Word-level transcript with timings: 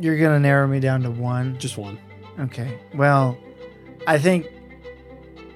You're 0.00 0.16
gonna 0.16 0.40
narrow 0.40 0.66
me 0.66 0.80
down 0.80 1.02
to 1.02 1.10
one. 1.10 1.58
Just 1.58 1.76
one. 1.76 1.98
Okay. 2.40 2.78
Well, 2.94 3.36
I 4.06 4.18
think 4.18 4.46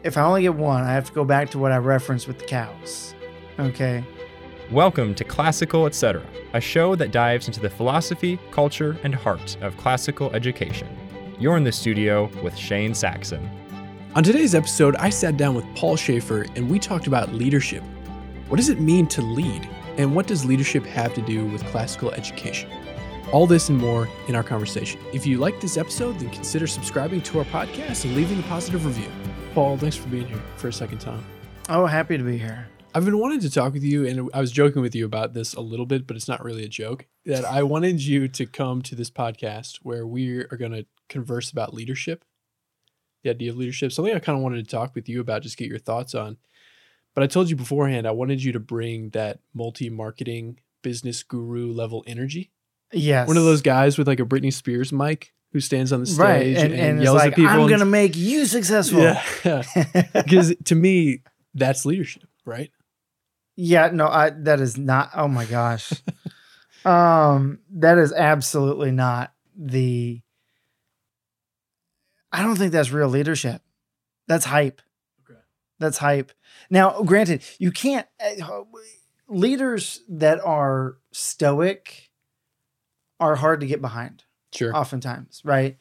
if 0.05 0.19
I 0.19 0.23
only 0.23 0.43
get 0.43 0.55
one, 0.55 0.83
I 0.83 0.93
have 0.93 1.07
to 1.07 1.13
go 1.13 1.25
back 1.25 1.51
to 1.53 1.59
what 1.59 1.73
I 1.73 1.79
referenced 1.79 2.29
with 2.29 2.39
the 2.39 2.45
cows. 2.45 3.15
Okay. 3.59 4.05
Welcome 4.71 5.15
to 5.15 5.25
Classical 5.25 5.87
Etc., 5.87 6.23
a 6.53 6.61
show 6.61 6.95
that 6.97 7.13
dives 7.13 7.47
into 7.47 7.61
the 7.61 7.71
philosophy, 7.71 8.39
culture, 8.51 8.99
and 9.05 9.15
heart 9.15 9.57
of 9.63 9.75
classical 9.79 10.31
education. 10.35 10.87
You're 11.39 11.57
in 11.57 11.65
the 11.65 11.73
studio 11.73 12.31
with 12.43 12.55
Shane 12.55 12.93
Saxon. 12.93 13.49
On 14.15 14.23
today's 14.23 14.55
episode, 14.55 14.97
I 14.97 15.09
sat 15.09 15.39
down 15.39 15.55
with 15.55 15.65
Paul 15.75 15.97
Schaefer 15.97 16.45
and 16.57 16.71
we 16.71 16.79
talked 16.79 17.07
about 17.07 17.33
leadership. 17.33 17.83
What 18.49 18.59
does 18.59 18.69
it 18.69 18.81
mean 18.81 19.07
to 19.09 19.23
lead? 19.23 19.67
And 19.97 20.15
what 20.15 20.27
does 20.27 20.45
leadership 20.45 20.85
have 20.85 21.15
to 21.15 21.23
do 21.23 21.47
with 21.47 21.65
classical 21.69 22.11
education? 22.11 22.71
All 23.33 23.47
this 23.47 23.69
and 23.69 23.79
more 23.79 24.09
in 24.29 24.37
our 24.37 24.45
conversation. 24.45 25.01
If 25.13 25.27
you 25.27 25.39
like 25.39 25.61
this 25.61 25.77
episode, 25.77 26.21
then 26.21 26.31
consider 26.31 26.69
subscribing 26.69 27.23
to 27.23 27.41
our 27.41 27.45
podcast 27.47 28.05
and 28.05 28.15
leaving 28.15 28.39
a 28.39 28.43
positive 28.45 28.87
review. 28.87 29.11
Paul, 29.53 29.77
thanks 29.77 29.97
for 29.97 30.09
being 30.09 30.29
here 30.29 30.41
for 30.57 30.69
a 30.69 30.73
second 30.73 30.99
time. 30.99 31.25
Oh, 31.69 31.87
happy 31.87 32.17
to 32.17 32.23
be 32.23 32.39
here. 32.39 32.69
I've 32.95 33.05
been 33.05 33.19
wanting 33.19 33.41
to 33.41 33.51
talk 33.51 33.73
with 33.73 33.83
you, 33.83 34.07
and 34.07 34.31
I 34.33 34.41
was 34.41 34.53
joking 34.53 34.81
with 34.81 34.95
you 34.95 35.05
about 35.05 35.35
this 35.35 35.55
a 35.55 35.61
little 35.61 35.87
bit, 35.87 36.07
but 36.07 36.17
it's 36.17 36.29
not 36.29 36.45
really 36.45 36.65
a 36.65 36.69
joke. 36.69 37.07
That 37.25 37.45
I 37.45 37.65
wanted 37.65 38.01
you 38.01 38.29
to 38.29 38.47
come 38.47 38.81
to 38.83 38.95
this 38.95 39.11
podcast 39.11 39.81
where 39.83 40.07
we 40.07 40.39
are 40.39 40.57
going 40.57 40.73
to 40.73 40.87
converse 41.09 41.51
about 41.51 41.75
leadership, 41.75 42.25
the 43.25 43.31
idea 43.31 43.51
of 43.51 43.57
leadership, 43.57 43.91
something 43.91 44.15
I 44.15 44.21
kind 44.21 44.37
of 44.37 44.43
wanted 44.43 44.65
to 44.65 44.71
talk 44.71 44.95
with 44.95 45.09
you 45.09 45.21
about, 45.21 45.43
just 45.43 45.57
get 45.57 45.69
your 45.69 45.81
thoughts 45.81 46.15
on. 46.15 46.37
But 47.13 47.25
I 47.25 47.27
told 47.27 47.51
you 47.51 47.57
beforehand, 47.57 48.07
I 48.07 48.13
wanted 48.13 48.43
you 48.45 48.53
to 48.53 48.61
bring 48.61 49.11
that 49.11 49.41
multi 49.53 49.91
marketing 49.91 50.61
business 50.83 51.23
guru 51.25 51.73
level 51.73 52.05
energy. 52.07 52.53
Yes. 52.93 53.29
One 53.29 53.37
of 53.37 53.45
those 53.45 53.63
guys 53.63 53.99
with 53.99 54.07
like 54.07 54.21
a 54.21 54.25
Britney 54.25 54.53
Spears 54.53 54.93
mic 54.93 55.33
who 55.53 55.61
stands 55.61 55.93
on 55.93 56.01
the 56.01 56.07
stage 56.07 56.19
right. 56.19 56.47
and, 56.47 56.73
and, 56.73 56.75
and, 56.75 57.03
yells 57.03 57.17
like, 57.17 57.33
at 57.33 57.37
people. 57.37 57.51
I'm 57.51 57.69
gonna 57.69 57.85
make 57.85 58.17
you 58.17 58.47
successful. 58.47 59.01
yeah. 59.01 59.63
Because 60.13 60.55
to 60.67 60.75
me, 60.75 61.23
that's 61.55 61.87
leadership, 61.87 62.29
right? 62.45 62.71
Yeah, 63.57 63.91
no, 63.93 64.07
I 64.07 64.31
that 64.31 64.61
is 64.61 64.77
not. 64.77 65.11
Oh 65.15 65.29
my 65.29 65.47
gosh, 65.47 65.93
um, 66.85 67.61
that 67.71 67.97
is 67.97 68.13
absolutely 68.13 68.91
not 68.91 69.33
the. 69.57 70.21
I 72.31 72.43
don't 72.43 72.57
think 72.57 72.73
that's 72.73 72.91
real 72.91 73.09
leadership. 73.09 73.63
That's 74.29 74.45
hype. 74.45 74.83
Okay. 75.25 75.41
That's 75.79 75.97
hype. 75.97 76.33
Now, 76.69 77.01
granted, 77.03 77.43
you 77.59 77.73
can't 77.73 78.07
uh, 78.21 78.61
leaders 79.27 80.03
that 80.11 80.41
are 80.45 80.99
stoic 81.13 82.06
are 83.21 83.37
hard 83.37 83.61
to 83.61 83.67
get 83.67 83.81
behind. 83.81 84.25
Sure. 84.55 84.75
Oftentimes, 84.75 85.43
right? 85.45 85.77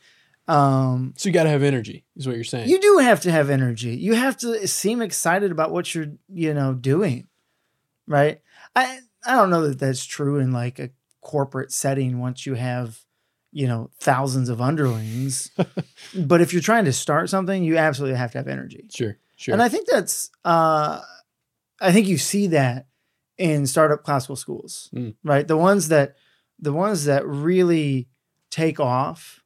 Um, 0.47 1.13
So 1.17 1.29
you 1.29 1.33
got 1.33 1.43
to 1.43 1.49
have 1.49 1.63
energy, 1.63 2.05
is 2.15 2.27
what 2.27 2.35
you're 2.35 2.43
saying. 2.43 2.69
you 2.69 2.79
do 2.79 2.99
have 2.99 3.21
to 3.21 3.31
have 3.31 3.49
energy. 3.49 3.95
You 3.95 4.13
have 4.13 4.37
to 4.37 4.67
seem 4.67 5.01
excited 5.01 5.51
about 5.51 5.71
what 5.71 5.93
you're, 5.95 6.07
you 6.31 6.53
know, 6.53 6.73
doing. 6.73 7.27
Right? 8.07 8.41
I 8.75 8.99
I 9.25 9.33
don't 9.35 9.49
know 9.49 9.67
that 9.67 9.79
that's 9.79 10.05
true 10.05 10.37
in 10.37 10.51
like 10.51 10.77
a 10.79 10.91
corporate 11.21 11.71
setting 11.71 12.19
once 12.19 12.45
you 12.45 12.53
have, 12.53 12.99
you 13.51 13.65
know, 13.67 13.89
thousands 13.99 14.49
of 14.49 14.61
underlings. 14.61 15.49
but 16.15 16.41
if 16.41 16.53
you're 16.53 16.61
trying 16.61 16.85
to 16.85 16.93
start 16.93 17.29
something, 17.31 17.63
you 17.63 17.77
absolutely 17.77 18.17
have 18.17 18.31
to 18.33 18.37
have 18.37 18.47
energy. 18.47 18.85
sure. 18.93 19.17
Sure. 19.37 19.51
And 19.53 19.61
I 19.61 19.67
think 19.69 19.87
that's 19.87 20.29
uh 20.45 21.01
I 21.81 21.91
think 21.91 22.07
you 22.07 22.17
see 22.17 22.47
that 22.47 22.87
in 23.37 23.65
startup 23.67 24.03
classical 24.03 24.35
schools. 24.35 24.89
Mm. 24.93 25.15
Right? 25.23 25.47
The 25.47 25.57
ones 25.57 25.87
that 25.89 26.15
the 26.59 26.73
ones 26.73 27.05
that 27.05 27.25
really 27.27 28.07
take 28.49 28.79
off, 28.79 29.43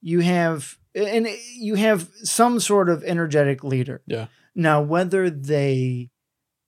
you 0.00 0.20
have 0.20 0.78
and 0.94 1.28
you 1.56 1.74
have 1.74 2.08
some 2.22 2.60
sort 2.60 2.88
of 2.88 3.04
energetic 3.04 3.62
leader. 3.62 4.02
Yeah. 4.06 4.26
Now 4.54 4.80
whether 4.82 5.30
they 5.30 6.10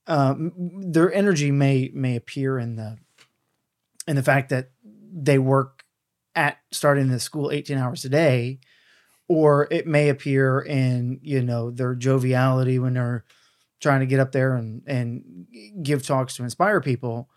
um 0.06 0.52
their 0.56 1.12
energy 1.12 1.50
may 1.50 1.90
may 1.94 2.16
appear 2.16 2.58
in 2.58 2.76
the 2.76 2.98
in 4.06 4.16
the 4.16 4.22
fact 4.22 4.50
that 4.50 4.70
they 4.84 5.38
work 5.38 5.84
at 6.34 6.58
starting 6.70 7.08
the 7.08 7.20
school 7.20 7.50
18 7.50 7.76
hours 7.76 8.04
a 8.04 8.08
day 8.08 8.60
or 9.28 9.68
it 9.70 9.86
may 9.86 10.08
appear 10.08 10.60
in 10.60 11.20
you 11.22 11.42
know 11.42 11.70
their 11.70 11.94
joviality 11.94 12.78
when 12.78 12.94
they're 12.94 13.24
trying 13.80 14.00
to 14.00 14.06
get 14.06 14.20
up 14.20 14.32
there 14.32 14.54
and 14.54 14.82
and 14.86 15.46
give 15.82 16.04
talks 16.04 16.36
to 16.36 16.44
inspire 16.44 16.80
people 16.80 17.28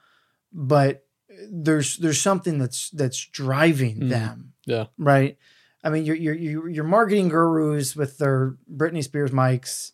but 0.51 1.02
there's 1.51 1.97
there's 1.97 2.19
something 2.21 2.57
that's 2.57 2.89
that's 2.91 3.17
driving 3.27 3.97
Mm. 4.01 4.09
them 4.09 4.53
Yeah. 4.65 4.85
right 4.97 5.37
i 5.83 5.89
mean 5.89 6.05
your 6.05 6.15
your 6.15 6.33
your 6.35 6.69
your 6.69 6.83
marketing 6.83 7.29
gurus 7.29 7.95
with 7.95 8.17
their 8.17 8.57
britney 8.71 9.03
spears 9.03 9.31
mics 9.31 9.91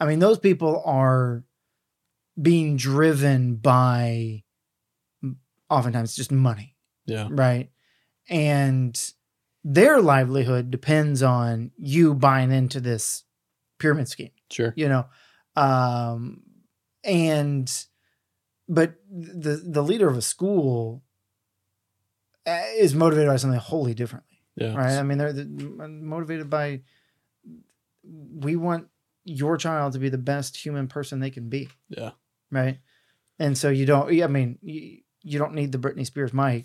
i 0.00 0.06
mean 0.06 0.18
those 0.18 0.38
people 0.38 0.82
are 0.84 1.44
being 2.40 2.76
driven 2.76 3.56
by 3.56 4.42
oftentimes 5.70 6.14
just 6.14 6.30
money 6.30 6.74
yeah. 7.06 7.28
right? 7.30 7.70
And 8.28 8.94
their 9.64 10.00
livelihood 10.00 10.70
depends 10.70 11.22
on 11.22 11.70
you 11.78 12.14
buying 12.14 12.50
into 12.52 12.80
this 12.80 13.22
pyramid 13.78 14.08
scheme, 14.08 14.30
Sure. 14.50 14.72
you 14.76 14.88
know. 14.88 15.06
Um, 15.54 16.42
and 17.04 17.72
but 18.68 18.94
the 19.10 19.62
the 19.64 19.82
leader 19.82 20.08
of 20.08 20.16
a 20.16 20.22
school 20.22 21.02
uh, 22.46 22.62
is 22.76 22.94
motivated 22.94 23.28
by 23.28 23.36
something 23.36 23.58
wholly 23.60 23.94
differently, 23.94 24.38
Yeah. 24.56 24.74
right? 24.74 24.98
I 24.98 25.02
mean, 25.02 25.18
they're, 25.18 25.32
they're 25.32 25.88
motivated 25.88 26.48
by 26.50 26.82
we 28.04 28.56
want 28.56 28.88
your 29.24 29.56
child 29.56 29.92
to 29.94 29.98
be 29.98 30.08
the 30.08 30.18
best 30.18 30.56
human 30.56 30.86
person 30.86 31.18
they 31.20 31.30
can 31.30 31.48
be 31.48 31.68
Yeah. 31.88 32.10
right? 32.50 32.78
And 33.38 33.58
so 33.58 33.68
you 33.68 33.84
don't. 33.86 34.08
I 34.22 34.26
mean, 34.28 34.58
you, 34.62 34.98
you 35.22 35.38
don't 35.38 35.54
need 35.54 35.72
the 35.72 35.78
Britney 35.78 36.06
Spears 36.06 36.32
mic. 36.32 36.64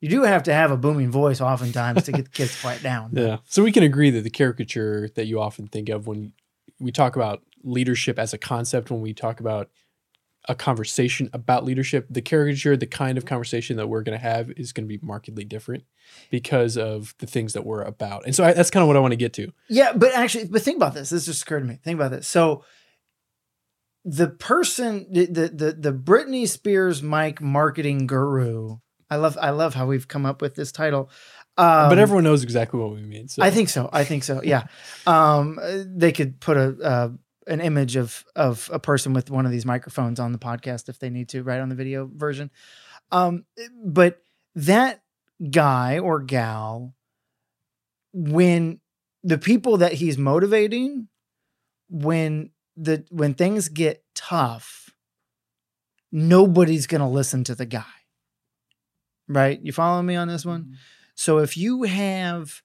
You 0.00 0.08
do 0.08 0.24
have 0.24 0.42
to 0.44 0.52
have 0.52 0.70
a 0.72 0.76
booming 0.76 1.10
voice, 1.12 1.40
oftentimes, 1.40 2.02
to 2.04 2.12
get 2.12 2.24
the 2.24 2.30
kids 2.30 2.60
quiet 2.60 2.82
down. 2.82 3.10
Yeah. 3.14 3.38
So 3.44 3.62
we 3.62 3.70
can 3.72 3.84
agree 3.84 4.10
that 4.10 4.22
the 4.22 4.30
caricature 4.30 5.08
that 5.14 5.26
you 5.26 5.40
often 5.40 5.68
think 5.68 5.88
of 5.88 6.06
when 6.08 6.32
we 6.80 6.90
talk 6.90 7.14
about 7.16 7.42
leadership 7.62 8.18
as 8.18 8.34
a 8.34 8.38
concept, 8.38 8.90
when 8.90 9.00
we 9.00 9.14
talk 9.14 9.38
about 9.40 9.70
a 10.48 10.54
conversation 10.54 11.30
about 11.32 11.64
leadership, 11.64 12.06
the 12.10 12.22
caricature, 12.22 12.76
the 12.76 12.86
kind 12.86 13.16
of 13.16 13.24
conversation 13.24 13.76
that 13.76 13.86
we're 13.86 14.02
going 14.02 14.18
to 14.18 14.22
have 14.22 14.50
is 14.56 14.72
going 14.72 14.84
to 14.84 14.88
be 14.88 14.98
markedly 15.04 15.44
different 15.44 15.84
because 16.30 16.76
of 16.76 17.14
the 17.18 17.26
things 17.26 17.52
that 17.52 17.64
we're 17.64 17.82
about. 17.82 18.24
And 18.26 18.34
so 18.34 18.44
I, 18.44 18.52
that's 18.52 18.70
kind 18.70 18.82
of 18.82 18.88
what 18.88 18.96
I 18.96 19.00
want 19.00 19.12
to 19.12 19.16
get 19.16 19.32
to. 19.34 19.52
Yeah, 19.68 19.92
but 19.94 20.12
actually, 20.14 20.46
but 20.46 20.62
think 20.62 20.76
about 20.76 20.94
this. 20.94 21.10
This 21.10 21.26
just 21.26 21.42
occurred 21.42 21.60
to 21.60 21.66
me. 21.66 21.78
Think 21.82 21.94
about 21.94 22.10
this. 22.10 22.26
So 22.26 22.64
the 24.04 24.28
person, 24.28 25.06
the 25.10 25.26
the 25.26 25.76
the, 25.78 25.92
Britney 25.92 26.48
Spears 26.48 27.02
mic 27.02 27.40
marketing 27.40 28.06
guru. 28.06 28.78
I 29.08 29.16
love 29.16 29.38
I 29.40 29.50
love 29.50 29.74
how 29.74 29.86
we've 29.86 30.08
come 30.08 30.26
up 30.26 30.42
with 30.42 30.54
this 30.56 30.72
title. 30.72 31.08
Um, 31.56 31.90
but 31.90 31.98
everyone 31.98 32.24
knows 32.24 32.42
exactly 32.42 32.80
what 32.80 32.92
we 32.92 33.02
mean. 33.02 33.28
So 33.28 33.42
I 33.42 33.50
think 33.50 33.68
so. 33.68 33.88
I 33.92 34.04
think 34.04 34.24
so. 34.24 34.42
Yeah. 34.42 34.64
Um, 35.06 35.58
they 35.84 36.12
could 36.12 36.38
put 36.40 36.56
a 36.56 36.76
uh, 36.80 37.08
an 37.46 37.60
image 37.60 37.96
of 37.96 38.24
of 38.36 38.70
a 38.72 38.78
person 38.78 39.12
with 39.12 39.30
one 39.30 39.46
of 39.46 39.52
these 39.52 39.66
microphones 39.66 40.20
on 40.20 40.32
the 40.32 40.38
podcast 40.38 40.88
if 40.88 40.98
they 40.98 41.10
need 41.10 41.28
to, 41.30 41.42
right 41.42 41.60
on 41.60 41.68
the 41.68 41.74
video 41.74 42.10
version. 42.14 42.50
Um, 43.10 43.44
but 43.84 44.22
that 44.54 45.02
guy 45.50 45.98
or 45.98 46.20
gal, 46.20 46.94
when 48.12 48.80
the 49.22 49.38
people 49.38 49.78
that 49.78 49.94
he's 49.94 50.18
motivating, 50.18 51.08
when 51.88 52.50
the 52.76 53.04
when 53.10 53.34
things 53.34 53.68
get 53.68 54.04
tough, 54.14 54.90
nobody's 56.10 56.86
gonna 56.86 57.10
listen 57.10 57.44
to 57.44 57.54
the 57.54 57.66
guy. 57.66 57.84
Right? 59.28 59.60
You 59.62 59.72
following 59.72 60.06
me 60.06 60.16
on 60.16 60.28
this 60.28 60.44
one? 60.44 60.76
So 61.14 61.38
if 61.38 61.56
you 61.56 61.84
have 61.84 62.62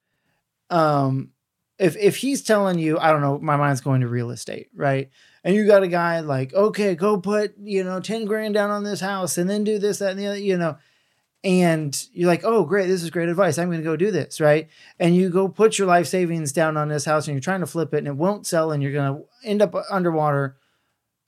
um 0.70 1.32
if 1.80 1.96
if 1.98 2.18
he's 2.18 2.42
telling 2.42 2.80
you, 2.80 2.98
I 3.00 3.12
don't 3.12 3.22
know, 3.22 3.38
my 3.40 3.56
mind's 3.56 3.82
going 3.82 4.02
to 4.02 4.08
real 4.08 4.32
estate, 4.32 4.70
right? 4.76 5.10
And 5.44 5.56
you 5.56 5.66
got 5.66 5.84
a 5.84 5.88
guy 5.88 6.20
like, 6.22 6.54
okay, 6.54 6.96
go 6.96 7.20
put, 7.20 7.56
you 7.58 7.84
know, 7.84 8.00
10 8.00 8.26
grand 8.26 8.54
down 8.54 8.70
on 8.70 8.84
this 8.84 9.00
house 9.00 9.38
and 9.38 9.50
then 9.50 9.64
do 9.64 9.80
this, 9.80 10.00
that, 10.00 10.12
and 10.12 10.20
the 10.20 10.28
other, 10.28 10.38
you 10.40 10.58
know. 10.58 10.78
And 11.44 11.96
you're 12.12 12.28
like, 12.28 12.44
oh, 12.44 12.66
great, 12.66 12.88
this 12.88 13.04
is 13.04 13.12
great 13.12 13.30
advice. 13.30 13.58
I'm 13.58 13.70
gonna 13.70 13.84
go 13.84 13.96
do 13.96 14.12
this, 14.12 14.42
right? 14.42 14.68
And 15.00 15.16
you 15.16 15.30
go 15.30 15.48
put 15.48 15.78
your 15.78 15.88
life 15.88 16.08
savings 16.08 16.52
down 16.52 16.76
on 16.78 16.90
this 16.90 17.06
house 17.06 17.28
and 17.28 17.36
you're 17.36 17.42
trying 17.42 17.62
to 17.62 17.68
flip 17.68 17.94
it 17.94 18.00
and 18.00 18.08
it 18.08 18.16
won't 18.16 18.48
sell 18.48 18.72
and 18.72 18.82
you're 18.82 18.92
gonna 18.92 19.22
end 19.44 19.62
up 19.62 19.76
underwater. 19.90 20.58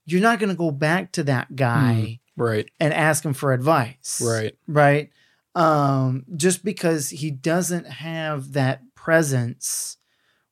You're 0.06 0.22
not 0.22 0.40
gonna 0.40 0.56
go 0.56 0.72
back 0.72 1.12
to 1.14 1.24
that 1.26 1.56
guy 1.56 2.20
right. 2.36 2.70
and 2.80 2.94
ask 2.94 3.24
him 3.24 3.34
for 3.34 3.54
advice 3.54 4.22
Right. 4.26 4.58
right 4.68 5.10
um 5.56 6.26
just 6.36 6.64
because 6.64 7.10
he 7.10 7.32
doesn't 7.32 7.86
have 7.88 8.54
that 8.54 8.82
presence 8.96 9.98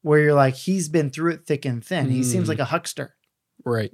where 0.08 0.20
you're 0.20 0.34
like 0.34 0.56
he's 0.56 0.90
been 0.90 1.10
through 1.10 1.32
it 1.34 1.46
thick 1.46 1.66
and 1.66 1.84
thin 1.86 2.10
he 2.10 2.24
seems 2.24 2.46
Mm. 2.46 2.50
like 2.50 2.60
a 2.60 2.66
huckster 2.66 3.16
Right. 3.66 3.92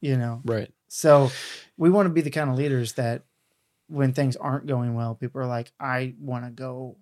you 0.00 0.16
know 0.16 0.42
Right. 0.44 0.70
so 0.88 1.30
we 1.76 1.90
want 1.90 2.06
to 2.06 2.10
be 2.12 2.20
the 2.20 2.30
kind 2.30 2.50
of 2.50 2.56
leaders 2.56 2.92
that 2.94 3.22
when 3.88 4.12
things 4.12 4.36
aren't 4.36 4.66
going 4.66 4.94
well 4.94 5.14
people 5.14 5.40
are 5.40 5.46
like 5.46 5.72
i 5.80 6.14
want 6.20 6.44
to 6.44 6.50
go 6.50 6.96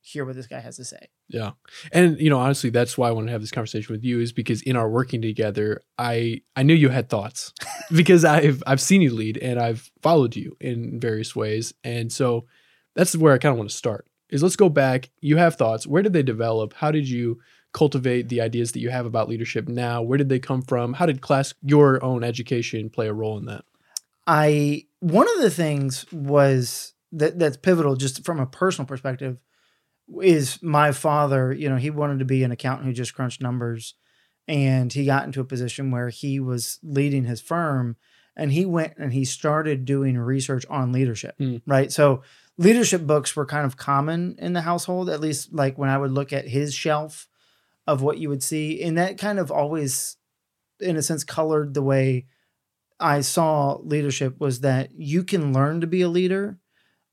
hear 0.00 0.24
what 0.24 0.36
this 0.36 0.46
guy 0.46 0.60
has 0.60 0.76
to 0.76 0.84
say. 0.84 1.08
Yeah. 1.28 1.50
And 1.90 2.20
you 2.20 2.30
know, 2.30 2.38
honestly, 2.38 2.70
that's 2.70 2.96
why 2.96 3.08
I 3.08 3.10
want 3.10 3.26
to 3.26 3.32
have 3.32 3.40
this 3.40 3.50
conversation 3.50 3.92
with 3.92 4.04
you 4.04 4.20
is 4.20 4.30
because 4.32 4.62
in 4.62 4.76
our 4.76 4.88
working 4.88 5.20
together, 5.20 5.82
I 5.98 6.42
I 6.54 6.62
knew 6.62 6.74
you 6.74 6.90
had 6.90 7.08
thoughts 7.08 7.52
because 7.92 8.24
I've 8.24 8.62
I've 8.68 8.80
seen 8.80 9.02
you 9.02 9.12
lead 9.12 9.36
and 9.38 9.58
I've 9.58 9.90
followed 10.02 10.36
you 10.36 10.56
in 10.60 11.00
various 11.00 11.34
ways. 11.34 11.74
And 11.82 12.12
so 12.12 12.46
that's 12.94 13.16
where 13.16 13.34
I 13.34 13.38
kind 13.38 13.50
of 13.52 13.58
want 13.58 13.68
to 13.70 13.74
start. 13.76 14.06
Is 14.30 14.44
let's 14.44 14.54
go 14.54 14.68
back. 14.68 15.10
You 15.20 15.38
have 15.38 15.56
thoughts. 15.56 15.88
Where 15.88 16.04
did 16.04 16.12
they 16.12 16.22
develop? 16.22 16.74
How 16.74 16.92
did 16.92 17.08
you 17.08 17.40
cultivate 17.76 18.30
the 18.30 18.40
ideas 18.40 18.72
that 18.72 18.80
you 18.80 18.88
have 18.88 19.04
about 19.04 19.28
leadership 19.28 19.68
now? 19.68 20.00
Where 20.00 20.16
did 20.16 20.30
they 20.30 20.38
come 20.38 20.62
from? 20.62 20.94
How 20.94 21.04
did 21.04 21.20
class 21.20 21.52
your 21.62 22.02
own 22.02 22.24
education 22.24 22.88
play 22.88 23.06
a 23.06 23.12
role 23.12 23.36
in 23.36 23.44
that? 23.44 23.66
I 24.26 24.86
one 25.00 25.28
of 25.36 25.42
the 25.42 25.50
things 25.50 26.10
was 26.10 26.94
that 27.12 27.38
that's 27.38 27.58
pivotal 27.58 27.94
just 27.94 28.24
from 28.24 28.40
a 28.40 28.46
personal 28.46 28.86
perspective 28.86 29.36
is 30.22 30.62
my 30.62 30.90
father, 30.90 31.52
you 31.52 31.68
know, 31.68 31.76
he 31.76 31.90
wanted 31.90 32.18
to 32.20 32.24
be 32.24 32.42
an 32.44 32.50
accountant 32.50 32.86
who 32.86 32.94
just 32.94 33.14
crunched 33.14 33.42
numbers 33.42 33.94
and 34.48 34.90
he 34.92 35.04
got 35.04 35.26
into 35.26 35.40
a 35.40 35.44
position 35.44 35.90
where 35.90 36.08
he 36.08 36.40
was 36.40 36.78
leading 36.82 37.24
his 37.24 37.42
firm 37.42 37.96
and 38.36 38.52
he 38.52 38.64
went 38.64 38.94
and 38.96 39.12
he 39.12 39.24
started 39.26 39.84
doing 39.84 40.16
research 40.16 40.64
on 40.70 40.92
leadership, 40.92 41.34
Hmm. 41.36 41.56
right? 41.66 41.92
So 41.92 42.22
leadership 42.56 43.06
books 43.06 43.36
were 43.36 43.44
kind 43.46 43.66
of 43.66 43.76
common 43.76 44.36
in 44.38 44.54
the 44.54 44.62
household, 44.62 45.10
at 45.10 45.20
least 45.20 45.52
like 45.52 45.76
when 45.76 45.90
I 45.90 45.98
would 45.98 46.12
look 46.12 46.32
at 46.32 46.48
his 46.48 46.72
shelf 46.74 47.28
of 47.86 48.02
what 48.02 48.18
you 48.18 48.28
would 48.28 48.42
see. 48.42 48.82
And 48.82 48.98
that 48.98 49.18
kind 49.18 49.38
of 49.38 49.50
always, 49.50 50.16
in 50.80 50.96
a 50.96 51.02
sense, 51.02 51.24
colored 51.24 51.74
the 51.74 51.82
way 51.82 52.26
I 52.98 53.20
saw 53.20 53.76
leadership 53.82 54.40
was 54.40 54.60
that 54.60 54.90
you 54.96 55.22
can 55.24 55.52
learn 55.52 55.80
to 55.80 55.86
be 55.86 56.02
a 56.02 56.08
leader 56.08 56.58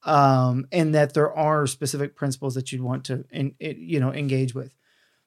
um, 0.05 0.67
and 0.71 0.95
that 0.95 1.13
there 1.13 1.33
are 1.33 1.67
specific 1.67 2.15
principles 2.15 2.55
that 2.55 2.71
you'd 2.71 2.81
want 2.81 3.05
to, 3.05 3.25
in, 3.31 3.55
you 3.59 3.99
know, 3.99 4.11
engage 4.11 4.53
with. 4.53 4.73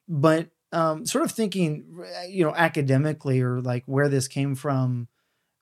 But 0.09 0.49
um, 0.73 1.07
sort 1.07 1.25
of 1.25 1.33
thinking, 1.33 1.87
you 2.29 2.45
know, 2.45 2.55
academically 2.55 3.41
or 3.41 3.61
like 3.61 3.85
where 3.87 4.09
this 4.09 4.29
came 4.29 4.55
from, 4.55 5.09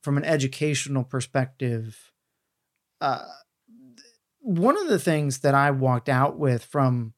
from 0.03 0.17
an 0.17 0.25
educational 0.25 1.05
perspective, 1.05 2.13
uh, 3.01 3.25
one 4.41 4.77
of 4.77 4.89
the 4.89 4.99
things 4.99 5.39
that 5.41 5.55
I 5.55 5.71
walked 5.71 6.09
out 6.09 6.39
with 6.39 6.65
from 6.65 7.15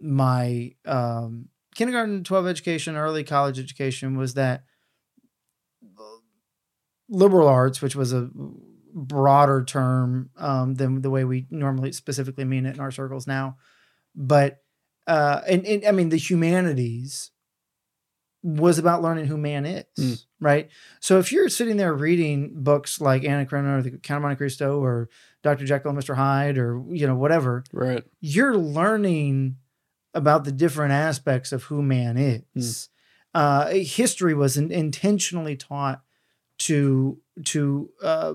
my 0.00 0.74
um, 0.84 1.48
kindergarten, 1.76 2.24
12 2.24 2.46
education, 2.46 2.96
early 2.96 3.22
college 3.22 3.58
education 3.58 4.16
was 4.16 4.34
that 4.34 4.64
liberal 7.08 7.48
arts, 7.48 7.80
which 7.80 7.94
was 7.94 8.12
a 8.12 8.28
broader 8.94 9.62
term 9.64 10.30
um, 10.38 10.74
than 10.74 11.02
the 11.02 11.10
way 11.10 11.24
we 11.24 11.46
normally 11.50 11.92
specifically 11.92 12.44
mean 12.44 12.66
it 12.66 12.74
in 12.74 12.80
our 12.80 12.90
circles 12.90 13.26
now, 13.26 13.56
but 14.14 14.58
uh, 15.06 15.40
and, 15.46 15.64
and 15.66 15.84
I 15.84 15.92
mean 15.92 16.08
the 16.08 16.16
humanities 16.16 17.30
was 18.42 18.78
about 18.78 19.02
learning 19.02 19.26
who 19.26 19.36
man 19.36 19.64
is, 19.66 19.84
Mm. 19.98 20.24
right? 20.40 20.68
So 21.00 21.18
if 21.18 21.30
you're 21.32 21.48
sitting 21.48 21.76
there 21.76 21.92
reading 21.94 22.52
books 22.54 23.00
like 23.00 23.24
Anna 23.24 23.44
Karenina 23.44 23.78
or 23.78 23.82
The 23.82 23.90
Count 23.98 24.18
of 24.18 24.22
Monte 24.22 24.36
Cristo 24.36 24.80
or 24.80 25.08
Dr. 25.42 25.64
Jekyll 25.64 25.90
and 25.90 25.98
Mr. 25.98 26.14
Hyde 26.16 26.56
or 26.58 26.82
you 26.90 27.06
know 27.06 27.16
whatever, 27.16 27.64
Right. 27.72 28.02
you're 28.20 28.56
learning 28.56 29.56
about 30.16 30.44
the 30.44 30.52
different 30.52 30.92
aspects 30.92 31.52
of 31.52 31.64
who 31.64 31.82
man 31.82 32.16
is. 32.54 32.88
Uh, 33.34 33.68
history 33.68 34.34
was 34.34 34.56
in, 34.56 34.72
intentionally 34.72 35.56
taught 35.56 36.02
to 36.58 37.18
to 37.44 37.90
uh, 38.02 38.34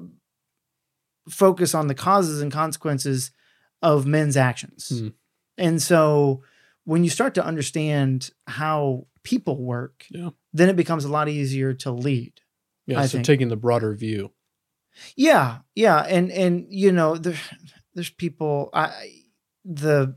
focus 1.30 1.74
on 1.76 1.88
the 1.88 1.96
causes 1.96 2.42
and 2.42 2.52
consequences 2.52 3.32
of 3.82 4.06
men's 4.06 4.38
actions, 4.38 4.90
Hmm. 4.90 5.08
and 5.58 5.82
so 5.82 6.44
when 6.84 7.04
you 7.04 7.10
start 7.10 7.34
to 7.36 7.46
understand 7.46 8.32
how 8.48 9.08
people 9.24 9.58
work, 9.64 10.06
Yeah. 10.10 10.30
then 10.54 10.70
it 10.70 10.76
becomes 10.76 11.06
a 11.06 11.10
lot 11.10 11.30
easier 11.30 11.74
to 11.76 11.92
lead. 11.92 12.42
Yeah. 12.88 13.00
I 13.00 13.06
so 13.06 13.14
think- 13.18 13.26
taking 13.26 13.50
the 13.50 13.56
broader 13.56 13.94
view. 13.96 14.32
Yeah, 15.16 15.60
yeah, 15.76 16.00
and 16.02 16.32
and 16.32 16.66
you 16.70 16.92
know 16.92 17.16
there, 17.18 17.40
there's 17.94 18.10
people. 18.10 18.70
I 18.74 19.24
the 19.66 20.16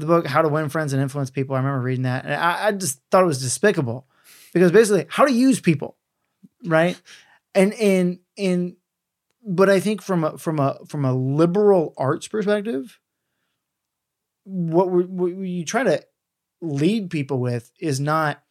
the 0.00 0.06
book 0.06 0.26
How 0.26 0.42
to 0.42 0.48
Win 0.48 0.68
Friends 0.68 0.92
and 0.92 1.02
Influence 1.02 1.30
People. 1.30 1.54
I 1.54 1.58
remember 1.58 1.80
reading 1.80 2.02
that, 2.04 2.24
and 2.24 2.34
I, 2.34 2.68
I 2.68 2.72
just 2.72 3.00
thought 3.10 3.22
it 3.22 3.26
was 3.26 3.40
despicable 3.42 4.06
because 4.52 4.72
basically 4.72 5.06
how 5.08 5.24
to 5.24 5.32
use 5.32 5.60
people, 5.60 5.96
right? 6.64 7.00
And 7.54 7.72
and 7.74 8.18
and 8.38 8.76
but 9.46 9.70
I 9.70 9.80
think 9.80 10.02
from 10.02 10.24
a 10.24 10.38
from 10.38 10.58
a 10.58 10.78
from 10.88 11.04
a 11.04 11.12
liberal 11.12 11.94
arts 11.96 12.28
perspective, 12.28 12.98
what, 14.44 14.90
we, 14.90 15.04
what 15.04 15.26
you 15.32 15.64
try 15.64 15.82
to 15.82 16.02
lead 16.60 17.10
people 17.10 17.38
with 17.38 17.70
is 17.80 18.00
not, 18.00 18.42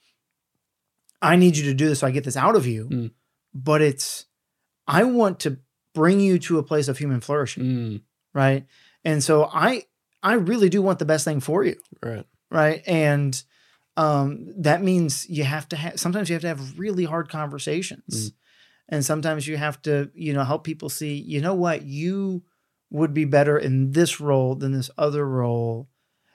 I 1.22 1.36
need 1.36 1.58
you 1.58 1.64
to 1.66 1.74
do 1.74 1.90
this 1.90 2.00
so 2.00 2.08
I 2.08 2.12
get 2.12 2.24
this 2.24 2.38
out 2.38 2.56
of 2.56 2.66
you, 2.66 2.88
Mm. 2.88 3.12
but 3.54 3.82
it's, 3.82 4.26
I 4.88 5.04
want 5.04 5.42
to 5.42 5.58
bring 5.94 6.20
you 6.20 6.40
to 6.40 6.58
a 6.60 6.64
place 6.64 6.88
of 6.88 6.98
human 6.98 7.20
flourishing, 7.22 7.64
Mm, 7.64 8.02
right? 8.34 8.66
And 9.04 9.24
so 9.24 9.46
I, 9.46 9.84
I 10.22 10.34
really 10.34 10.70
do 10.70 10.82
want 10.82 11.00
the 11.00 11.06
best 11.06 11.26
thing 11.26 11.40
for 11.40 11.64
you, 11.64 11.76
right. 12.04 12.26
right? 12.52 12.84
And 12.86 13.42
um, 13.98 14.54
that 14.58 14.84
means 14.84 15.30
you 15.30 15.44
have 15.44 15.68
to 15.70 15.76
have. 15.76 16.00
Sometimes 16.00 16.30
you 16.30 16.34
have 16.34 16.42
to 16.42 16.48
have 16.48 16.80
really 16.80 17.06
hard 17.06 17.30
conversations, 17.30 18.34
and 18.90 19.06
sometimes 19.06 19.48
you 19.48 19.58
have 19.58 19.82
to, 19.84 20.10
you 20.14 20.34
know, 20.34 20.44
help 20.44 20.64
people 20.64 20.90
see. 20.90 21.16
You 21.16 21.42
know 21.42 21.54
what? 21.54 21.84
You 21.84 22.44
would 22.90 23.14
be 23.14 23.26
better 23.26 23.58
in 23.58 23.92
this 23.92 24.20
role 24.20 24.56
than 24.56 24.72
this 24.72 24.90
other 24.98 25.28
role. 25.28 25.88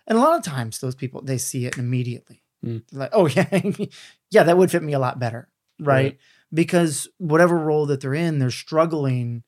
And 0.07 0.19
a 0.19 0.21
lot 0.21 0.37
of 0.37 0.45
times, 0.45 0.79
those 0.79 0.95
people 0.95 1.23
they 1.23 1.39
see 1.39 1.67
it 1.67 1.79
immediately. 1.79 2.43
Mm. 2.65 2.83
Like, 2.93 3.11
oh 3.13 3.27
yeah, 3.29 3.61
yeah, 4.31 4.43
that 4.45 4.57
would 4.57 4.71
fit 4.71 4.83
me 4.83 4.93
a 4.93 4.99
lot 4.99 5.19
better, 5.19 5.49
right? 5.79 5.95
Right. 5.95 6.19
Because 6.53 7.09
whatever 7.19 7.59
role 7.59 7.87
that 7.87 8.01
they're 8.01 8.15
in, 8.15 8.39
they're 8.39 8.51
struggling, 8.51 9.43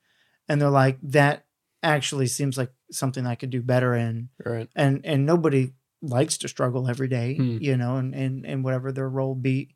and 0.49 0.61
they're 0.61 0.71
like, 0.71 0.99
that 1.03 1.45
actually 1.87 2.27
seems 2.27 2.59
like 2.59 2.73
something 2.91 3.27
I 3.27 3.35
could 3.37 3.50
do 3.50 3.62
better 3.62 3.94
in 3.94 4.29
Right. 4.44 4.69
and 4.75 5.00
and 5.05 5.25
nobody 5.27 5.73
likes 6.03 6.37
to 6.38 6.49
struggle 6.49 6.88
every 6.88 7.09
day, 7.09 7.37
Hmm. 7.37 7.59
you 7.61 7.77
know, 7.77 7.97
and 7.97 8.15
and 8.15 8.44
and 8.47 8.65
whatever 8.65 8.93
their 8.93 9.09
role 9.09 9.35
be. 9.35 9.75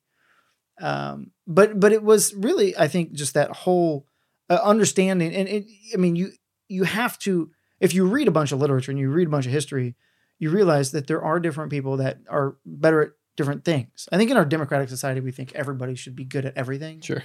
Um, 0.80 1.32
but 1.46 1.78
but 1.78 1.92
it 1.92 2.02
was 2.02 2.34
really, 2.34 2.76
I 2.76 2.88
think, 2.88 3.12
just 3.12 3.34
that 3.34 3.50
whole 3.50 4.06
uh, 4.48 4.58
understanding, 4.62 5.34
and 5.34 5.48
it, 5.48 5.66
I 5.94 5.96
mean, 5.96 6.16
you 6.16 6.32
you 6.68 6.84
have 6.84 7.18
to 7.20 7.50
if 7.80 7.94
you 7.94 8.04
read 8.06 8.28
a 8.28 8.32
bunch 8.32 8.52
of 8.52 8.60
literature 8.60 8.90
and 8.92 8.98
you 9.00 9.10
read 9.10 9.26
a 9.28 9.30
bunch 9.30 9.46
of 9.46 9.52
history, 9.52 9.94
you 10.38 10.50
realize 10.50 10.92
that 10.92 11.06
there 11.06 11.22
are 11.22 11.40
different 11.40 11.70
people 11.70 11.96
that 11.98 12.18
are 12.28 12.56
better 12.64 13.02
at 13.02 13.10
different 13.36 13.64
things. 13.64 14.08
I 14.12 14.16
think 14.18 14.30
in 14.30 14.36
our 14.36 14.44
democratic 14.44 14.88
society, 14.88 15.20
we 15.20 15.32
think 15.32 15.52
everybody 15.54 15.94
should 15.94 16.14
be 16.16 16.24
good 16.24 16.44
at 16.46 16.56
everything, 16.56 17.00
Sure. 17.00 17.22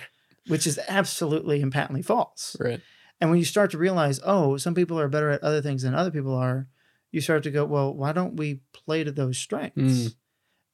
which 0.48 0.66
is 0.68 0.80
absolutely 0.88 1.62
and 1.62 1.72
patently 1.72 2.02
false. 2.02 2.56
Right. 2.60 2.82
And 3.22 3.30
when 3.30 3.40
you 3.40 3.46
start 3.46 3.72
to 3.72 3.78
realize, 3.78 4.20
oh, 4.24 4.58
some 4.58 4.76
people 4.76 5.00
are 5.00 5.08
better 5.08 5.30
at 5.30 5.44
other 5.44 5.62
things 5.62 5.84
than 5.84 5.96
other 5.96 6.12
people 6.12 6.36
are, 6.36 6.68
you 7.12 7.22
start 7.22 7.44
to 7.44 7.52
go, 7.52 7.64
well, 7.66 7.94
why 7.94 8.12
don't 8.12 8.36
we 8.36 8.60
play 8.74 9.04
to 9.04 9.12
those 9.12 9.38
strengths? 9.38 9.78
Mm. 9.78 10.16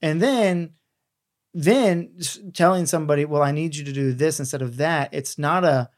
And 0.01 0.21
then, 0.21 0.71
then 1.53 2.17
telling 2.53 2.87
somebody, 2.87 3.25
well, 3.25 3.43
I 3.43 3.51
need 3.51 3.75
you 3.75 3.85
to 3.85 3.93
do 3.93 4.11
this 4.13 4.39
instead 4.39 4.61
of 4.63 4.77
that. 4.77 5.13
It's 5.13 5.37
not 5.37 5.63
a, 5.63 5.89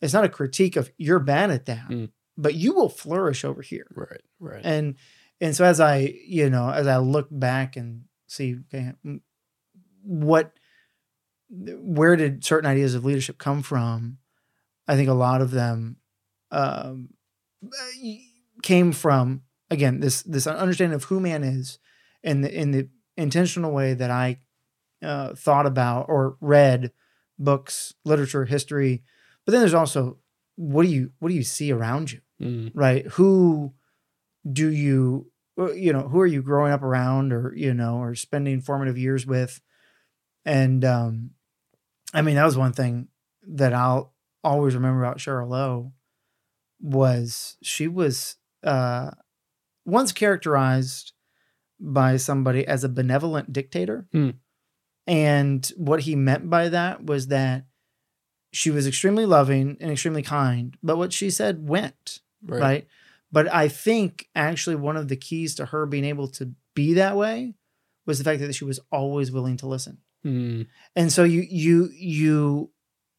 it's 0.00 0.14
not 0.14 0.24
a 0.24 0.30
critique 0.30 0.76
of 0.76 0.90
you're 0.96 1.18
bad 1.18 1.50
at 1.50 1.66
that, 1.66 1.88
Mm. 1.88 2.10
but 2.38 2.54
you 2.54 2.72
will 2.72 2.88
flourish 2.88 3.44
over 3.44 3.60
here. 3.60 3.86
Right. 3.94 4.22
Right. 4.40 4.62
And 4.64 4.96
and 5.40 5.54
so 5.54 5.64
as 5.66 5.80
I, 5.80 6.14
you 6.26 6.48
know, 6.48 6.70
as 6.70 6.86
I 6.86 6.96
look 6.96 7.28
back 7.30 7.76
and 7.76 8.04
see, 8.26 8.56
okay, 8.74 8.92
what, 10.02 10.52
where 11.50 12.16
did 12.16 12.44
certain 12.44 12.70
ideas 12.70 12.94
of 12.94 13.04
leadership 13.04 13.36
come 13.36 13.62
from? 13.62 14.18
I 14.88 14.96
think 14.96 15.08
a 15.08 15.14
lot 15.14 15.40
of 15.40 15.50
them 15.50 15.96
um, 16.50 17.10
came 18.62 18.92
from 18.92 19.42
again 19.70 20.00
this 20.00 20.22
this 20.22 20.46
understanding 20.46 20.94
of 20.94 21.04
who 21.04 21.20
man 21.20 21.42
is, 21.42 21.78
and 22.22 22.44
the, 22.44 22.52
in 22.54 22.70
the 22.70 22.88
intentional 23.16 23.72
way 23.72 23.94
that 23.94 24.10
I 24.10 24.40
uh, 25.02 25.34
thought 25.34 25.66
about 25.66 26.06
or 26.08 26.36
read 26.40 26.92
books, 27.38 27.94
literature, 28.04 28.44
history. 28.44 29.02
But 29.44 29.52
then 29.52 29.60
there's 29.60 29.74
also 29.74 30.18
what 30.56 30.84
do 30.84 30.88
you 30.88 31.12
what 31.18 31.28
do 31.28 31.34
you 31.34 31.42
see 31.42 31.72
around 31.72 32.12
you? 32.12 32.20
Mm. 32.38 32.70
right 32.74 33.06
who 33.06 33.72
do 34.52 34.68
you 34.68 35.30
uh, 35.58 35.72
you 35.72 35.90
know 35.90 36.06
who 36.06 36.20
are 36.20 36.26
you 36.26 36.42
growing 36.42 36.70
up 36.70 36.82
around 36.82 37.32
or 37.32 37.54
you 37.56 37.72
know 37.72 37.96
or 37.96 38.14
spending 38.14 38.60
formative 38.60 38.98
years 38.98 39.26
with 39.26 39.62
and 40.44 40.84
um 40.84 41.30
i 42.12 42.20
mean 42.20 42.34
that 42.34 42.44
was 42.44 42.58
one 42.58 42.74
thing 42.74 43.08
that 43.42 43.72
i'll 43.72 44.12
always 44.46 44.74
remember 44.74 45.02
about 45.02 45.18
cheryl 45.18 45.48
lowe 45.48 45.92
was 46.80 47.56
she 47.62 47.88
was 47.88 48.36
uh 48.62 49.10
once 49.84 50.12
characterized 50.12 51.12
by 51.80 52.16
somebody 52.16 52.66
as 52.66 52.84
a 52.84 52.88
benevolent 52.88 53.52
dictator 53.52 54.06
Hmm. 54.12 54.30
and 55.06 55.66
what 55.76 56.00
he 56.00 56.16
meant 56.16 56.48
by 56.50 56.68
that 56.68 57.04
was 57.04 57.28
that 57.28 57.64
she 58.52 58.70
was 58.70 58.86
extremely 58.86 59.26
loving 59.26 59.76
and 59.80 59.90
extremely 59.90 60.22
kind 60.22 60.76
but 60.82 60.96
what 60.96 61.12
she 61.12 61.30
said 61.30 61.68
went 61.68 62.20
Right. 62.46 62.60
right. 62.60 62.86
But 63.32 63.52
I 63.52 63.66
think 63.68 64.28
actually 64.36 64.76
one 64.76 64.96
of 64.96 65.08
the 65.08 65.16
keys 65.16 65.56
to 65.56 65.66
her 65.66 65.84
being 65.84 66.04
able 66.04 66.28
to 66.38 66.52
be 66.74 66.94
that 66.94 67.16
way 67.16 67.54
was 68.06 68.18
the 68.18 68.24
fact 68.24 68.40
that 68.40 68.54
she 68.54 68.64
was 68.64 68.78
always 68.92 69.32
willing 69.32 69.56
to 69.58 69.66
listen. 69.66 69.98
Mm, 70.24 70.68
And 70.94 71.12
so 71.12 71.24
you 71.24 71.40
you 71.42 71.90
you 71.92 72.70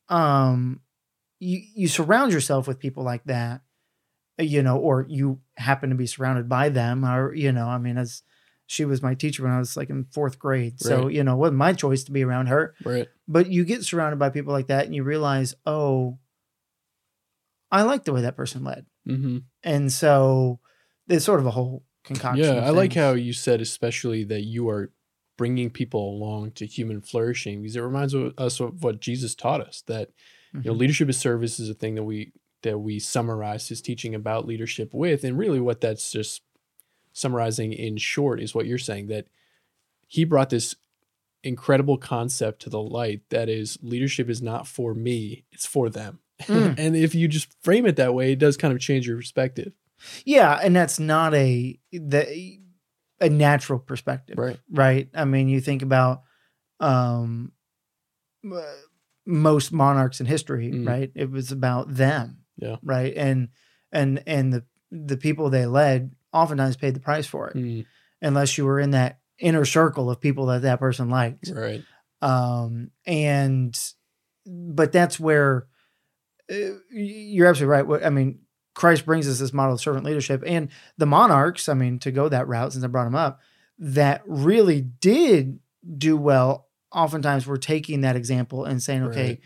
um 0.08 0.80
you 1.40 1.62
you 1.76 1.88
surround 1.88 2.32
yourself 2.34 2.68
with 2.68 2.80
people 2.80 3.04
like 3.04 3.24
that, 3.26 3.62
you 4.38 4.64
know, 4.64 4.78
or 4.78 5.06
you 5.08 5.40
happen 5.58 5.90
to 5.90 5.96
be 5.96 6.08
surrounded 6.08 6.48
by 6.50 6.70
them, 6.70 7.06
or 7.06 7.34
you 7.34 7.52
know, 7.52 7.68
I 7.68 7.78
mean, 7.78 7.98
as 7.98 8.24
she 8.66 8.84
was 8.84 9.02
my 9.02 9.14
teacher 9.14 9.44
when 9.44 9.52
I 9.54 9.60
was 9.60 9.78
like 9.78 9.90
in 9.90 10.06
fourth 10.12 10.40
grade, 10.40 10.82
so 10.82 11.08
you 11.08 11.24
know, 11.24 11.34
it 11.34 11.38
wasn't 11.38 11.58
my 11.58 11.74
choice 11.74 12.04
to 12.06 12.12
be 12.12 12.24
around 12.24 12.48
her. 12.48 12.74
Right. 12.84 13.08
but 13.28 13.48
you 13.52 13.64
get 13.66 13.84
surrounded 13.84 14.20
by 14.20 14.30
people 14.30 14.54
like 14.54 14.68
that 14.68 14.86
and 14.86 14.96
you 14.96 15.04
realize 15.04 15.54
oh 15.66 16.18
i 17.72 17.84
like 17.84 18.06
the 18.06 18.14
way 18.14 18.22
that 18.22 18.38
person 18.38 18.64
led. 18.64 18.86
Hmm 19.06 19.40
and 19.64 19.92
so 19.92 20.60
it's 21.08 21.26
sort 21.26 21.40
of 21.40 21.46
a 21.46 21.52
whole 21.52 21.84
concoction 22.04 22.44
Yeah, 22.56 22.66
I 22.66 22.70
like 22.72 22.94
how 22.94 23.14
you 23.14 23.34
said, 23.34 23.62
especially 23.62 24.24
that 24.26 24.42
you 24.44 24.70
are 24.70 24.92
bringing 25.38 25.70
people 25.70 26.10
along 26.10 26.52
to 26.52 26.66
human 26.66 27.00
flourishing 27.02 27.62
because 27.62 27.76
it 27.76 27.82
reminds 27.82 28.16
us 28.16 28.60
of 28.60 28.84
what 28.84 29.00
Jesus 29.00 29.36
taught 29.36 29.62
us 29.62 29.84
that 29.88 30.10
you 30.64 30.72
know 30.72 30.78
leadership 30.78 31.10
as 31.10 31.18
service 31.18 31.60
is 31.60 31.70
a 31.70 31.74
thing 31.74 31.96
that 31.96 32.04
we 32.04 32.32
that 32.64 32.80
we 32.80 33.00
summarize 33.00 33.70
his 33.70 33.82
teaching 33.82 34.16
about 34.16 34.48
leadership 34.48 34.94
with, 34.94 35.24
and 35.24 35.38
really 35.38 35.60
what 35.60 35.82
that's 35.82 36.12
just 36.12 36.42
summarizing 37.14 37.74
in 37.74 37.98
short 37.98 38.40
is 38.40 38.54
what 38.54 38.68
you're 38.68 38.78
saying 38.78 39.08
that 39.08 39.28
he 40.08 40.24
brought 40.24 40.50
this 40.50 40.76
incredible 41.44 41.98
concept 41.98 42.62
to 42.62 42.70
the 42.70 42.82
light 42.82 43.22
that 43.30 43.50
is 43.50 43.78
leadership 43.82 44.30
is 44.30 44.42
not 44.42 44.68
for 44.68 44.94
me 44.94 45.46
it's 45.52 45.66
for 45.66 45.90
them. 45.90 46.20
Mm. 46.44 46.76
and 46.78 46.96
if 46.96 47.16
you 47.16 47.28
just 47.28 47.48
frame 47.64 47.86
it 47.86 47.96
that 47.96 48.14
way 48.14 48.34
it 48.34 48.40
does 48.40 48.58
kind 48.58 48.74
of 48.74 48.80
change 48.80 49.08
your 49.08 49.18
perspective. 49.18 49.74
Yeah 50.26 50.60
and 50.62 50.76
that's 50.76 51.00
not 51.00 51.34
a 51.34 51.80
the 51.92 52.60
a 53.20 53.30
natural 53.30 53.80
perspective 53.80 54.38
right. 54.38 54.60
right? 54.72 55.10
I 55.14 55.26
mean 55.26 55.48
you 55.48 55.62
think 55.62 55.82
about 55.82 56.22
um 56.80 57.52
uh, 58.46 58.62
most 59.28 59.72
monarchs 59.74 60.20
in 60.22 60.26
history 60.26 60.72
Mm. 60.72 60.88
right 60.88 61.12
it 61.16 61.30
was 61.30 61.52
about 61.52 61.94
them 61.94 62.38
Yeah. 62.58 62.78
right 62.84 63.14
and 63.16 63.50
and 63.92 64.24
and 64.26 64.54
the 64.54 64.64
the 64.92 65.18
people 65.18 65.50
they 65.50 65.66
led 65.66 66.16
oftentimes 66.34 66.78
paid 66.78 66.94
the 66.96 67.00
price 67.02 67.28
for 67.28 67.50
it 67.50 67.58
Mm, 67.58 67.86
unless 68.22 68.58
you 68.58 68.66
were 68.66 68.80
in 68.80 68.92
that 68.92 69.20
inner 69.40 69.66
circle 69.66 70.10
of 70.10 70.20
people 70.22 70.46
that 70.48 70.62
that 70.64 70.80
person 70.80 71.10
liked. 71.10 71.50
right 71.54 71.84
Um, 72.22 72.92
and 73.06 73.78
but 74.46 74.92
that's 74.92 75.20
where 75.20 75.68
uh, 76.52 76.56
you're 76.90 77.48
absolutely 77.48 77.72
right. 77.72 77.86
What- 77.86 78.06
I 78.06 78.10
mean, 78.10 78.40
Christ 78.74 79.06
brings 79.06 79.28
us 79.28 79.40
this 79.40 79.54
model 79.54 79.74
of 79.76 79.82
servant 79.82 80.06
leadership, 80.06 80.42
and 80.46 80.70
the 80.98 81.06
monarchs. 81.06 81.68
I 81.68 81.74
mean, 81.74 82.00
to 82.00 82.12
go 82.12 82.30
that 82.30 82.48
route, 82.48 82.72
since 82.74 82.84
I 82.84 82.88
brought 82.88 83.04
them 83.06 83.16
up, 83.16 83.40
that 83.80 84.22
really 84.26 84.82
did 84.82 85.60
do 85.98 86.16
well. 86.16 86.67
Oftentimes, 86.94 87.46
we're 87.46 87.58
taking 87.58 88.02
that 88.02 88.16
example 88.16 88.66
and 88.66 88.82
saying, 88.82 89.04
"Okay, 89.04 89.28
Right. 89.28 89.40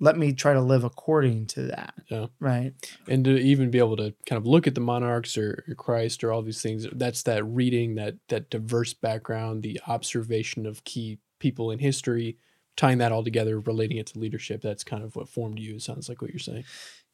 let 0.00 0.16
me 0.16 0.32
try 0.32 0.52
to 0.54 0.60
live 0.60 0.84
according 0.84 1.46
to 1.48 1.62
that." 1.64 1.94
Yeah. 2.08 2.26
Right. 2.40 2.72
and 3.06 3.24
to 3.24 3.36
even 3.38 3.70
be 3.70 3.78
able 3.78 3.96
to 3.98 4.14
kind 4.26 4.38
of 4.38 4.46
look 4.46 4.66
at 4.66 4.74
the 4.74 4.80
monarchs 4.80 5.36
or, 5.36 5.64
or 5.68 5.74
Christ 5.74 6.24
or 6.24 6.32
all 6.32 6.42
these 6.42 6.62
things, 6.62 6.86
that's 6.92 7.22
that 7.24 7.44
reading, 7.44 7.94
that 7.96 8.16
that 8.28 8.50
diverse 8.50 8.94
background, 8.94 9.62
the 9.62 9.80
observation 9.86 10.64
of 10.66 10.84
key 10.84 11.18
people 11.38 11.70
in 11.70 11.78
history, 11.78 12.36
tying 12.76 12.98
that 12.98 13.12
all 13.12 13.22
together, 13.24 13.60
relating 13.60 13.98
it 13.98 14.06
to 14.06 14.18
leadership. 14.18 14.62
That's 14.62 14.84
kind 14.84 15.04
of 15.04 15.14
what 15.16 15.28
formed 15.28 15.58
you. 15.58 15.74
It 15.76 15.82
sounds 15.82 16.08
like 16.08 16.22
what 16.22 16.30
you're 16.30 16.38
saying. 16.38 16.64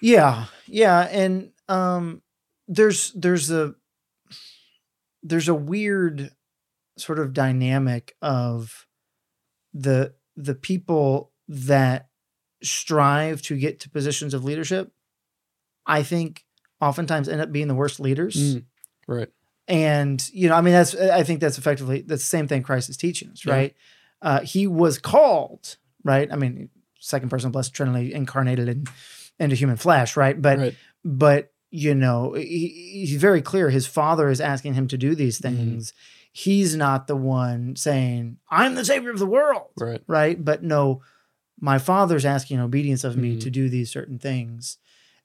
Yeah, 0.00 0.47
yeah, 0.66 1.00
and 1.11 1.50
um, 1.69 2.23
there's 2.69 3.11
there's 3.12 3.50
a 3.50 3.75
there's 5.23 5.49
a 5.49 5.54
weird 5.54 6.31
sort 6.99 7.19
of 7.19 7.33
dynamic 7.33 8.14
of 8.23 8.87
the 9.75 10.14
the 10.37 10.54
people 10.54 11.33
that 11.49 12.09
strive 12.62 13.43
to 13.43 13.57
get 13.59 13.81
to 13.81 13.90
positions 13.90 14.33
of 14.35 14.45
leadership. 14.45 14.90
I 15.87 16.02
think 16.02 16.45
oftentimes 16.81 17.28
end 17.28 17.40
up 17.43 17.52
being 17.52 17.69
the 17.69 17.75
worst 17.75 18.00
leaders, 18.00 18.37
Mm, 18.57 18.64
right. 19.07 19.28
and 19.69 20.31
you 20.33 20.49
know, 20.49 20.54
I 20.54 20.61
mean, 20.62 20.73
that's 20.73 20.95
I 20.95 21.23
think 21.25 21.40
that's 21.40 21.59
effectively 21.59 22.00
that's 22.00 22.23
the 22.23 22.28
same 22.28 22.49
thing 22.49 22.62
Christ 22.62 22.88
is 22.88 22.97
teaching 22.97 23.28
us, 23.31 23.45
Yeah. 23.45 23.52
right? 23.52 23.75
Uh, 24.23 24.40
he 24.40 24.66
was 24.66 24.99
called, 24.99 25.76
right? 26.02 26.33
I 26.33 26.37
mean, 26.37 26.71
second 26.99 27.28
person 27.28 27.49
of 27.49 27.52
blessed 27.52 27.75
Trinity 27.75 28.14
incarnated 28.14 28.69
in 28.69 28.87
into 29.38 29.57
human 29.57 29.76
flesh, 29.76 30.16
right? 30.16 30.40
But 30.40 30.59
right. 30.59 30.75
but 31.04 31.52
you 31.71 31.95
know 31.95 32.33
he, 32.35 33.02
he's 33.07 33.21
very 33.21 33.43
clear 33.43 33.69
his 33.69 33.87
father 33.87 34.28
is 34.31 34.40
asking 34.40 34.75
him 34.75 34.87
to 34.88 34.97
do 34.97 35.14
these 35.16 35.38
Mhm. 35.40 35.43
things 35.43 35.93
he's 36.37 36.75
not 36.75 37.07
the 37.07 37.14
one 37.17 37.76
saying 37.76 38.37
i'm 38.50 38.75
the 38.75 38.85
savior 38.85 39.11
of 39.11 39.21
the 39.21 39.26
world 39.26 39.71
Right. 39.79 40.03
right 40.09 40.45
but 40.45 40.62
no 40.64 41.00
my 41.61 41.79
father's 41.79 42.25
asking 42.25 42.59
obedience 42.59 43.05
of 43.05 43.17
me 43.17 43.37
Mhm. 43.37 43.41
to 43.43 43.50
do 43.50 43.69
these 43.69 43.88
certain 43.91 44.19
things 44.19 44.79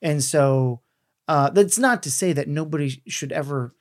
and 0.04 0.24
so 0.24 0.82
uh 1.28 1.50
that's 1.50 1.80
not 1.80 2.04
to 2.04 2.12
say 2.12 2.32
that 2.34 2.48
nobody 2.48 3.01
should 3.08 3.32
ever 3.32 3.74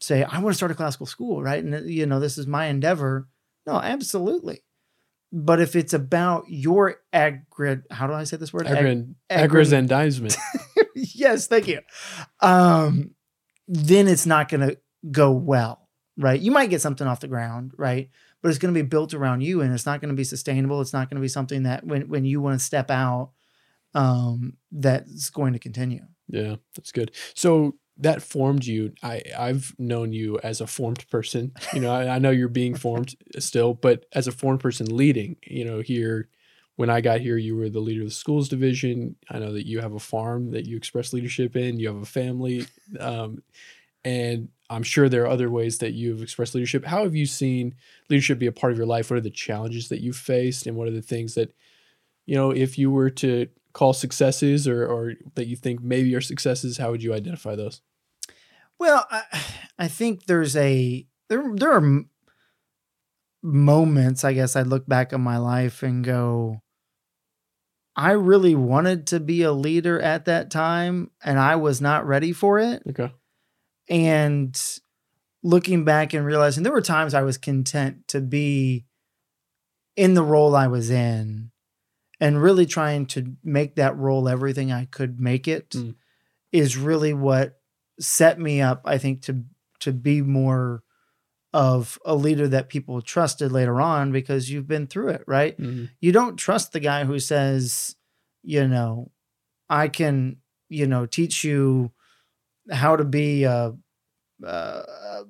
say 0.00 0.22
i 0.22 0.38
want 0.38 0.52
to 0.54 0.56
start 0.56 0.70
a 0.70 0.76
classical 0.76 1.06
school 1.06 1.42
right 1.42 1.64
and 1.64 1.90
you 1.90 2.06
know 2.06 2.20
this 2.20 2.38
is 2.38 2.46
my 2.46 2.66
endeavor 2.66 3.26
no 3.66 3.74
absolutely 3.80 4.62
but 5.32 5.60
if 5.60 5.74
it's 5.74 5.92
about 5.92 6.44
your 6.48 7.00
agrid 7.12 7.82
how 7.90 8.06
do 8.06 8.12
i 8.12 8.22
say 8.22 8.36
this 8.36 8.52
word 8.52 8.68
Ag- 8.68 8.76
Agran- 8.78 9.14
agran- 9.28 9.44
aggrandizement. 9.44 10.36
yes, 10.94 11.46
thank 11.48 11.66
you. 11.68 11.80
Um, 12.40 13.10
then 13.66 14.08
it's 14.08 14.26
not 14.26 14.48
going 14.48 14.68
to 14.68 14.78
go 15.10 15.30
well, 15.32 15.87
right? 16.18 16.40
You 16.40 16.50
might 16.50 16.70
get 16.70 16.82
something 16.82 17.06
off 17.06 17.20
the 17.20 17.28
ground, 17.28 17.72
right? 17.76 18.10
But 18.42 18.48
it's 18.50 18.58
going 18.58 18.74
to 18.74 18.78
be 18.78 18.86
built 18.86 19.14
around 19.14 19.40
you, 19.40 19.62
and 19.62 19.72
it's 19.72 19.86
not 19.86 20.00
going 20.00 20.10
to 20.10 20.16
be 20.16 20.24
sustainable. 20.24 20.80
It's 20.80 20.92
not 20.92 21.08
going 21.08 21.16
to 21.16 21.22
be 21.22 21.28
something 21.28 21.62
that 21.62 21.84
when 21.84 22.08
when 22.08 22.24
you 22.24 22.40
want 22.40 22.58
to 22.58 22.64
step 22.64 22.90
out, 22.90 23.30
um, 23.94 24.54
that's 24.70 25.30
going 25.30 25.54
to 25.54 25.58
continue. 25.58 26.02
Yeah, 26.28 26.56
that's 26.76 26.92
good. 26.92 27.12
So 27.34 27.76
that 27.98 28.22
formed 28.22 28.64
you. 28.64 28.92
I 29.02 29.22
I've 29.36 29.74
known 29.78 30.12
you 30.12 30.38
as 30.42 30.60
a 30.60 30.66
formed 30.66 31.08
person. 31.10 31.52
You 31.72 31.80
know, 31.80 31.92
I, 31.92 32.16
I 32.16 32.18
know 32.18 32.30
you're 32.30 32.48
being 32.48 32.74
formed 32.74 33.14
still, 33.38 33.74
but 33.74 34.06
as 34.12 34.26
a 34.26 34.32
formed 34.32 34.60
person 34.60 34.94
leading, 34.94 35.36
you 35.46 35.64
know, 35.64 35.80
here 35.80 36.28
when 36.76 36.90
I 36.90 37.00
got 37.00 37.20
here, 37.20 37.36
you 37.36 37.56
were 37.56 37.68
the 37.68 37.80
leader 37.80 38.02
of 38.02 38.08
the 38.08 38.14
schools 38.14 38.48
division. 38.48 39.16
I 39.28 39.40
know 39.40 39.52
that 39.52 39.66
you 39.66 39.80
have 39.80 39.94
a 39.94 39.98
farm 39.98 40.52
that 40.52 40.66
you 40.66 40.76
express 40.76 41.12
leadership 41.12 41.56
in. 41.56 41.80
You 41.80 41.88
have 41.88 42.02
a 42.02 42.06
family, 42.06 42.66
um, 43.00 43.42
and 44.04 44.48
I'm 44.70 44.82
sure 44.82 45.08
there 45.08 45.22
are 45.22 45.28
other 45.28 45.50
ways 45.50 45.78
that 45.78 45.94
you've 45.94 46.22
expressed 46.22 46.54
leadership. 46.54 46.84
How 46.84 47.04
have 47.04 47.14
you 47.14 47.26
seen 47.26 47.74
leadership 48.10 48.38
be 48.38 48.46
a 48.46 48.52
part 48.52 48.72
of 48.72 48.78
your 48.78 48.86
life? 48.86 49.10
What 49.10 49.16
are 49.16 49.22
the 49.22 49.30
challenges 49.30 49.88
that 49.88 50.00
you've 50.00 50.16
faced, 50.16 50.66
and 50.66 50.76
what 50.76 50.88
are 50.88 50.92
the 50.92 51.02
things 51.02 51.34
that 51.34 51.54
you 52.28 52.34
know, 52.34 52.50
if 52.50 52.76
you 52.76 52.90
were 52.90 53.08
to 53.08 53.46
call 53.72 53.94
successes 53.94 54.68
or, 54.68 54.86
or 54.86 55.14
that 55.34 55.46
you 55.46 55.56
think 55.56 55.80
maybe 55.80 56.14
are 56.14 56.20
successes, 56.20 56.76
how 56.76 56.90
would 56.90 57.02
you 57.02 57.14
identify 57.14 57.56
those? 57.56 57.80
Well, 58.78 59.06
I, 59.10 59.22
I 59.78 59.88
think 59.88 60.26
there's 60.26 60.54
a 60.54 61.06
there 61.30 61.42
there 61.54 61.72
are 61.72 62.02
moments. 63.42 64.24
I 64.24 64.34
guess 64.34 64.56
I 64.56 64.62
look 64.62 64.86
back 64.86 65.14
on 65.14 65.22
my 65.22 65.38
life 65.38 65.82
and 65.82 66.04
go, 66.04 66.60
I 67.96 68.10
really 68.12 68.54
wanted 68.54 69.06
to 69.08 69.20
be 69.20 69.42
a 69.42 69.52
leader 69.52 69.98
at 69.98 70.26
that 70.26 70.50
time, 70.50 71.10
and 71.24 71.38
I 71.38 71.56
was 71.56 71.80
not 71.80 72.06
ready 72.06 72.32
for 72.32 72.58
it. 72.58 72.82
Okay. 72.90 73.10
And 73.88 74.60
looking 75.42 75.84
back 75.84 76.12
and 76.14 76.24
realizing 76.26 76.62
there 76.62 76.72
were 76.72 76.80
times 76.82 77.14
I 77.14 77.22
was 77.22 77.38
content 77.38 78.08
to 78.08 78.20
be 78.20 78.84
in 79.96 80.14
the 80.14 80.22
role 80.22 80.54
I 80.54 80.66
was 80.68 80.90
in 80.90 81.50
and 82.20 82.42
really 82.42 82.66
trying 82.66 83.06
to 83.06 83.36
make 83.42 83.76
that 83.76 83.96
role 83.96 84.28
everything 84.28 84.72
I 84.72 84.84
could 84.86 85.20
make 85.20 85.48
it 85.48 85.74
is 86.52 86.74
Mm. 86.76 86.84
really 86.84 87.12
what 87.14 87.60
set 88.00 88.38
me 88.38 88.60
up 88.60 88.82
I 88.84 88.98
think 88.98 89.22
to 89.22 89.44
to 89.80 89.92
be 89.92 90.22
more 90.22 90.82
of 91.52 91.98
a 92.04 92.14
leader 92.14 92.46
that 92.48 92.68
people 92.68 93.00
trusted 93.00 93.50
later 93.52 93.80
on 93.80 94.12
because 94.12 94.50
you've 94.50 94.66
been 94.68 94.86
through 94.86 95.08
it 95.10 95.24
right 95.26 95.56
Mhm. 95.58 95.88
you 96.00 96.12
don't 96.12 96.36
trust 96.36 96.72
the 96.72 96.80
guy 96.80 97.04
who 97.04 97.18
says, 97.18 97.96
you 98.42 98.66
know, 98.68 99.10
I 99.68 99.88
can, 99.88 100.36
you 100.68 100.86
know, 100.86 101.06
teach 101.06 101.42
you 101.44 101.92
how 102.70 102.96
to 102.96 103.04
be 103.04 103.44
a 103.44 103.74
a, 104.44 105.22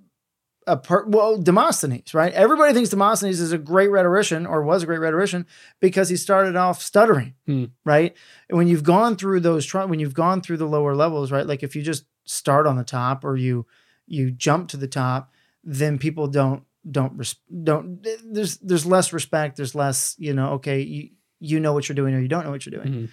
a 0.66 0.76
per, 0.76 1.07
well 1.07 1.38
Demosthenes, 1.38 2.12
right? 2.12 2.33
Everybody 2.33 2.75
thinks 2.75 2.90
Demosthenes 2.90 3.40
is 3.40 3.52
a 3.52 3.59
great 3.59 3.90
rhetorician 3.90 4.45
or 4.47 4.62
was 4.62 4.83
a 4.83 4.87
great 4.87 5.00
rhetorician 5.00 5.47
because 5.80 6.09
he 6.11 6.16
started 6.16 6.57
off 6.57 6.83
stuttering, 6.83 7.35
Hmm. 7.47 7.64
right? 7.85 8.14
And 8.49 8.59
when 8.59 8.68
you've 8.68 8.83
gone 8.83 9.16
through 9.16 9.40
those 9.40 9.73
when 9.73 9.99
you've 10.00 10.14
gone 10.14 10.40
through 10.42 10.59
the 10.59 10.66
lower 10.66 10.95
levels, 10.95 11.33
right? 11.33 11.47
Like 11.47 11.62
if 11.62 11.75
you 11.75 11.83
just 11.83 12.04
start 12.26 12.66
on 12.66 12.76
the 12.76 12.85
top 12.85 13.25
or 13.25 13.37
you 13.37 13.66
you 14.07 14.30
jump 14.30 14.68
to 14.71 14.76
the 14.76 14.88
top, 14.88 15.33
then 15.64 15.99
people 15.99 16.26
don't 16.26 16.64
don't 16.90 17.16
res- 17.16 17.37
don't 17.64 18.07
there's 18.33 18.59
there's 18.59 18.87
less 18.87 19.12
respect 19.12 19.57
there's 19.57 19.75
less 19.75 20.14
you 20.18 20.33
know 20.33 20.52
okay 20.52 20.80
you 20.80 21.11
you 21.40 21.61
know 21.61 21.73
what 21.75 21.88
you're 21.88 21.97
doing 21.97 22.14
or 22.14 22.21
you 22.21 22.28
don't 22.28 22.45
know 22.45 22.50
what 22.50 22.64
you're 22.64 22.83
doing 22.83 22.95
Mhm. 22.95 23.09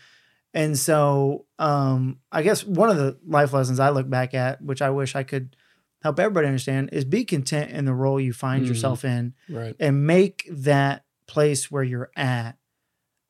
And 0.56 0.78
so 0.80 1.46
um 1.60 2.20
I 2.32 2.42
guess 2.42 2.64
one 2.66 2.90
of 2.90 2.98
the 2.98 3.20
life 3.28 3.54
lessons 3.54 3.80
I 3.80 3.90
look 3.90 4.10
back 4.10 4.34
at, 4.34 4.62
which 4.62 4.82
I 4.82 4.90
wish 4.90 5.16
I 5.16 5.24
could 5.24 5.56
help 6.02 6.20
everybody 6.20 6.48
understand, 6.48 6.90
is 6.94 7.06
be 7.06 7.26
content 7.26 7.72
in 7.72 7.86
the 7.86 7.94
role 7.94 8.20
you 8.20 8.34
find 8.34 8.64
Mhm. 8.66 8.70
yourself 8.70 9.04
in 9.06 9.34
Right. 9.50 9.76
and 9.80 10.08
make 10.08 10.48
that 10.52 11.04
place 11.28 11.70
where 11.70 11.84
you're 11.84 12.12
at 12.16 12.58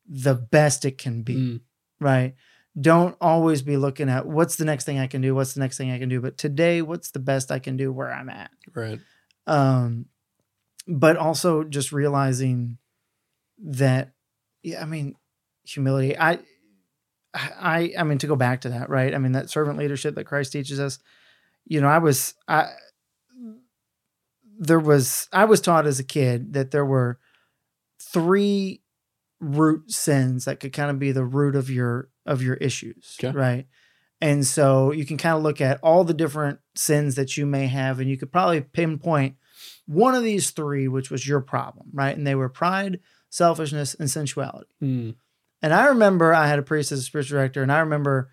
the 0.08 0.36
best 0.36 0.86
it 0.86 0.98
can 0.98 1.24
be 1.24 1.36
Mm, 1.36 1.62
right? 2.00 2.36
Don't 2.80 3.16
always 3.22 3.62
be 3.64 3.78
looking 3.78 4.10
at 4.10 4.28
what's 4.28 4.58
the 4.58 4.66
next 4.66 4.84
thing 4.84 5.00
I 5.00 5.08
can 5.08 5.22
do, 5.22 5.34
what's 5.34 5.54
the 5.54 5.62
next 5.62 5.78
thing 5.78 5.90
I 5.92 5.98
can 5.98 6.10
do, 6.10 6.20
but 6.22 6.38
today, 6.38 6.82
what's 6.82 7.10
the 7.12 7.20
best 7.20 7.52
I 7.52 7.58
can 7.60 7.76
do 7.78 7.92
where 7.92 8.14
I'm 8.14 8.30
at? 8.30 8.52
right. 8.76 9.00
Um, 9.48 10.06
but 10.88 11.16
also 11.18 11.64
just 11.64 11.92
realizing 11.92 12.78
that, 13.60 14.14
yeah, 14.62 14.82
I 14.82 14.86
mean, 14.86 15.16
humility. 15.64 16.18
I, 16.18 16.40
I, 17.36 17.94
I 17.98 18.04
mean, 18.04 18.18
to 18.20 18.28
go 18.28 18.36
back 18.36 18.62
to 18.62 18.70
that, 18.70 18.90
right? 18.90 19.14
I 19.14 19.18
mean, 19.18 19.34
that 19.34 19.50
servant 19.50 19.78
leadership 19.78 20.16
that 20.16 20.24
Christ 20.26 20.54
teaches 20.54 20.80
us. 20.80 21.00
You 21.66 21.82
know, 21.82 21.88
I 21.88 21.98
was, 21.98 22.34
I, 22.48 22.70
there 24.58 24.80
was, 24.80 25.28
I 25.34 25.46
was 25.46 25.62
taught 25.62 25.86
as 25.88 26.00
a 26.00 26.04
kid 26.04 26.54
that 26.54 26.72
there 26.72 26.86
were 26.86 27.20
three 28.00 28.82
root 29.40 29.92
sins 29.92 30.46
that 30.46 30.60
could 30.60 30.74
kind 30.74 30.90
of 30.90 30.98
be 31.00 31.12
the 31.12 31.26
root 31.26 31.56
of 31.56 31.70
your 31.70 32.10
of 32.26 32.42
your 32.42 32.56
issues 32.56 33.18
Okay. 33.22 33.38
right 33.38 33.68
and 34.22 34.48
so 34.48 34.92
you 34.94 35.06
can 35.06 35.18
kind 35.18 35.36
of 35.36 35.44
look 35.44 35.60
at 35.60 35.78
all 35.84 36.06
the 36.06 36.14
different 36.14 36.60
sins 36.74 37.16
that 37.16 37.36
you 37.36 37.46
may 37.46 37.68
have 37.68 38.00
and 38.00 38.10
you 38.10 38.18
could 38.18 38.32
probably 38.32 38.62
pinpoint 38.62 39.36
one 39.86 40.16
of 40.16 40.24
these 40.24 40.52
three 40.52 40.88
which 40.88 41.12
was 41.12 41.28
your 41.28 41.42
problem 41.42 41.90
right 41.94 42.16
and 42.18 42.26
they 42.26 42.34
were 42.34 42.48
pride 42.48 43.00
selfishness 43.30 43.94
and 43.96 44.10
sensuality 44.10 44.72
Mm, 44.82 45.16
and 45.66 45.74
i 45.74 45.88
remember 45.88 46.34
i 46.34 46.48
had 46.48 46.60
a 46.60 46.64
priest 46.64 46.92
as 46.92 47.00
a 47.00 47.04
spiritual 47.04 47.38
director 47.38 47.64
and 47.64 47.72
i 47.72 47.80
remember 47.80 48.30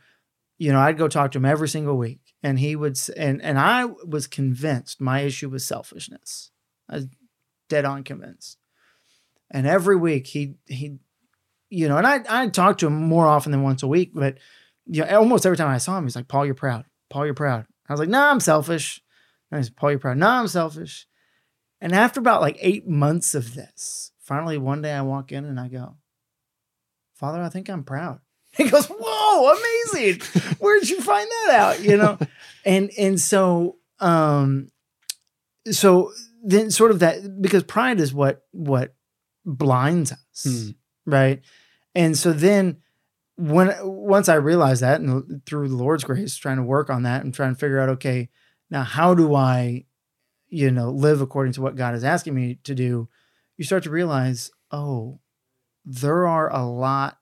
you 0.58 0.72
know 0.72 0.80
i'd 0.80 0.98
go 0.98 1.08
talk 1.08 1.32
to 1.32 1.38
him 1.38 1.44
every 1.44 1.68
single 1.68 1.96
week 1.96 2.20
and 2.42 2.58
he 2.58 2.76
would 2.76 2.98
and 3.16 3.40
and 3.42 3.58
i 3.58 3.84
was 4.06 4.26
convinced 4.26 5.00
my 5.00 5.20
issue 5.20 5.48
was 5.48 5.64
selfishness. 5.64 6.50
I 6.88 6.96
was 6.96 7.06
dead 7.68 7.84
on 7.84 8.04
convinced. 8.04 8.58
And 9.50 9.66
every 9.66 9.96
week 9.96 10.26
he 10.26 10.54
he 10.66 10.98
you 11.70 11.88
know 11.88 11.96
and 11.96 12.06
i 12.06 12.20
i 12.28 12.48
talked 12.48 12.80
to 12.80 12.86
him 12.86 12.94
more 12.94 13.26
often 13.26 13.52
than 13.52 13.62
once 13.62 13.82
a 13.82 13.88
week 13.88 14.12
but 14.14 14.38
you 14.86 15.04
know 15.04 15.18
almost 15.18 15.46
every 15.46 15.56
time 15.56 15.68
i 15.68 15.78
saw 15.78 15.96
him 15.96 16.04
he's 16.04 16.16
like 16.16 16.28
paul 16.28 16.44
you're 16.44 16.54
proud. 16.54 16.84
Paul 17.10 17.26
you're 17.26 17.34
proud. 17.34 17.66
I 17.88 17.92
was 17.92 18.00
like 18.00 18.08
nah 18.08 18.30
i'm 18.30 18.40
selfish. 18.40 19.00
And 19.50 19.58
he's 19.58 19.70
paul 19.70 19.90
you're 19.90 19.98
proud. 19.98 20.18
Nah 20.18 20.40
i'm 20.40 20.48
selfish. 20.48 21.06
And 21.80 21.94
after 21.94 22.20
about 22.20 22.40
like 22.40 22.56
eight 22.60 22.86
months 22.86 23.34
of 23.34 23.54
this 23.54 24.12
finally 24.20 24.58
one 24.58 24.82
day 24.82 24.92
i 24.92 25.02
walk 25.02 25.32
in 25.32 25.44
and 25.44 25.58
i 25.58 25.68
go 25.68 25.96
father 27.22 27.40
i 27.40 27.48
think 27.48 27.70
i'm 27.70 27.84
proud. 27.84 28.18
He 28.58 28.68
goes 28.68 28.86
whoa 28.86 29.54
amazing. 29.56 30.20
Where'd 30.58 30.86
you 30.86 31.00
find 31.00 31.26
that 31.30 31.54
out? 31.54 31.82
You 31.82 31.96
know? 31.96 32.18
And 32.66 32.90
and 32.98 33.18
so 33.18 33.76
um 33.98 34.68
so 35.70 36.12
then 36.44 36.70
sort 36.70 36.90
of 36.90 36.98
that 36.98 37.40
because 37.40 37.62
pride 37.62 37.98
is 37.98 38.12
what 38.12 38.42
what 38.52 38.94
blinds 39.44 40.12
us 40.12 40.44
Hmm. 40.44 40.70
right? 41.06 41.40
And 41.94 42.16
so 42.16 42.32
then 42.32 42.82
when 43.36 43.74
once 43.82 44.28
i 44.28 44.34
realized 44.34 44.82
that 44.82 45.00
and 45.00 45.44
through 45.46 45.68
the 45.68 45.74
lord's 45.74 46.04
grace 46.04 46.36
trying 46.36 46.58
to 46.58 46.62
work 46.62 46.90
on 46.90 47.02
that 47.04 47.24
and 47.24 47.32
trying 47.32 47.54
to 47.54 47.58
figure 47.58 47.80
out 47.80 47.88
okay 47.88 48.28
now 48.70 48.82
how 48.82 49.14
do 49.14 49.34
i 49.34 49.84
you 50.48 50.70
know 50.70 50.90
live 50.90 51.22
according 51.22 51.52
to 51.54 51.62
what 51.62 51.74
god 51.74 51.94
is 51.94 52.04
asking 52.04 52.34
me 52.34 52.58
to 52.62 52.74
do? 52.74 53.08
you 53.56 53.64
start 53.64 53.82
to 53.82 53.90
realize 53.90 54.50
oh 54.70 55.18
there 55.84 56.26
are 56.26 56.52
a 56.52 56.64
lot 56.64 57.18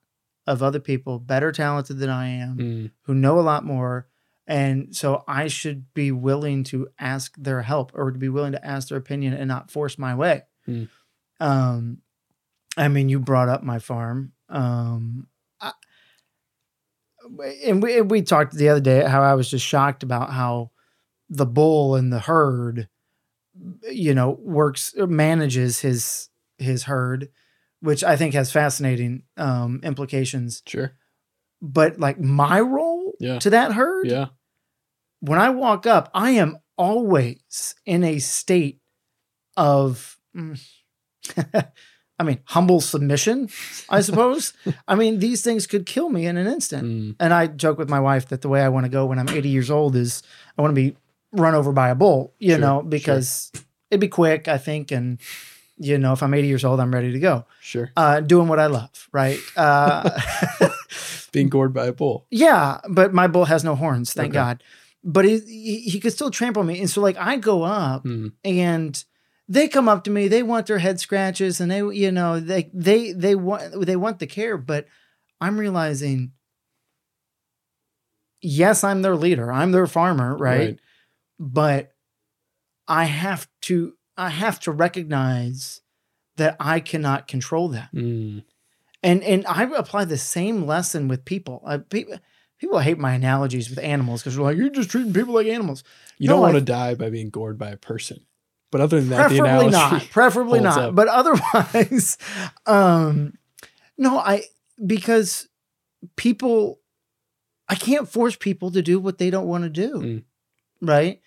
of 0.47 0.63
other 0.63 0.81
people 0.81 1.19
better 1.19 1.53
talented 1.53 1.99
than 1.99 2.11
i 2.11 2.29
am 2.29 2.57
mm, 2.57 2.91
who 3.03 3.15
know 3.15 3.39
a 3.39 3.43
lot 3.43 3.65
more. 3.65 4.09
And 4.51 4.97
so 4.97 5.23
I 5.29 5.47
should 5.47 5.95
be 5.95 6.11
willing 6.11 6.65
to 6.65 6.89
ask 6.99 7.37
their 7.39 7.63
help 7.63 7.93
or 7.95 8.11
to 8.11 8.19
be 8.19 8.29
willing 8.29 8.51
to 8.51 8.67
ask 8.67 8.89
their 8.89 8.99
opinion 8.99 9.33
and 9.33 9.47
not 9.47 9.71
force 9.71 9.97
my 9.97 10.17
way. 10.17 10.43
Hmm. 10.67 10.85
Um, 11.39 11.99
I 12.77 12.89
mean, 12.89 13.09
you 13.09 13.21
brought 13.21 13.49
up 13.49 13.63
my 13.63 13.79
farm. 13.79 14.33
Um, 14.49 15.29
I, 15.61 15.73
and 17.65 17.81
we, 17.81 18.01
we 18.01 18.23
talked 18.23 18.55
the 18.55 18.71
other 18.71 18.81
day 18.81 19.05
how 19.05 19.23
I 19.23 19.35
was 19.35 19.49
just 19.49 19.65
shocked 19.65 20.03
about 20.03 20.33
how 20.33 20.73
the 21.29 21.47
bull 21.47 21.95
and 21.95 22.13
the 22.13 22.19
herd, 22.19 22.89
you 23.89 24.15
know, 24.15 24.31
works, 24.31 24.93
manages 24.97 25.79
his, 25.79 26.29
his 26.59 26.83
herd, 26.83 27.29
which 27.81 28.05
I 28.05 28.17
think 28.17 28.35
has 28.35 28.53
fascinating 28.53 29.23
um, 29.37 29.81
implications 29.83 30.63
sure. 30.67 30.93
but 31.63 31.99
like 31.99 32.19
my 32.21 32.61
role 32.61 33.13
Yeah. 33.21 33.39
to 33.41 33.51
that 33.51 33.73
herd, 33.73 34.07
Yeah. 34.11 34.27
when 35.21 35.39
I 35.39 35.51
walk 35.51 35.87
up, 35.87 36.11
I 36.15 36.31
am 36.33 36.59
always 36.79 37.75
in 37.85 38.05
a 38.05 38.19
state 38.19 38.81
of, 39.57 40.19
mm, 40.35 40.59
I 42.19 42.23
mean, 42.23 42.41
humble 42.45 42.81
submission, 42.81 43.49
I 43.89 44.01
suppose. 44.09 44.53
I 44.87 44.95
mean, 44.95 45.19
these 45.21 45.43
things 45.43 45.67
could 45.67 45.87
kill 45.87 46.11
me 46.11 46.27
in 46.27 46.37
an 46.37 46.47
instant. 46.47 46.85
Mm, 46.87 47.17
And 47.21 47.33
I 47.33 47.47
joke 47.47 47.79
with 47.79 47.89
my 47.89 48.01
wife 48.01 48.29
that 48.29 48.43
the 48.43 48.49
way 48.49 48.61
I 48.63 48.69
want 48.69 48.85
to 48.85 48.91
go 48.91 49.07
when 49.07 49.19
I'm 49.19 49.29
80 49.29 49.49
years 49.49 49.71
old 49.71 49.97
is 49.97 50.23
I 50.59 50.63
want 50.63 50.75
to 50.75 50.81
be 50.81 50.97
run 51.33 51.55
over 51.55 51.73
by 51.73 51.89
a 51.89 51.95
bull, 51.95 52.35
you 52.39 52.51
Sure, 52.53 52.59
know, 52.59 52.81
sure. 52.81 52.91
because 52.91 53.53
it'd 53.91 54.01
be 54.01 54.09
quick, 54.09 54.49
I 54.49 54.59
think. 54.59 54.91
And, 54.91 55.19
you 55.83 55.97
know, 55.99 56.13
if 56.13 56.23
I'm 56.23 56.35
80 56.35 56.47
years 56.47 56.65
old, 56.65 56.79
I'm 56.79 56.93
ready 56.93 57.11
to 57.13 57.19
go. 57.19 57.47
sure. 57.61 57.91
Uh, 57.97 58.21
doing 58.21 58.49
what 58.49 58.61
I 58.61 58.67
love, 58.67 59.09
right? 59.13 59.39
Uh, 59.57 60.19
Being 61.33 61.49
gored 61.49 61.73
by 61.73 61.87
a 61.87 61.93
bull. 61.93 62.27
Yeah, 62.31 62.81
but 62.89 63.15
my 63.15 63.27
bull 63.27 63.47
has 63.47 63.65
no 63.65 63.75
horns, 63.75 64.13
thank 64.13 64.31
Okay. 64.33 64.35
God. 64.35 64.63
But 65.03 65.25
he, 65.25 65.39
he 65.41 65.81
he 65.81 66.01
could 66.01 66.13
still 66.13 66.31
trample 66.31 66.63
me, 66.63 66.79
and 66.81 66.91
so 66.91 67.01
like 67.01 67.17
I 67.17 67.37
go 67.37 67.63
up, 67.63 68.05
Mm, 68.05 68.33
and 68.45 69.03
they 69.49 69.67
come 69.69 69.89
up 69.89 70.05
to 70.05 70.11
me. 70.11 70.29
They 70.29 70.43
want 70.43 70.67
their 70.67 70.79
head 70.79 71.01
scratches, 71.01 71.59
and 71.61 71.71
they 71.71 71.79
you 71.79 72.13
know 72.13 72.39
they 72.39 72.71
they 72.75 73.13
they 73.13 73.35
want 73.35 73.87
they 73.87 73.97
want 73.97 74.19
the 74.19 74.27
care. 74.27 74.59
But 74.59 74.87
I'm 75.41 75.59
realizing, 75.59 76.33
yes, 78.43 78.85
I'm 78.85 79.01
their 79.03 79.17
leader. 79.17 79.51
I'm 79.51 79.73
their 79.73 79.87
farmer, 79.87 80.37
right? 80.37 80.79
But 81.39 81.93
I 82.87 83.05
have 83.05 83.49
to 83.63 83.95
I 84.21 84.29
have 84.29 84.61
to 84.61 84.71
recognize 84.73 85.81
that 86.37 86.57
I 86.61 86.81
cannot 86.81 87.27
control 87.29 87.69
that. 87.71 87.93
Mm, 87.95 88.45
and 89.03 89.23
and 89.23 89.47
I 89.47 89.63
apply 89.65 90.05
the 90.05 90.19
same 90.19 90.67
lesson 90.67 91.09
with 91.09 91.25
people. 91.25 91.63
Uh, 91.67 91.79
people 91.89 92.17
people 92.59 92.79
hate 92.81 92.99
my 92.99 93.15
analogies 93.15 93.71
with 93.71 93.79
animals 93.79 94.21
because 94.23 94.37
they're 94.37 94.45
like, 94.45 94.57
you're 94.57 94.69
just 94.71 94.91
treating 94.91 95.13
people 95.15 95.35
like 95.35 95.47
animals. 95.47 95.83
you 96.19 96.29
No, 96.29 96.35
don't 96.35 96.43
want 96.43 96.55
to 96.57 96.61
die 96.61 96.95
by 96.95 97.09
being 97.11 97.31
gored 97.31 97.59
by 97.59 97.71
a 97.71 97.77
person. 97.77 98.21
But 98.71 98.81
other 98.83 99.01
than 99.01 99.09
that, 99.09 99.31
the 99.31 99.39
preferably 99.39 99.67
analogy. 99.69 99.95
not. 99.97 100.11
Preferably 100.11 100.61
not. 100.61 100.79
up. 100.79 100.95
But 100.95 101.09
otherwise, 101.09 102.19
um, 102.67 103.35
no, 103.99 104.19
I 104.19 104.45
because 104.87 105.49
people, 106.17 106.81
I 107.69 107.75
can't 107.75 108.09
force 108.09 108.37
people 108.37 108.71
to 108.73 108.83
do 108.83 108.99
what 109.01 109.19
they 109.19 109.31
don't 109.31 109.49
want 109.49 109.65
to 109.65 109.71
do, 109.71 109.93
Mm. 110.01 110.25
right? 110.83 111.21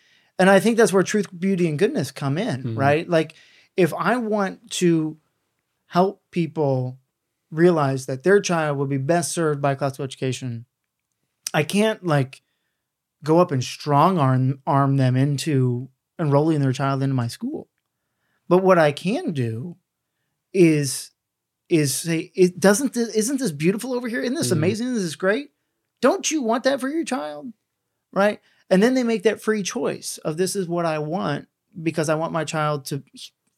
And 0.44 0.50
I 0.50 0.60
think 0.60 0.76
that's 0.76 0.92
where 0.92 1.04
truth, 1.04 1.28
beauty, 1.40 1.70
and 1.70 1.80
goodness 1.80 2.12
come 2.12 2.38
in, 2.38 2.64
Mhm. 2.64 2.78
right? 2.78 3.08
Like 3.08 3.34
if 3.78 3.94
I 3.94 4.18
want 4.18 4.72
to 4.72 5.18
help 5.86 6.22
people 6.32 7.00
realize 7.50 8.08
that 8.08 8.24
their 8.24 8.42
child 8.42 8.78
will 8.78 8.86
be 8.86 8.98
best 8.98 9.32
served 9.32 9.62
by 9.62 9.74
classical 9.74 10.04
education, 10.04 10.66
I 11.54 11.64
can't 11.64 12.06
like 12.06 12.42
go 13.24 13.40
up 13.40 13.54
and 13.54 13.64
strong 13.64 14.18
arm 14.20 14.62
arm 14.68 14.98
them 14.98 15.16
into 15.16 15.88
enrolling 16.20 16.60
their 16.60 16.74
child 16.74 17.02
into 17.02 17.16
my 17.16 17.28
school. 17.28 17.70
But 18.50 18.64
what 18.64 18.78
I 18.78 18.92
can 18.92 19.32
do 19.32 19.78
is 20.52 21.12
is 21.70 21.96
say 21.96 22.34
it 22.36 22.60
doesn't 22.60 22.96
this, 22.96 23.16
isn't 23.16 23.40
this 23.40 23.54
beautiful 23.54 23.94
over 23.94 24.10
here? 24.10 24.20
Isn't 24.20 24.36
this 24.36 24.50
Mhm. 24.50 24.58
amazing? 24.58 24.88
Isn't 24.88 25.04
this 25.04 25.16
great? 25.16 25.52
Don't 26.02 26.30
you 26.30 26.42
want 26.42 26.66
that 26.66 26.82
for 26.82 26.90
your 26.90 27.06
child? 27.06 27.54
Right? 28.12 28.42
And 28.70 28.82
then 28.82 28.94
they 28.94 29.04
make 29.04 29.24
that 29.24 29.42
free 29.42 29.64
choice 29.64 30.18
of 30.20 30.38
this 30.38 30.56
is 30.56 30.68
what 30.68 30.86
I 30.86 31.00
want 31.00 31.48
because 31.82 32.10
I 32.10 32.16
want 32.16 32.34
my 32.34 32.44
child 32.44 32.86
to 32.86 33.04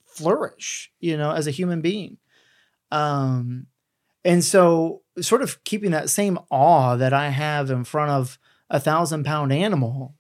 flourish, 0.06 0.92
you 1.00 1.18
know, 1.18 1.32
as 1.32 1.48
a 1.48 1.52
human 1.52 1.82
being. 1.82 2.18
Um 2.92 3.68
and 4.24 4.44
so 4.44 5.04
sort 5.22 5.42
of 5.42 5.64
keeping 5.64 5.92
that 5.92 6.10
same 6.10 6.40
awe 6.50 6.96
that 6.96 7.14
I 7.14 7.30
have 7.30 7.70
in 7.70 7.84
front 7.84 8.12
of 8.12 8.40
a 8.70 8.80
thousand 8.80 9.24
pound 9.24 9.54
animal, 9.54 10.16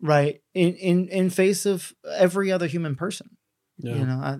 right? 0.00 0.42
In 0.54 0.74
in 0.74 1.08
in 1.08 1.30
face 1.30 1.66
of 1.66 1.94
every 2.14 2.52
other 2.52 2.66
human 2.66 2.94
person. 2.94 3.36
Yeah. 3.78 3.94
You 3.94 4.06
know, 4.06 4.20
I, 4.22 4.36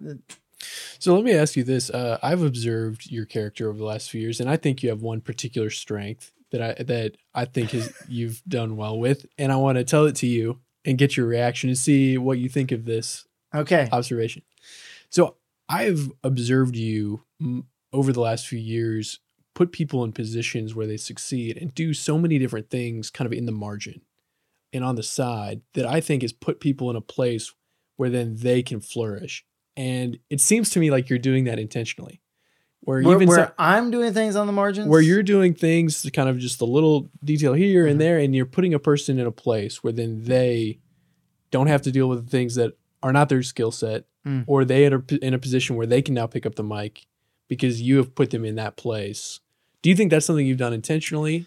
So 0.98 1.14
let 1.14 1.24
me 1.24 1.32
ask 1.32 1.56
you 1.56 1.64
this: 1.64 1.90
uh, 1.90 2.18
I've 2.22 2.42
observed 2.42 3.10
your 3.10 3.24
character 3.24 3.68
over 3.68 3.78
the 3.78 3.84
last 3.84 4.10
few 4.10 4.20
years, 4.20 4.40
and 4.40 4.50
I 4.50 4.56
think 4.56 4.82
you 4.82 4.90
have 4.90 5.02
one 5.02 5.20
particular 5.20 5.70
strength 5.70 6.32
that 6.50 6.62
I 6.62 6.82
that 6.82 7.16
I 7.34 7.44
think 7.44 7.74
is 7.74 7.92
you've 8.08 8.42
done 8.46 8.76
well 8.76 8.98
with, 8.98 9.26
and 9.36 9.52
I 9.52 9.56
want 9.56 9.78
to 9.78 9.84
tell 9.84 10.06
it 10.06 10.16
to 10.16 10.26
you 10.26 10.60
and 10.84 10.98
get 10.98 11.16
your 11.16 11.26
reaction 11.26 11.68
and 11.68 11.78
see 11.78 12.16
what 12.18 12.38
you 12.38 12.48
think 12.48 12.72
of 12.72 12.84
this 12.84 13.26
okay. 13.54 13.88
observation. 13.92 14.42
So 15.10 15.36
I've 15.68 16.10
observed 16.24 16.76
you 16.76 17.22
over 17.92 18.12
the 18.12 18.20
last 18.20 18.46
few 18.46 18.58
years 18.58 19.20
put 19.54 19.72
people 19.72 20.04
in 20.04 20.12
positions 20.12 20.74
where 20.74 20.86
they 20.86 20.96
succeed 20.96 21.56
and 21.56 21.74
do 21.74 21.92
so 21.92 22.16
many 22.16 22.38
different 22.38 22.70
things 22.70 23.10
kind 23.10 23.26
of 23.26 23.32
in 23.32 23.44
the 23.44 23.50
margin 23.50 24.02
and 24.72 24.84
on 24.84 24.94
the 24.94 25.02
side 25.02 25.62
that 25.74 25.84
I 25.84 26.00
think 26.00 26.22
has 26.22 26.32
put 26.32 26.60
people 26.60 26.90
in 26.90 26.96
a 26.96 27.00
place 27.00 27.52
where 27.96 28.08
then 28.08 28.36
they 28.36 28.62
can 28.62 28.80
flourish. 28.80 29.44
And 29.76 30.18
it 30.30 30.40
seems 30.40 30.70
to 30.70 30.80
me 30.80 30.92
like 30.92 31.10
you're 31.10 31.18
doing 31.18 31.42
that 31.44 31.58
intentionally. 31.58 32.20
Where, 32.80 33.02
Where, 33.02 33.16
even 33.16 33.28
where 33.28 33.36
so- 33.48 33.52
I'm 33.58 33.90
doing 33.90 34.12
things 34.14 34.34
on 34.36 34.46
the 34.46 34.52
margins. 34.52 34.88
where 34.88 35.00
you're 35.00 35.22
doing 35.22 35.52
things 35.54 36.00
to 36.02 36.10
kind 36.10 36.28
of 36.28 36.38
just 36.38 36.60
a 36.60 36.64
little 36.64 37.10
detail 37.22 37.52
here 37.52 37.86
and 37.86 38.00
there 38.00 38.18
and 38.18 38.34
you're 38.34 38.46
putting 38.46 38.72
a 38.72 38.78
person 38.78 39.18
in 39.18 39.26
a 39.26 39.32
place 39.32 39.82
where 39.84 39.92
then 39.92 40.22
they 40.24 40.78
don't 41.50 41.66
have 41.66 41.82
to 41.82 41.92
deal 41.92 42.08
with 42.08 42.24
the 42.24 42.30
things 42.30 42.54
that 42.54 42.72
are 43.02 43.12
not 43.12 43.28
their 43.28 43.42
skill 43.42 43.70
set 43.70 44.04
Mm. 44.26 44.44
or 44.48 44.64
they 44.64 44.86
are 44.92 45.02
in 45.22 45.32
a 45.32 45.38
position 45.38 45.76
where 45.76 45.86
they 45.86 46.02
can 46.02 46.12
now 46.12 46.26
pick 46.26 46.44
up 46.44 46.56
the 46.56 46.64
mic 46.64 47.06
because 47.46 47.80
you 47.80 47.98
have 47.98 48.14
put 48.16 48.30
them 48.30 48.44
in 48.44 48.56
that 48.56 48.76
place 48.76 49.38
do 49.80 49.88
you 49.90 49.96
think 49.96 50.10
that's 50.10 50.26
something 50.26 50.44
you've 50.44 50.58
done 50.58 50.72
intentionally 50.72 51.46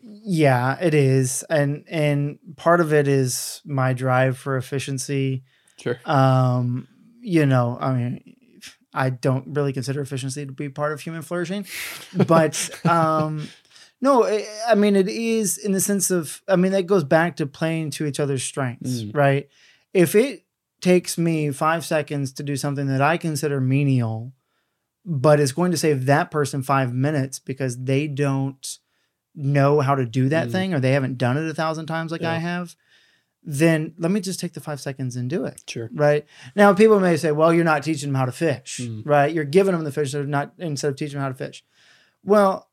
Yeah, 0.00 0.78
it 0.80 0.94
is, 0.94 1.44
and 1.50 1.84
and 1.88 2.38
part 2.56 2.80
of 2.80 2.92
it 2.92 3.06
is 3.08 3.60
my 3.64 3.92
drive 3.92 4.38
for 4.38 4.56
efficiency. 4.56 5.42
sure 5.78 6.00
Um, 6.06 6.88
you 7.20 7.44
know, 7.46 7.76
I 7.80 7.92
mean, 7.94 8.36
I 8.98 9.10
don't 9.10 9.54
really 9.54 9.72
consider 9.72 10.00
efficiency 10.00 10.44
to 10.44 10.52
be 10.52 10.68
part 10.68 10.92
of 10.92 11.00
human 11.00 11.22
flourishing, 11.22 11.64
but 12.26 12.70
um, 12.84 13.48
no, 14.00 14.24
I, 14.24 14.74
mean 14.74 14.96
it 14.96 15.08
is 15.08 15.56
in 15.58 15.72
the 15.72 15.80
sense 15.80 16.10
of, 16.10 16.42
I 16.48 16.56
mean 16.56 16.72
that 16.72 16.86
goes 16.86 17.04
back 17.04 17.36
to 17.36 17.46
playing 17.46 17.90
to 17.92 18.06
each 18.06 18.20
other's 18.20 18.42
strengths, 18.42 19.02
Mm. 19.02 19.16
right? 19.16 19.48
If 19.94 20.14
it 20.14 20.44
takes 20.80 21.16
me 21.18 21.50
five 21.50 21.84
seconds 21.84 22.32
to 22.34 22.42
do 22.42 22.56
something 22.56 22.86
that 22.88 23.00
I 23.02 23.16
consider 23.16 23.60
menial, 23.60 24.32
but 25.04 25.40
it's 25.40 25.52
going 25.52 25.70
to 25.70 25.76
save 25.78 26.06
that 26.06 26.30
person 26.30 26.62
five 26.62 26.92
minutes 26.92 27.38
because 27.38 27.82
they 27.84 28.06
don't 28.06 28.78
know 29.34 29.80
how 29.80 29.94
to 29.94 30.04
do 30.04 30.28
that 30.28 30.48
Mm. 30.48 30.52
thing 30.52 30.74
or 30.74 30.80
they 30.80 30.92
haven't 30.92 31.18
done 31.18 31.36
it 31.36 31.48
a 31.48 31.54
thousand 31.54 31.86
times 31.86 32.10
like 32.12 32.22
I 32.22 32.38
have, 32.38 32.74
then 33.42 33.94
let 33.98 34.10
me 34.10 34.20
just 34.20 34.40
take 34.40 34.52
the 34.52 34.60
five 34.60 34.80
seconds 34.80 35.16
and 35.16 35.30
do 35.30 35.44
it. 35.44 35.62
sure 35.68 35.88
Right. 35.92 36.26
Now, 36.56 36.74
people 36.74 37.00
may 37.00 37.16
say, 37.16 37.32
well, 37.32 37.52
you're 37.54 37.64
not 37.64 37.82
teaching 37.82 38.08
them 38.10 38.16
how 38.16 38.26
to 38.26 38.32
fish, 38.32 38.80
Mm. 38.82 39.02
right? 39.06 39.32
You're 39.32 39.44
giving 39.44 39.72
them 39.72 39.84
the 39.84 39.92
fish 39.92 40.12
they're 40.12 40.24
not 40.24 40.52
instead 40.58 40.88
of 40.90 40.96
teaching 40.96 41.14
them 41.14 41.22
how 41.22 41.28
to 41.28 41.34
fish. 41.34 41.64
Well, 42.24 42.68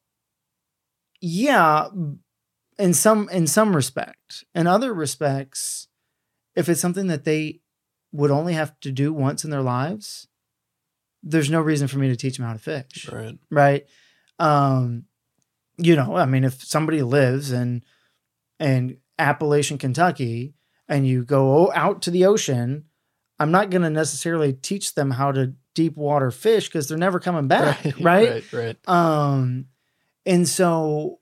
yeah, 1.22 1.88
in 2.78 2.94
some 2.94 3.30
in 3.30 3.48
some 3.48 3.76
respect. 3.76 4.44
In 4.54 4.68
other 4.68 4.94
respects, 4.94 5.88
if 6.56 6.68
it's 6.70 6.82
something 6.82 7.08
that 7.08 7.24
they 7.24 7.62
would 8.12 8.32
only 8.32 8.54
have 8.54 8.78
to 8.82 8.92
do 8.92 9.14
once 9.14 9.44
in 9.44 9.50
their 9.50 9.62
lives, 9.62 10.28
there's 11.24 11.50
no 11.50 11.62
reason 11.62 11.88
for 11.88 11.98
me 12.00 12.08
to 12.10 12.16
teach 12.16 12.38
them 12.38 12.46
how 12.46 12.54
to 12.54 12.60
fish 12.60 13.10
right 13.12 13.38
right? 13.50 13.86
Um, 14.40 15.06
you 15.78 15.96
know, 15.96 16.16
I 16.16 16.26
mean, 16.26 16.44
if 16.44 16.64
somebody 16.64 17.02
lives 17.02 17.52
and 17.52 17.84
in 18.60 18.98
Appalachian, 19.18 19.78
Kentucky, 19.78 20.54
and 20.88 21.08
you 21.08 21.24
go 21.24 21.72
out 21.74 22.02
to 22.04 22.12
the 22.12 22.26
ocean, 22.26 22.86
I'm 23.40 23.52
not 23.52 23.70
going 23.70 23.82
to 23.82 23.90
necessarily 23.90 24.54
teach 24.54 24.96
them 24.96 25.12
how 25.12 25.32
to 25.32 25.54
deep 25.74 25.98
water 25.98 26.32
fish 26.32 26.68
because 26.68 26.88
they're 26.88 26.98
never 26.98 27.20
coming 27.20 27.48
back, 27.48 27.84
right? 28.00 28.44
right 28.52 28.54
right 28.54 28.90
Um, 28.90 29.68
and 30.26 30.48
so 30.48 31.20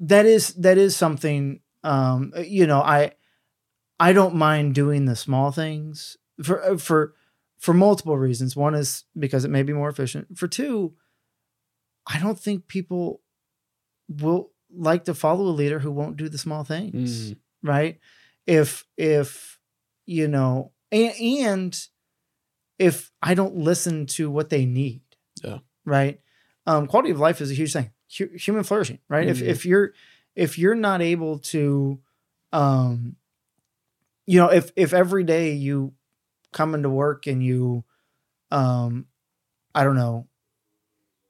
that 0.00 0.26
is 0.26 0.54
that 0.54 0.78
is 0.78 0.96
something. 0.96 1.60
Um, 1.82 2.32
you 2.44 2.66
know, 2.66 2.80
I 2.80 3.12
I 3.98 4.12
don't 4.12 4.34
mind 4.34 4.74
doing 4.74 5.04
the 5.04 5.16
small 5.16 5.52
things 5.52 6.16
for 6.42 6.78
for 6.78 7.14
for 7.58 7.74
multiple 7.74 8.16
reasons. 8.16 8.56
One 8.56 8.74
is 8.74 9.04
because 9.18 9.44
it 9.44 9.50
may 9.50 9.62
be 9.62 9.72
more 9.72 9.88
efficient. 9.88 10.38
For 10.38 10.48
two, 10.48 10.94
I 12.06 12.18
don't 12.18 12.38
think 12.38 12.68
people 12.68 13.22
will 14.08 14.50
like 14.72 15.04
to 15.04 15.14
follow 15.14 15.44
a 15.46 15.50
leader 15.54 15.78
who 15.78 15.90
won't 15.90 16.16
do 16.16 16.28
the 16.28 16.38
small 16.38 16.64
things, 16.64 17.32
Mm. 17.32 17.36
right? 17.62 17.98
If 18.46 18.84
if 18.96 19.58
you 20.06 20.28
know, 20.28 20.72
and, 20.92 21.12
and 21.20 21.88
if 22.78 23.10
I 23.22 23.34
don't 23.34 23.56
listen 23.56 24.06
to 24.06 24.30
what 24.30 24.50
they 24.50 24.66
need, 24.66 25.02
Yeah. 25.42 25.58
right? 25.84 26.20
Um, 26.66 26.86
quality 26.86 27.10
of 27.10 27.18
life 27.20 27.40
is 27.40 27.50
a 27.50 27.54
huge 27.54 27.72
thing. 27.72 27.90
Hu- 28.18 28.36
human 28.36 28.62
flourishing, 28.64 28.98
right? 29.08 29.26
If 29.28 29.38
Mhm. 29.38 29.46
if 29.46 29.66
you're 29.66 29.92
if 30.34 30.58
you're 30.58 30.74
not 30.74 31.00
able 31.00 31.38
to, 31.38 32.00
um, 32.52 33.16
you 34.26 34.38
know, 34.38 34.50
if 34.50 34.70
if 34.76 34.92
every 34.92 35.24
day 35.24 35.54
you 35.54 35.94
come 36.52 36.74
into 36.74 36.90
work 36.90 37.26
and 37.26 37.42
you, 37.42 37.84
um, 38.50 39.06
I 39.74 39.84
don't 39.84 39.96
know, 39.96 40.28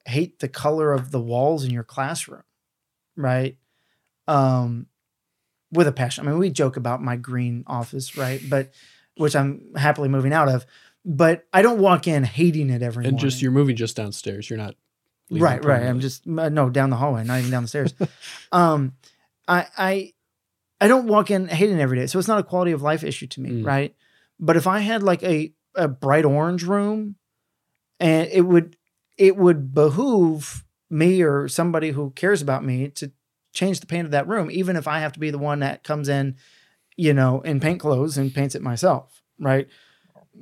hate 0.07 0.39
the 0.39 0.49
color 0.49 0.93
of 0.93 1.11
the 1.11 1.21
walls 1.21 1.65
in 1.65 1.71
your 1.71 1.83
classroom, 1.85 2.43
right? 3.17 3.57
Um, 4.29 4.87
with 5.73 5.87
a 5.89 5.93
passion. 5.93 6.27
I 6.27 6.31
mean, 6.31 6.39
we 6.39 6.51
joke 6.51 6.77
about 6.77 7.03
my 7.03 7.17
green 7.17 7.65
office, 7.67 8.17
right? 8.17 8.41
But 8.49 8.73
which 9.17 9.35
I'm 9.35 9.73
happily 9.77 10.09
moving 10.09 10.33
out 10.33 10.49
of. 10.49 10.67
But 11.05 11.47
I 11.53 11.63
don't 11.63 11.79
walk 11.81 12.07
in 12.09 12.25
hating 12.25 12.71
it 12.71 12.83
every 12.83 13.05
and 13.05 13.13
morning. 13.15 13.19
just 13.31 13.41
you're 13.43 13.53
moving 13.53 13.77
just 13.77 13.97
downstairs 13.97 14.51
you're 14.51 14.59
not 14.59 14.75
right, 15.31 15.65
right. 15.65 15.83
I'm 15.85 16.01
just 16.01 16.27
no 16.27 16.69
down 16.71 16.91
the 16.91 16.97
hallway, 16.97 17.25
not 17.25 17.39
even 17.39 17.51
down 17.51 17.63
the 17.63 17.69
stairs. 17.69 17.95
um, 18.53 18.95
I 19.47 19.67
I 19.79 20.13
I 20.81 20.89
don't 20.89 21.07
walk 21.07 21.31
in 21.31 21.47
hating 21.49 21.81
every 21.81 21.97
day, 21.99 22.07
so 22.07 22.19
it's 22.19 22.29
not 22.29 22.39
a 22.39 22.43
quality 22.43 22.73
of 22.73 22.83
life 22.83 23.05
issue 23.05 23.27
to 23.29 23.41
me, 23.41 23.51
Mm. 23.51 23.67
right? 23.67 23.95
But 24.41 24.57
if 24.57 24.67
I 24.67 24.81
had 24.81 25.03
like 25.03 25.23
a 25.23 25.53
a 25.77 25.87
bright 25.89 26.25
orange 26.25 26.65
room, 26.65 27.17
and 28.01 28.29
it 28.33 28.43
would 28.43 28.77
it 29.17 29.37
would 29.37 29.73
behoove 29.73 30.65
me 30.91 31.23
or 31.23 31.49
somebody 31.49 31.91
who 31.91 32.11
cares 32.11 32.43
about 32.43 32.65
me 32.65 32.89
to 32.89 33.11
change 33.53 33.81
the 33.81 33.87
paint 33.87 34.05
of 34.05 34.11
that 34.13 34.29
room, 34.29 34.51
even 34.51 34.77
if 34.77 34.87
I 34.87 35.01
have 35.01 35.13
to 35.13 35.21
be 35.21 35.31
the 35.31 35.39
one 35.39 35.61
that 35.61 35.83
comes 35.83 36.09
in, 36.09 36.37
you 36.97 37.13
know, 37.13 37.41
in 37.41 37.61
paint 37.61 37.81
clothes 37.81 38.17
and 38.19 38.35
paints 38.35 38.55
it 38.55 38.63
myself, 38.63 39.23
right? 39.39 39.69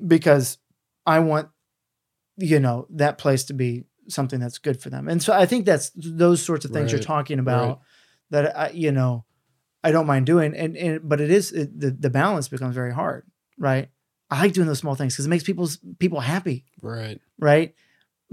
Because 0.07 0.59
I 1.07 1.20
want, 1.20 1.48
you 2.37 2.61
know, 2.61 2.87
that 2.90 3.18
place 3.18 3.44
to 3.44 3.54
be 3.54 3.85
something 4.09 4.40
that's 4.40 4.59
good 4.59 4.80
for 4.80 4.90
them. 4.90 5.09
And 5.09 5.22
so 5.22 5.33
I 5.33 5.46
think 5.46 5.64
that's 5.64 5.90
those 5.94 6.42
sorts 6.42 6.64
of 6.64 6.72
things 6.72 6.92
you're 6.92 7.00
talking 7.00 7.38
about 7.38 7.68
right. 7.68 7.78
that 8.30 8.59
I, 8.59 8.70
you 8.70 8.92
know, 8.92 9.24
I 9.83 9.92
don't 9.92 10.07
mind 10.07 10.26
doing. 10.26 10.54
And, 10.54 10.76
and 10.76 11.09
but 11.09 11.20
it 11.20 11.30
is 11.30 11.52
it, 11.52 11.78
the 11.78 11.90
the 11.90 12.11
balance 12.11 12.48
becomes 12.48 12.74
very 12.74 12.92
hard, 12.92 13.26
right? 13.59 13.88
I 14.30 14.40
like 14.40 14.52
doing 14.52 14.66
those 14.66 14.78
small 14.78 14.94
things 14.94 15.14
because 15.14 15.26
it 15.26 15.30
makes 15.30 15.44
people's 15.44 15.78
people 15.98 16.20
happy, 16.20 16.64
right 16.83 17.20
right? 17.38 17.74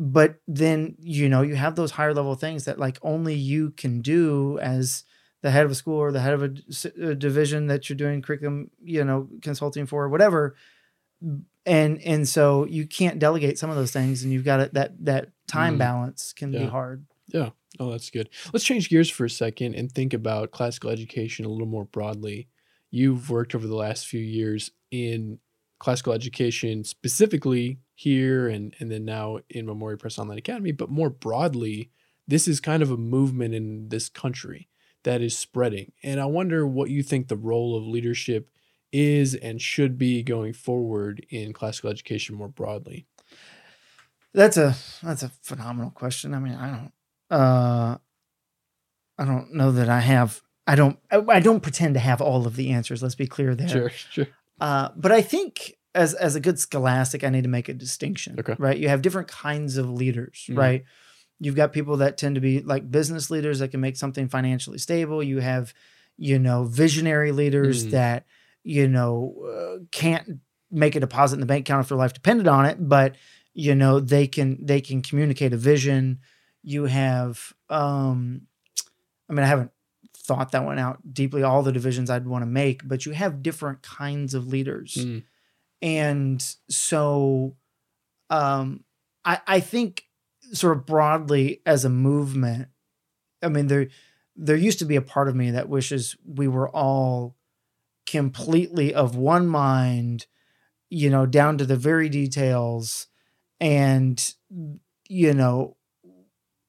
But 0.04 0.38
then 0.48 0.96
you 0.98 1.30
know 1.30 1.44
you 1.44 1.56
have 1.56 1.76
those 1.76 1.92
higher 1.92 2.12
level 2.12 2.34
things 2.34 2.66
that 2.66 2.80
like 2.80 2.98
only 3.04 3.36
you 3.36 3.70
can 3.70 4.02
do 4.02 4.58
as 4.58 5.04
the 5.44 5.52
head 5.52 5.64
of 5.64 5.70
a 5.72 5.76
school 5.76 6.00
or 6.00 6.12
the 6.12 6.22
head 6.22 6.34
of 6.34 6.42
a 6.42 7.14
division 7.14 7.68
that 7.68 7.88
you're 7.88 7.98
doing 7.98 8.24
curriculum, 8.24 8.72
you 8.84 9.04
know, 9.04 9.30
consulting 9.44 9.86
for, 9.86 10.06
or 10.06 10.10
whatever. 10.10 10.56
And 11.68 12.02
and 12.02 12.28
so 12.28 12.66
you 12.66 12.88
can't 12.88 13.20
delegate 13.20 13.60
some 13.60 13.70
of 13.70 13.76
those 13.76 13.92
things, 13.92 14.24
and 14.24 14.34
you've 14.34 14.44
got 14.44 14.60
it 14.60 14.74
that 14.74 15.06
that 15.06 15.30
time 15.48 15.76
Mm. 15.76 15.80
balance 15.80 16.34
can 16.34 16.52
be 16.52 16.66
hard. 16.66 17.06
Yeah. 17.28 17.52
Oh, 17.80 17.92
that's 17.92 18.10
good. 18.10 18.30
Let's 18.52 18.66
change 18.66 18.90
gears 18.90 19.10
for 19.10 19.26
a 19.26 19.30
second 19.30 19.76
and 19.76 19.92
think 19.92 20.16
about 20.16 20.50
classical 20.50 20.90
education 20.90 21.46
a 21.46 21.50
little 21.50 21.68
more 21.68 21.86
broadly. 21.86 22.48
You've 22.90 23.30
worked 23.30 23.54
over 23.54 23.68
the 23.68 23.76
last 23.76 24.08
few 24.08 24.20
years 24.20 24.72
in 24.90 25.38
classical 25.80 26.14
education, 26.14 26.84
specifically 26.84 27.78
here 28.02 28.48
and, 28.48 28.76
and 28.80 28.92
then 28.92 29.06
now 29.06 29.40
in 29.50 29.66
Memoria 29.66 29.98
Press 29.98 30.18
Online 30.18 30.40
Academy, 30.40 30.72
but 30.72 30.90
more 30.90 31.10
broadly, 31.10 31.92
this 32.28 32.48
is 32.48 32.60
kind 32.60 32.82
of 32.82 32.90
a 32.90 32.98
movement 32.98 33.54
in 33.54 33.90
this 33.90 34.10
country 34.10 34.68
that 35.04 35.22
is 35.22 35.38
spreading. 35.38 35.92
And 36.04 36.20
I 36.20 36.26
wonder 36.26 36.66
what 36.66 36.90
you 36.90 37.04
think 37.04 37.28
the 37.28 37.36
role 37.36 37.78
of 37.78 37.86
leadership 37.86 38.50
is 38.92 39.36
and 39.36 39.62
should 39.62 39.98
be 39.98 40.24
going 40.24 40.54
forward 40.54 41.26
in 41.30 41.54
classical 41.54 41.90
education 41.90 42.36
more 42.36 42.50
broadly. 42.50 43.06
That's 44.34 44.58
a 44.58 44.76
that's 45.04 45.24
a 45.24 45.32
phenomenal 45.42 45.92
question. 45.92 46.34
I 46.34 46.40
mean, 46.40 46.56
I 46.56 46.70
don't 46.70 46.92
uh 47.30 47.98
I 49.18 49.26
don't 49.26 49.54
know 49.54 49.72
that 49.72 49.90
I 49.90 50.00
have 50.00 50.42
I 50.66 50.76
don't 50.76 50.98
I, 51.12 51.24
I 51.28 51.40
don't 51.40 51.62
pretend 51.62 51.94
to 51.96 52.00
have 52.00 52.22
all 52.22 52.48
of 52.48 52.56
the 52.56 52.72
answers. 52.72 53.04
Let's 53.04 53.16
be 53.16 53.28
clear 53.28 53.56
there. 53.56 53.70
Sure, 53.70 53.90
sure. 53.90 54.28
Uh, 54.60 54.90
but 54.96 55.12
I 55.12 55.22
think 55.22 55.76
as 55.94 56.14
as 56.14 56.36
a 56.36 56.40
good 56.40 56.60
scholastic, 56.60 57.24
I 57.24 57.30
need 57.30 57.44
to 57.44 57.50
make 57.50 57.70
a 57.70 57.74
distinction. 57.74 58.40
Okay. 58.40 58.56
Right. 58.58 58.78
You 58.78 58.88
have 58.90 59.02
different 59.02 59.28
kinds 59.28 59.78
of 59.78 59.90
leaders, 59.90 60.46
Mhm. 60.50 60.58
right? 60.58 60.84
You've 61.40 61.56
got 61.56 61.74
people 61.74 61.98
that 61.98 62.18
tend 62.18 62.36
to 62.36 62.42
be 62.42 62.62
like 62.62 62.90
business 62.92 63.30
leaders 63.32 63.60
that 63.60 63.70
can 63.72 63.82
make 63.82 63.98
something 63.98 64.30
financially 64.30 64.78
stable. 64.78 65.22
You 65.24 65.40
have, 65.40 65.74
you 66.18 66.38
know, 66.40 66.64
visionary 66.66 67.32
leaders 67.32 67.88
Mhm. 67.88 67.92
that, 67.92 68.26
you 68.64 68.88
know, 68.88 69.36
uh, 69.82 69.84
can't 69.92 70.40
make 70.70 70.96
a 70.96 71.00
deposit 71.00 71.36
in 71.36 71.40
the 71.42 71.46
bank 71.46 71.68
account 71.68 71.84
if 71.84 71.90
their 71.90 71.98
life 71.98 72.14
depended 72.14 72.48
on 72.48 72.66
it, 72.66 72.78
but 72.80 73.16
you 73.54 73.76
know, 73.76 74.00
they 74.00 74.28
can 74.28 74.66
they 74.66 74.80
can 74.80 75.02
communicate 75.02 75.52
a 75.52 75.58
vision. 75.58 76.20
You 76.64 76.86
have 76.86 77.52
um 77.70 78.48
I 79.30 79.34
mean, 79.34 79.44
I 79.44 79.48
haven't 79.48 79.72
thought 80.16 80.52
that 80.52 80.64
one 80.64 80.78
out 80.80 81.14
deeply, 81.14 81.42
all 81.44 81.64
the 81.64 81.72
divisions 81.72 82.10
I'd 82.10 82.28
want 82.28 82.44
to 82.44 82.46
make, 82.46 82.88
but 82.88 83.06
you 83.06 83.12
have 83.14 83.42
different 83.44 83.82
kinds 83.82 84.34
of 84.34 84.48
leaders. 84.48 84.96
Mm. 85.00 85.24
And 85.82 86.44
so 86.70 87.56
um, 88.30 88.84
I, 89.26 89.40
I 89.48 89.60
think, 89.60 90.06
sort 90.54 90.76
of 90.76 90.86
broadly 90.86 91.62
as 91.66 91.86
a 91.86 91.90
movement, 91.90 92.68
I 93.42 93.48
mean, 93.48 93.68
there 93.68 93.88
there 94.36 94.56
used 94.56 94.80
to 94.80 94.86
be 94.86 94.96
a 94.96 95.02
part 95.02 95.28
of 95.28 95.36
me 95.36 95.52
that 95.52 95.70
wishes 95.70 96.16
we 96.26 96.48
were 96.48 96.70
all 96.70 97.36
completely 98.06 98.94
of 98.94 99.16
one 99.16 99.48
mind, 99.48 100.26
you 100.90 101.10
know, 101.10 101.26
down 101.26 101.58
to 101.58 101.66
the 101.66 101.78
very 101.78 102.10
details, 102.10 103.08
and 103.60 104.34
you 105.08 105.34
know, 105.34 105.78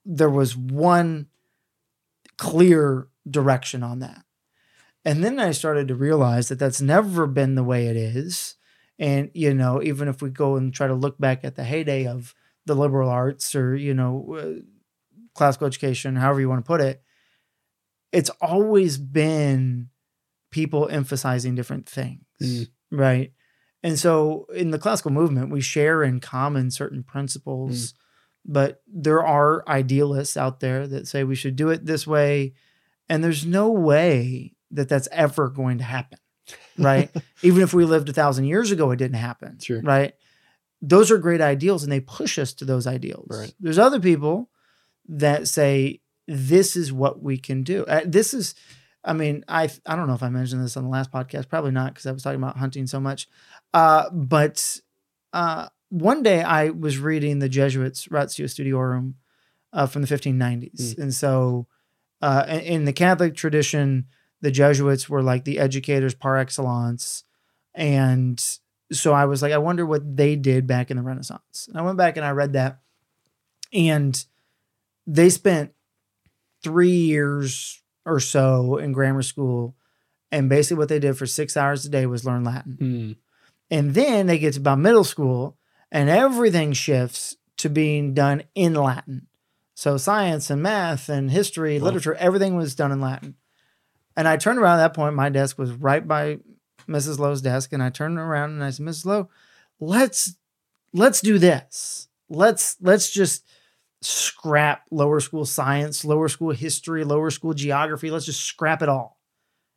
there 0.04 0.30
was 0.30 0.56
one 0.56 1.26
clear 2.38 3.08
direction 3.28 3.82
on 3.82 4.00
that. 4.00 4.24
And 5.04 5.24
then 5.24 5.40
I 5.40 5.50
started 5.52 5.88
to 5.88 5.94
realize 5.94 6.48
that 6.48 6.58
that's 6.58 6.80
never 6.80 7.26
been 7.26 7.54
the 7.56 7.64
way 7.64 7.86
it 7.86 7.96
is. 7.96 8.54
And, 8.98 9.30
you 9.34 9.54
know, 9.54 9.82
even 9.82 10.08
if 10.08 10.22
we 10.22 10.30
go 10.30 10.56
and 10.56 10.72
try 10.72 10.86
to 10.86 10.94
look 10.94 11.18
back 11.18 11.44
at 11.44 11.56
the 11.56 11.64
heyday 11.64 12.06
of 12.06 12.34
the 12.66 12.74
liberal 12.74 13.08
arts 13.08 13.54
or, 13.54 13.74
you 13.74 13.94
know, 13.94 14.36
uh, 14.38 14.60
classical 15.34 15.66
education, 15.66 16.16
however 16.16 16.40
you 16.40 16.48
want 16.48 16.64
to 16.64 16.68
put 16.68 16.80
it, 16.80 17.02
it's 18.12 18.30
always 18.40 18.98
been 18.98 19.88
people 20.50 20.88
emphasizing 20.88 21.54
different 21.54 21.88
things. 21.88 22.22
Mm. 22.40 22.68
Right. 22.90 23.32
And 23.82 23.98
so 23.98 24.46
in 24.54 24.70
the 24.70 24.78
classical 24.78 25.10
movement, 25.10 25.50
we 25.50 25.60
share 25.60 26.02
in 26.02 26.20
common 26.20 26.70
certain 26.70 27.02
principles, 27.02 27.94
but 28.44 28.82
there 28.86 29.24
are 29.24 29.66
idealists 29.68 30.36
out 30.36 30.60
there 30.60 30.86
that 30.86 31.08
say 31.08 31.24
we 31.24 31.34
should 31.34 31.56
do 31.56 31.70
it 31.70 31.86
this 31.86 32.06
way. 32.06 32.52
And 33.08 33.24
there's 33.24 33.44
no 33.44 33.70
way 33.70 34.54
that 34.70 34.88
that's 34.88 35.08
ever 35.10 35.48
going 35.48 35.78
to 35.78 35.84
happen. 35.84 36.18
Right. 36.78 37.10
Even 37.42 37.62
if 37.62 37.74
we 37.74 37.84
lived 37.84 38.08
a 38.08 38.12
thousand 38.12 38.46
years 38.46 38.70
ago, 38.70 38.90
it 38.90 38.96
didn't 38.96 39.16
happen. 39.16 39.58
Sure. 39.58 39.80
Right. 39.80 40.14
Those 40.80 41.10
are 41.10 41.18
great 41.18 41.40
ideals 41.40 41.82
and 41.82 41.92
they 41.92 42.00
push 42.00 42.38
us 42.38 42.52
to 42.54 42.64
those 42.64 42.86
ideals. 42.86 43.28
Right. 43.30 43.54
There's 43.60 43.78
other 43.78 44.00
people 44.00 44.50
that 45.08 45.48
say, 45.48 46.00
this 46.26 46.76
is 46.76 46.92
what 46.92 47.22
we 47.22 47.38
can 47.38 47.62
do. 47.62 47.84
Uh, 47.84 48.02
this 48.04 48.34
is, 48.34 48.54
I 49.04 49.12
mean, 49.12 49.44
I 49.48 49.68
I 49.86 49.96
don't 49.96 50.06
know 50.06 50.14
if 50.14 50.22
I 50.22 50.28
mentioned 50.28 50.64
this 50.64 50.76
on 50.76 50.84
the 50.84 50.90
last 50.90 51.10
podcast, 51.10 51.48
probably 51.48 51.72
not 51.72 51.92
because 51.92 52.06
I 52.06 52.12
was 52.12 52.22
talking 52.22 52.40
about 52.42 52.56
hunting 52.56 52.86
so 52.86 53.00
much. 53.00 53.28
Uh, 53.74 54.08
but 54.10 54.80
uh, 55.32 55.68
one 55.88 56.22
day 56.22 56.42
I 56.42 56.70
was 56.70 56.98
reading 56.98 57.38
the 57.38 57.48
Jesuits' 57.48 58.10
Ratio 58.10 58.46
Studiorum 58.46 59.14
uh, 59.72 59.86
from 59.86 60.02
the 60.02 60.08
1590s, 60.08 60.98
and 60.98 61.12
so 61.12 61.66
uh, 62.20 62.44
in, 62.48 62.60
in 62.60 62.84
the 62.84 62.92
Catholic 62.92 63.34
tradition, 63.34 64.06
the 64.42 64.50
Jesuits 64.50 65.08
were 65.08 65.22
like 65.22 65.44
the 65.44 65.58
educators 65.58 66.14
par 66.14 66.36
excellence, 66.36 67.24
and 67.74 68.42
so 68.92 69.14
I 69.14 69.24
was 69.24 69.40
like, 69.40 69.52
I 69.52 69.58
wonder 69.58 69.86
what 69.86 70.16
they 70.16 70.36
did 70.36 70.66
back 70.66 70.90
in 70.90 70.98
the 70.98 71.02
Renaissance. 71.02 71.66
And 71.68 71.78
I 71.78 71.82
went 71.82 71.96
back 71.96 72.18
and 72.18 72.26
I 72.26 72.30
read 72.32 72.52
that, 72.52 72.80
and 73.72 74.22
they 75.06 75.30
spent 75.30 75.72
three 76.62 76.90
years 76.90 77.82
or 78.04 78.20
so 78.20 78.76
in 78.76 78.92
grammar 78.92 79.22
school. 79.22 79.74
And 80.30 80.48
basically, 80.48 80.78
what 80.78 80.88
they 80.88 80.98
did 80.98 81.16
for 81.16 81.26
six 81.26 81.56
hours 81.56 81.84
a 81.84 81.88
day 81.90 82.06
was 82.06 82.24
learn 82.24 82.44
Latin. 82.44 82.78
Mm. 82.80 83.16
And 83.70 83.94
then 83.94 84.26
they 84.26 84.38
get 84.38 84.54
to 84.54 84.60
about 84.60 84.78
middle 84.78 85.04
school, 85.04 85.56
and 85.90 86.08
everything 86.08 86.72
shifts 86.72 87.36
to 87.58 87.68
being 87.68 88.14
done 88.14 88.42
in 88.54 88.74
Latin. 88.74 89.26
So, 89.74 89.96
science 89.96 90.48
and 90.50 90.62
math 90.62 91.08
and 91.08 91.30
history, 91.30 91.78
Wow. 91.78 91.86
literature, 91.86 92.14
everything 92.14 92.56
was 92.56 92.74
done 92.74 92.92
in 92.92 93.00
Latin. 93.00 93.36
And 94.16 94.28
I 94.28 94.36
turned 94.36 94.58
around 94.58 94.78
at 94.78 94.82
that 94.82 94.94
point, 94.94 95.14
my 95.14 95.28
desk 95.28 95.58
was 95.58 95.72
right 95.72 96.06
by 96.06 96.38
Mrs. 96.88 97.18
Lowe's 97.18 97.42
desk. 97.42 97.72
And 97.72 97.82
I 97.82 97.90
turned 97.90 98.18
around 98.18 98.50
and 98.50 98.64
I 98.64 98.70
said, 98.70 98.86
Mrs. 98.86 99.06
Lowe, 99.06 99.28
let's 99.80 100.36
let's 100.92 101.20
do 101.20 101.38
this. 101.38 102.08
Let's 102.28 102.76
let's 102.80 103.10
just 103.10 103.44
scrap 104.02 104.82
lower 104.90 105.20
school 105.20 105.44
science, 105.44 106.04
lower 106.04 106.28
school 106.28 106.50
history, 106.50 107.04
lower 107.04 107.30
school 107.30 107.54
geography. 107.54 108.10
Let's 108.10 108.26
just 108.26 108.42
scrap 108.42 108.82
it 108.82 108.88
all 108.88 109.18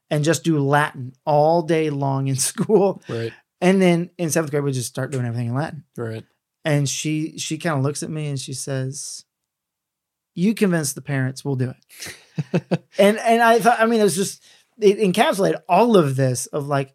and 0.09 0.23
just 0.23 0.43
do 0.43 0.59
Latin 0.59 1.13
all 1.25 1.61
day 1.61 1.89
long 1.89 2.27
in 2.27 2.35
school. 2.35 3.01
Right. 3.07 3.33
And 3.61 3.81
then 3.81 4.09
in 4.17 4.29
seventh 4.29 4.51
grade, 4.51 4.63
we 4.63 4.71
just 4.71 4.89
start 4.89 5.11
doing 5.11 5.25
everything 5.25 5.47
in 5.47 5.55
Latin. 5.55 5.83
Right. 5.97 6.25
And 6.63 6.89
she 6.89 7.37
she 7.37 7.57
kind 7.57 7.77
of 7.77 7.83
looks 7.83 8.03
at 8.03 8.09
me 8.09 8.27
and 8.27 8.39
she 8.39 8.53
says, 8.53 9.24
"You 10.35 10.53
convince 10.53 10.93
the 10.93 11.01
parents, 11.01 11.43
we'll 11.43 11.55
do 11.55 11.71
it." 11.71 12.83
and 12.99 13.17
and 13.17 13.41
I 13.41 13.59
thought, 13.59 13.79
I 13.79 13.87
mean, 13.87 13.99
it 13.99 14.03
was 14.03 14.15
just 14.15 14.43
it 14.79 14.99
encapsulated 14.99 15.61
all 15.67 15.97
of 15.97 16.15
this 16.15 16.45
of 16.47 16.67
like, 16.67 16.93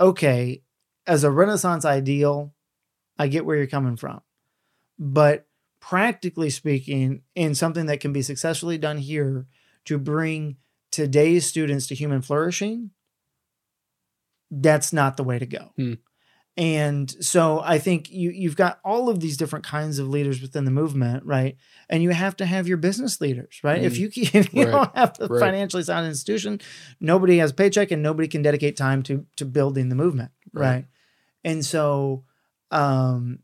okay, 0.00 0.62
as 1.06 1.24
a 1.24 1.30
Renaissance 1.30 1.84
ideal, 1.84 2.52
I 3.18 3.28
get 3.28 3.46
where 3.46 3.56
you're 3.56 3.66
coming 3.66 3.96
from, 3.96 4.20
but 4.98 5.46
practically 5.80 6.50
speaking, 6.50 7.22
in 7.34 7.54
something 7.54 7.86
that 7.86 8.00
can 8.00 8.12
be 8.12 8.22
successfully 8.22 8.78
done 8.78 8.98
here 8.98 9.46
to 9.84 9.98
bring 9.98 10.56
today's 10.90 11.44
students 11.44 11.86
to 11.86 11.94
human 11.94 12.22
flourishing, 12.22 12.90
that's 14.50 14.92
not 14.92 15.16
the 15.16 15.24
way 15.24 15.38
to 15.38 15.46
go. 15.46 15.72
Hmm. 15.76 15.94
And 16.56 17.10
so 17.24 17.60
I 17.64 17.78
think 17.78 18.10
you 18.12 18.30
you've 18.30 18.54
got 18.56 18.78
all 18.84 19.08
of 19.08 19.18
these 19.18 19.36
different 19.36 19.64
kinds 19.64 19.98
of 19.98 20.08
leaders 20.08 20.40
within 20.40 20.64
the 20.64 20.70
movement, 20.70 21.24
right? 21.26 21.56
And 21.88 22.00
you 22.02 22.10
have 22.10 22.36
to 22.36 22.46
have 22.46 22.68
your 22.68 22.76
business 22.76 23.20
leaders, 23.20 23.58
right? 23.64 23.82
If 23.82 23.94
Mm. 23.94 23.98
you 23.98 24.08
keep, 24.08 24.34
if 24.36 24.54
you 24.54 24.64
Right. 24.64 24.70
don't 24.72 24.94
have 24.96 25.16
a 25.20 25.26
Right. 25.28 25.40
financially 25.40 25.82
sound 25.82 26.06
institution, 26.06 26.60
nobody 27.00 27.38
has 27.38 27.50
a 27.50 27.54
paycheck 27.54 27.90
and 27.90 28.02
nobody 28.02 28.28
can 28.28 28.42
dedicate 28.42 28.76
time 28.76 29.02
to 29.04 29.26
to 29.36 29.44
building 29.44 29.88
the 29.88 29.96
movement, 29.96 30.30
Right. 30.52 30.68
right? 30.68 30.84
And 31.42 31.64
so 31.64 32.24
um 32.70 33.40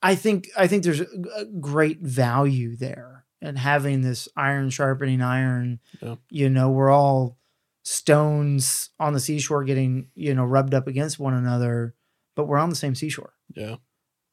I 0.00 0.14
think 0.14 0.48
I 0.56 0.66
think 0.68 0.84
there's 0.84 1.00
a, 1.00 1.06
a 1.36 1.44
great 1.46 2.00
value 2.02 2.76
there 2.76 3.24
and 3.42 3.58
having 3.58 4.02
this 4.02 4.28
iron 4.36 4.70
sharpening 4.70 5.20
iron. 5.22 5.80
Yeah. 6.00 6.16
You 6.30 6.48
know, 6.50 6.70
we're 6.70 6.90
all 6.90 7.38
stones 7.82 8.90
on 9.00 9.12
the 9.12 9.20
seashore 9.20 9.64
getting, 9.64 10.08
you 10.14 10.34
know, 10.34 10.44
rubbed 10.44 10.74
up 10.74 10.86
against 10.86 11.18
one 11.18 11.34
another, 11.34 11.94
but 12.34 12.44
we're 12.46 12.58
on 12.58 12.70
the 12.70 12.76
same 12.76 12.94
seashore. 12.94 13.32
Yeah. 13.54 13.76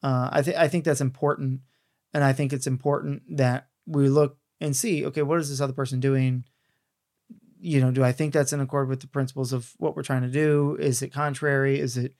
Uh, 0.02 0.28
I 0.32 0.42
think 0.42 0.56
I 0.56 0.68
think 0.68 0.84
that's 0.84 1.00
important, 1.00 1.60
and 2.12 2.24
I 2.24 2.32
think 2.32 2.52
it's 2.52 2.66
important 2.66 3.22
that 3.36 3.68
we 3.86 4.08
look 4.08 4.38
and 4.60 4.74
see, 4.76 5.04
okay, 5.06 5.22
what 5.22 5.38
is 5.40 5.48
this 5.50 5.60
other 5.60 5.72
person 5.72 6.00
doing? 6.00 6.44
You 7.60 7.80
know, 7.80 7.92
do 7.92 8.02
I 8.02 8.10
think 8.12 8.32
that's 8.32 8.52
in 8.52 8.60
accord 8.60 8.88
with 8.88 9.00
the 9.00 9.06
principles 9.06 9.52
of 9.52 9.72
what 9.78 9.94
we're 9.94 10.02
trying 10.02 10.22
to 10.22 10.28
do? 10.28 10.76
Is 10.80 11.00
it 11.02 11.12
contrary? 11.12 11.78
Is 11.78 11.96
it, 11.96 12.14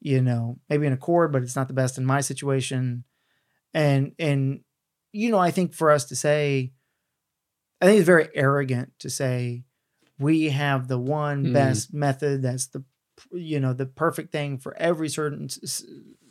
you 0.00 0.20
know, 0.20 0.58
maybe 0.68 0.86
in 0.86 0.92
accord, 0.92 1.30
but 1.32 1.42
it's 1.42 1.54
not 1.54 1.68
the 1.68 1.74
best 1.74 1.98
in 1.98 2.04
my 2.04 2.20
situation? 2.20 3.04
And 3.72 4.12
and 4.18 4.60
you 5.12 5.30
know, 5.30 5.38
I 5.38 5.50
think 5.52 5.72
for 5.74 5.90
us 5.92 6.04
to 6.06 6.16
say, 6.16 6.72
I 7.80 7.86
think 7.86 7.98
it's 7.98 8.06
very 8.06 8.28
arrogant 8.34 8.92
to 8.98 9.08
say 9.10 9.64
we 10.18 10.48
have 10.48 10.88
the 10.88 10.98
one 10.98 11.46
Mm. 11.46 11.52
best 11.52 11.94
method 11.94 12.42
that's 12.42 12.66
the 12.66 12.84
you 13.32 13.60
know 13.60 13.72
the 13.72 13.86
perfect 13.86 14.32
thing 14.32 14.58
for 14.58 14.76
every 14.76 15.08
certain 15.08 15.48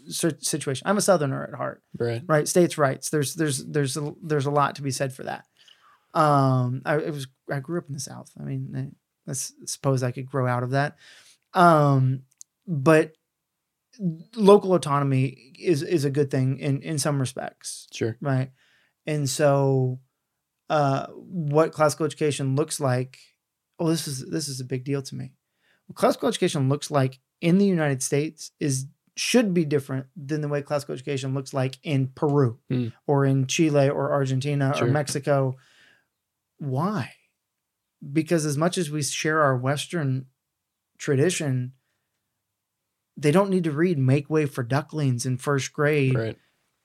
situation. 0.09 0.87
I'm 0.87 0.97
a 0.97 1.01
southerner 1.01 1.43
at 1.51 1.55
heart, 1.57 1.83
Right. 1.97 2.21
right? 2.27 2.47
States' 2.47 2.77
rights. 2.77 3.09
There's 3.09 3.35
there's 3.35 3.65
there's 3.65 3.97
a, 3.97 4.13
there's 4.23 4.45
a 4.45 4.51
lot 4.51 4.75
to 4.75 4.81
be 4.81 4.91
said 4.91 5.13
for 5.13 5.23
that. 5.23 5.45
Um, 6.13 6.81
I 6.85 6.97
it 6.97 7.13
was 7.13 7.27
I 7.51 7.59
grew 7.59 7.79
up 7.79 7.87
in 7.87 7.93
the 7.93 7.99
South. 7.99 8.31
I 8.39 8.43
mean, 8.43 8.73
I, 8.75 8.87
let's 9.25 9.53
suppose 9.65 10.03
I 10.03 10.11
could 10.11 10.25
grow 10.25 10.47
out 10.47 10.63
of 10.63 10.71
that. 10.71 10.95
Um, 11.53 12.23
but 12.65 13.13
local 14.35 14.73
autonomy 14.73 15.53
is 15.59 15.81
is 15.81 16.05
a 16.05 16.09
good 16.11 16.29
thing 16.29 16.59
in 16.59 16.81
in 16.83 16.99
some 16.99 17.19
respects 17.19 17.87
Sure. 17.91 18.15
right 18.21 18.51
and 19.07 19.27
so 19.27 19.99
uh 20.69 21.07
what 21.07 21.71
classical 21.71 22.05
education 22.05 22.55
looks 22.55 22.79
like 22.79 23.17
oh 23.79 23.89
this 23.89 24.07
is 24.07 24.23
this 24.29 24.47
is 24.49 24.59
a 24.59 24.65
big 24.65 24.83
deal 24.83 25.01
to 25.01 25.15
me 25.15 25.31
what 25.87 25.95
classical 25.95 26.27
education 26.29 26.69
looks 26.69 26.91
like 26.91 27.19
in 27.41 27.57
the 27.57 27.65
united 27.65 28.01
states 28.03 28.51
is 28.59 28.85
should 29.15 29.51
be 29.53 29.65
different 29.65 30.05
than 30.15 30.41
the 30.41 30.47
way 30.47 30.61
classical 30.61 30.93
education 30.93 31.33
looks 31.33 31.53
like 31.53 31.77
in 31.83 32.07
peru 32.13 32.59
Hmm. 32.69 32.87
or 33.07 33.25
in 33.25 33.47
chile 33.47 33.89
or 33.89 34.11
argentina 34.11 34.73
Sure. 34.77 34.87
or 34.87 34.91
mexico 34.91 35.55
why 36.59 37.11
because 38.13 38.45
as 38.45 38.57
much 38.57 38.77
as 38.77 38.89
we 38.91 39.01
share 39.01 39.41
our 39.41 39.57
western 39.57 40.27
tradition 40.97 41.73
they 43.15 43.31
don't 43.31 43.49
need 43.49 43.63
to 43.63 43.71
read 43.71 43.97
make 43.97 44.29
way 44.29 44.45
for 44.45 44.63
ducklings 44.63 45.25
in 45.25 45.37
first 45.37 45.73
grade 45.73 46.15
Right. 46.15 46.37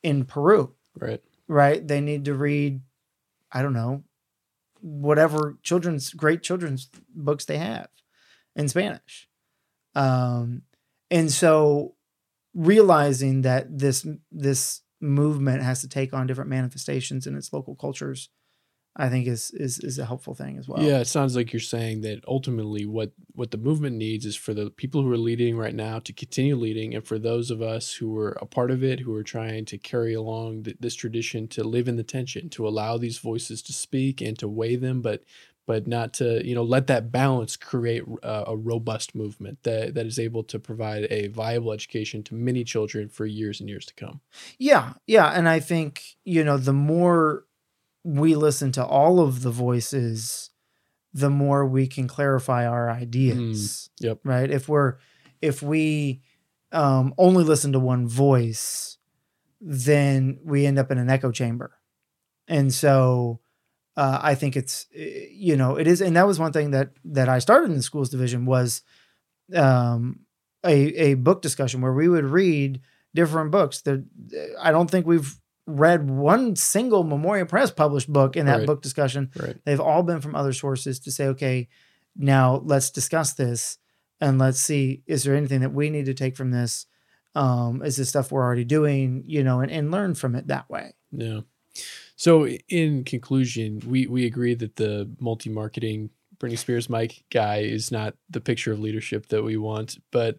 in 0.02 0.24
peru 0.24 0.74
Right. 0.98 1.22
right? 1.48 1.86
They 1.86 2.00
need 2.02 2.26
to 2.26 2.34
read, 2.34 2.82
I 3.50 3.62
don't 3.62 3.72
know, 3.72 4.04
whatever 4.80 5.56
children's 5.62 6.12
great 6.12 6.42
children's 6.42 6.88
books 7.14 7.44
they 7.46 7.56
have 7.58 7.88
in 8.56 8.68
Spanish. 8.68 9.28
Um, 9.94 10.62
and 11.10 11.30
so 11.30 11.94
realizing 12.54 13.42
that 13.42 13.66
this 13.78 14.06
this 14.30 14.82
movement 15.00 15.62
has 15.62 15.80
to 15.80 15.88
take 15.88 16.14
on 16.14 16.26
different 16.26 16.50
manifestations 16.50 17.26
in 17.26 17.36
its 17.36 17.52
local 17.52 17.74
cultures 17.74 18.30
I 18.94 19.08
think 19.08 19.26
is 19.26 19.50
is 19.52 19.78
is 19.78 19.98
a 19.98 20.04
helpful 20.04 20.34
thing 20.34 20.58
as 20.58 20.68
well. 20.68 20.82
Yeah, 20.82 20.98
it 20.98 21.06
sounds 21.06 21.34
like 21.34 21.52
you're 21.52 21.60
saying 21.60 22.02
that 22.02 22.22
ultimately 22.28 22.84
what 22.84 23.12
what 23.34 23.50
the 23.50 23.56
movement 23.56 23.96
needs 23.96 24.26
is 24.26 24.36
for 24.36 24.52
the 24.52 24.68
people 24.70 25.02
who 25.02 25.10
are 25.10 25.16
leading 25.16 25.56
right 25.56 25.74
now 25.74 25.98
to 26.00 26.12
continue 26.12 26.56
leading, 26.56 26.94
and 26.94 27.06
for 27.06 27.18
those 27.18 27.50
of 27.50 27.62
us 27.62 27.94
who 27.94 28.16
are 28.18 28.32
a 28.32 28.44
part 28.44 28.70
of 28.70 28.84
it, 28.84 29.00
who 29.00 29.14
are 29.14 29.22
trying 29.22 29.64
to 29.66 29.78
carry 29.78 30.12
along 30.12 30.64
th- 30.64 30.76
this 30.78 30.94
tradition, 30.94 31.48
to 31.48 31.64
live 31.64 31.88
in 31.88 31.96
the 31.96 32.02
tension, 32.02 32.50
to 32.50 32.68
allow 32.68 32.98
these 32.98 33.16
voices 33.16 33.62
to 33.62 33.72
speak 33.72 34.20
and 34.20 34.38
to 34.38 34.46
weigh 34.46 34.76
them, 34.76 35.00
but 35.00 35.22
but 35.66 35.86
not 35.86 36.12
to 36.14 36.46
you 36.46 36.54
know 36.54 36.62
let 36.62 36.86
that 36.88 37.12
balance 37.12 37.56
create 37.56 38.02
a, 38.22 38.44
a 38.48 38.56
robust 38.56 39.14
movement 39.14 39.62
that 39.62 39.94
that 39.94 40.06
is 40.06 40.18
able 40.18 40.42
to 40.44 40.58
provide 40.58 41.06
a 41.10 41.28
viable 41.28 41.72
education 41.72 42.22
to 42.24 42.34
many 42.34 42.64
children 42.64 43.08
for 43.08 43.26
years 43.26 43.60
and 43.60 43.68
years 43.68 43.86
to 43.86 43.94
come. 43.94 44.20
Yeah, 44.58 44.94
yeah, 45.06 45.28
and 45.28 45.48
I 45.48 45.60
think 45.60 46.16
you 46.24 46.44
know 46.44 46.56
the 46.56 46.72
more 46.72 47.46
we 48.04 48.34
listen 48.34 48.72
to 48.72 48.84
all 48.84 49.20
of 49.20 49.42
the 49.42 49.50
voices, 49.50 50.50
the 51.12 51.30
more 51.30 51.66
we 51.66 51.86
can 51.86 52.08
clarify 52.08 52.66
our 52.66 52.90
ideas. 52.90 53.90
Yep. 54.00 54.20
Right. 54.24 54.50
If 54.50 54.68
we're 54.68 54.96
if 55.40 55.62
we 55.62 56.22
um, 56.72 57.14
only 57.18 57.44
listen 57.44 57.72
to 57.72 57.78
one 57.78 58.08
voice, 58.08 58.98
then 59.60 60.38
we 60.42 60.66
end 60.66 60.78
up 60.78 60.90
in 60.90 60.98
an 60.98 61.10
echo 61.10 61.30
chamber, 61.30 61.78
and 62.48 62.74
so 62.74 63.40
uh, 63.96 64.18
I 64.22 64.34
think 64.34 64.56
it's 64.56 64.86
eh, 64.94 65.26
you 65.30 65.56
know 65.56 65.76
it 65.76 65.86
is, 65.86 66.00
and 66.00 66.16
that 66.16 66.26
was 66.26 66.38
one 66.38 66.52
thing 66.52 66.70
that 66.72 66.90
that 67.04 67.28
I 67.28 67.38
started 67.38 67.70
in 67.70 67.76
the 67.76 67.82
schools 67.82 68.10
division 68.10 68.46
was 68.46 68.82
um, 69.54 70.20
a 70.64 70.72
a 71.10 71.14
book 71.14 71.42
discussion 71.42 71.80
where 71.80 71.92
we 71.92 72.08
would 72.08 72.24
read 72.24 72.80
different 73.14 73.50
books. 73.50 73.82
That 73.82 74.04
I 74.60 74.70
don't 74.70 74.90
think 74.90 75.06
we've 75.06 75.38
read 75.66 76.10
one 76.10 76.56
single 76.56 77.04
Memoria 77.04 77.46
Press 77.46 77.70
published 77.70 78.12
book 78.12 78.36
in 78.36 78.46
that 78.46 78.58
Right. 78.58 78.66
book 78.66 78.82
discussion. 78.82 79.30
Right. 79.36 79.56
They've 79.64 79.80
all 79.80 80.02
been 80.02 80.20
from 80.20 80.34
other 80.34 80.52
sources 80.52 80.98
to 81.00 81.12
say, 81.12 81.28
okay, 81.28 81.68
now 82.16 82.62
let's 82.64 82.90
discuss 82.90 83.34
this 83.34 83.78
and 84.20 84.38
let's 84.38 84.58
see 84.58 85.02
is 85.06 85.22
there 85.22 85.36
anything 85.36 85.60
that 85.60 85.72
we 85.72 85.88
need 85.90 86.06
to 86.06 86.14
take 86.14 86.36
from 86.36 86.50
this? 86.50 86.86
Um, 87.34 87.82
is 87.82 87.96
this 87.96 88.08
stuff 88.08 88.32
we're 88.32 88.42
already 88.42 88.64
doing, 88.64 89.22
you 89.26 89.44
know, 89.44 89.60
and, 89.60 89.70
and 89.70 89.90
learn 89.90 90.14
from 90.14 90.34
it 90.34 90.48
that 90.48 90.68
way. 90.68 90.94
Yeah. 91.12 91.40
So 92.22 92.46
in 92.46 93.02
conclusion, 93.02 93.82
we 93.84 94.06
we 94.06 94.26
agree 94.26 94.54
that 94.54 94.76
the 94.76 95.10
multi-marketing 95.18 96.10
Britney 96.38 96.56
Spears 96.56 96.88
Mike 96.88 97.24
guy 97.32 97.62
is 97.62 97.90
not 97.90 98.14
the 98.30 98.40
picture 98.40 98.70
of 98.70 98.78
leadership 98.78 99.26
that 99.30 99.42
we 99.42 99.56
want. 99.56 99.98
But 100.12 100.38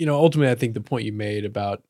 you 0.00 0.04
know, 0.04 0.16
ultimately, 0.16 0.50
I 0.50 0.56
think 0.56 0.74
the 0.74 0.80
point 0.80 1.04
you 1.04 1.12
made 1.12 1.44
about 1.44 1.84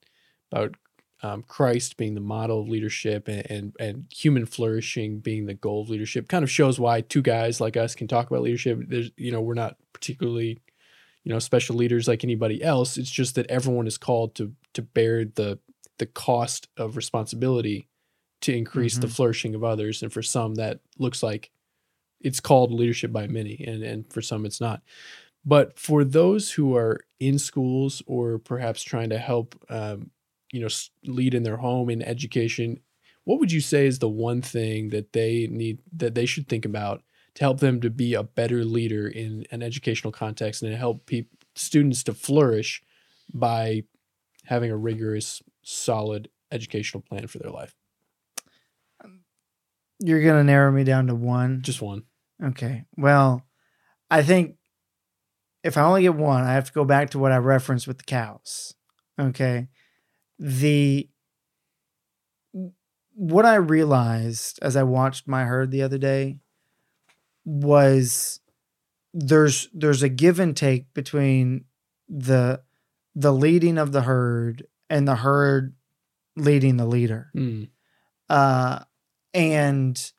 about 0.50 0.74
um, 1.22 1.44
Christ 1.44 1.96
being 1.96 2.12
the 2.12 2.20
model 2.20 2.60
of 2.60 2.68
leadership 2.68 3.26
and, 3.26 3.50
and 3.50 3.76
and 3.80 4.04
human 4.14 4.44
flourishing 4.44 5.20
being 5.20 5.46
the 5.46 5.54
goal 5.54 5.80
of 5.80 5.88
leadership 5.88 6.28
kind 6.28 6.44
of 6.44 6.50
shows 6.50 6.78
why 6.78 7.00
two 7.00 7.22
guys 7.22 7.58
like 7.58 7.74
us 7.74 7.94
can 7.94 8.08
talk 8.08 8.30
about 8.30 8.42
leadership. 8.42 8.80
There's 8.86 9.12
you 9.16 9.32
know 9.32 9.40
we're 9.40 9.54
not 9.54 9.78
particularly 9.94 10.60
you 11.24 11.32
know 11.32 11.38
special 11.38 11.74
leaders 11.74 12.06
like 12.06 12.22
anybody 12.22 12.62
else. 12.62 12.98
It's 12.98 13.10
just 13.10 13.34
that 13.36 13.46
everyone 13.46 13.86
is 13.86 13.96
called 13.96 14.34
to 14.34 14.52
to 14.74 14.82
bear 14.82 15.24
the 15.24 15.58
the 15.96 16.04
cost 16.04 16.68
of 16.76 16.96
responsibility 16.96 17.88
to 18.42 18.54
increase 18.56 18.98
the 18.98 19.06
Mhm. 19.06 19.14
flourishing 19.14 19.54
of 19.54 19.64
others. 19.64 20.02
And 20.02 20.12
for 20.12 20.22
some, 20.22 20.56
that 20.56 20.80
looks 20.98 21.22
like 21.22 21.50
it's 22.20 22.40
called 22.40 22.72
leadership 22.72 23.12
by 23.12 23.26
many, 23.26 23.64
and, 23.66 23.82
and 23.82 24.12
for 24.12 24.22
some, 24.22 24.46
it's 24.46 24.60
not. 24.60 24.82
But 25.44 25.78
for 25.78 26.04
those 26.04 26.52
who 26.52 26.76
are 26.76 27.00
in 27.18 27.38
schools 27.38 28.02
or 28.06 28.38
perhaps 28.38 28.82
trying 28.82 29.10
to 29.10 29.18
help, 29.18 29.56
um, 29.70 30.10
you 30.52 30.60
know, 30.60 30.68
lead 31.04 31.34
in 31.34 31.42
their 31.42 31.56
home 31.56 31.90
in 31.90 32.02
education, 32.02 32.80
what 33.24 33.40
would 33.40 33.50
you 33.52 33.60
say 33.60 33.86
is 33.86 33.98
the 33.98 34.08
one 34.08 34.42
thing 34.42 34.90
that 34.90 35.12
they 35.12 35.48
need 35.48 35.80
that 35.96 36.14
they 36.14 36.26
should 36.26 36.48
think 36.48 36.64
about 36.64 37.02
to 37.34 37.44
help 37.44 37.60
them 37.60 37.80
to 37.80 37.90
be 37.90 38.14
a 38.14 38.22
better 38.22 38.64
leader 38.64 39.08
in 39.08 39.46
an 39.50 39.62
educational 39.62 40.12
context 40.12 40.62
and 40.62 40.70
to 40.72 40.76
help 40.76 41.06
peop 41.06 41.28
students 41.56 42.02
to 42.04 42.14
flourish 42.14 42.82
by 43.34 43.82
having 44.44 44.70
a 44.70 44.76
rigorous, 44.76 45.42
solid 45.62 46.28
educational 46.52 47.02
plan 47.02 47.26
for 47.26 47.38
their 47.38 47.50
life? 47.50 47.74
You're 50.04 50.22
going 50.22 50.36
to 50.36 50.44
narrow 50.44 50.72
me 50.72 50.84
down 50.84 51.06
to 51.06 51.14
one. 51.14 51.62
Just 51.62 51.80
one. 51.80 52.02
Okay. 52.42 52.84
Well, 52.96 53.46
I 54.10 54.22
think 54.22 54.56
if 55.62 55.76
I 55.76 55.82
only 55.82 56.02
get 56.02 56.14
one, 56.14 56.42
I 56.42 56.54
have 56.54 56.66
to 56.66 56.72
go 56.72 56.84
back 56.84 57.10
to 57.10 57.18
what 57.18 57.32
I 57.32 57.36
referenced 57.36 57.86
with 57.86 57.98
the 57.98 58.04
cows. 58.04 58.74
Okay. 59.18 59.68
The 60.38 61.08
what 63.14 63.44
I 63.44 63.56
realized 63.56 64.58
as 64.62 64.76
I 64.76 64.82
watched 64.82 65.28
my 65.28 65.44
herd 65.44 65.70
the 65.70 65.82
other 65.82 65.98
day 65.98 66.38
was 67.44 68.40
there's 69.12 69.68
there's 69.72 70.02
a 70.02 70.08
give 70.08 70.40
and 70.40 70.56
take 70.56 70.92
between 70.94 71.64
the 72.08 72.62
the 73.14 73.32
leading 73.32 73.78
of 73.78 73.92
the 73.92 74.02
herd 74.02 74.66
and 74.88 75.06
the 75.06 75.16
herd 75.16 75.74
leading 76.36 76.78
the 76.78 76.86
leader 76.86 77.30
Mm, 77.36 77.68
uh, 78.30 78.80
and 79.34 80.12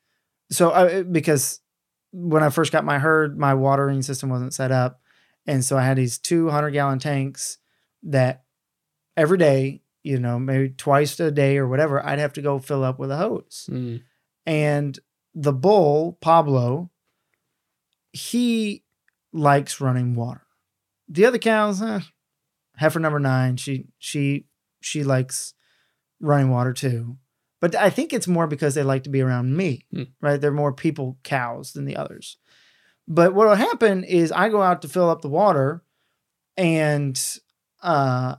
so 0.51 0.71
I, 0.71 1.03
because 1.03 1.59
when 2.11 2.43
I 2.43 2.49
first 2.49 2.71
got 2.71 2.85
my 2.85 2.99
herd, 2.99 3.37
my 3.37 3.53
watering 3.53 4.01
system 4.01 4.29
wasn't 4.29 4.53
set 4.53 4.71
up, 4.71 5.01
and 5.47 5.63
so 5.63 5.77
I 5.77 5.83
had 5.83 5.97
these 5.97 6.17
two 6.17 6.49
hundred 6.49 6.71
gallon 6.71 6.99
tanks 6.99 7.57
that 8.03 8.43
every 9.17 9.37
day, 9.37 9.81
you 10.03 10.19
know, 10.19 10.37
maybe 10.39 10.69
twice 10.69 11.19
a 11.19 11.31
day 11.31 11.57
or 11.57 11.67
whatever, 11.67 12.05
I'd 12.05 12.19
have 12.19 12.33
to 12.33 12.41
go 12.41 12.59
fill 12.59 12.83
up 12.83 12.99
with 12.99 13.11
a 13.11 13.17
hose. 13.17 13.69
mm, 13.71 14.01
And 14.45 14.99
the 15.33 15.53
bull 15.53 16.17
Pablo, 16.21 16.91
he 18.11 18.83
likes 19.31 19.81
running 19.81 20.15
water. 20.15 20.41
The 21.07 21.25
other 21.25 21.37
cows, 21.37 21.81
eh, 21.81 22.01
heifer 22.77 22.99
number 22.99 23.19
nine, 23.19 23.57
she 23.57 23.87
she 23.97 24.45
she 24.81 25.03
likes 25.03 25.53
running 26.19 26.49
water 26.49 26.73
too. 26.73 27.17
But 27.63 27.75
I 27.75 27.89
think 27.89 28.11
it's 28.11 28.27
more 28.27 28.45
because 28.45 28.75
they 28.75 28.83
like 28.83 29.03
to 29.03 29.09
be 29.09 29.21
around 29.21 29.55
me, 29.55 29.85
Hmm. 29.89 30.03
right? 30.19 30.35
They're 30.41 30.51
more 30.51 30.73
people 30.73 31.17
cows 31.23 31.71
than 31.71 31.85
the 31.85 31.95
others. 31.95 32.35
But 33.07 33.33
what 33.33 33.47
will 33.47 33.55
happen 33.55 34.03
is 34.03 34.33
I 34.33 34.49
go 34.49 34.61
out 34.61 34.81
to 34.81 34.89
fill 34.89 35.09
up 35.09 35.21
the 35.21 35.29
water, 35.29 35.81
and 36.57 37.17
uh, 37.81 38.35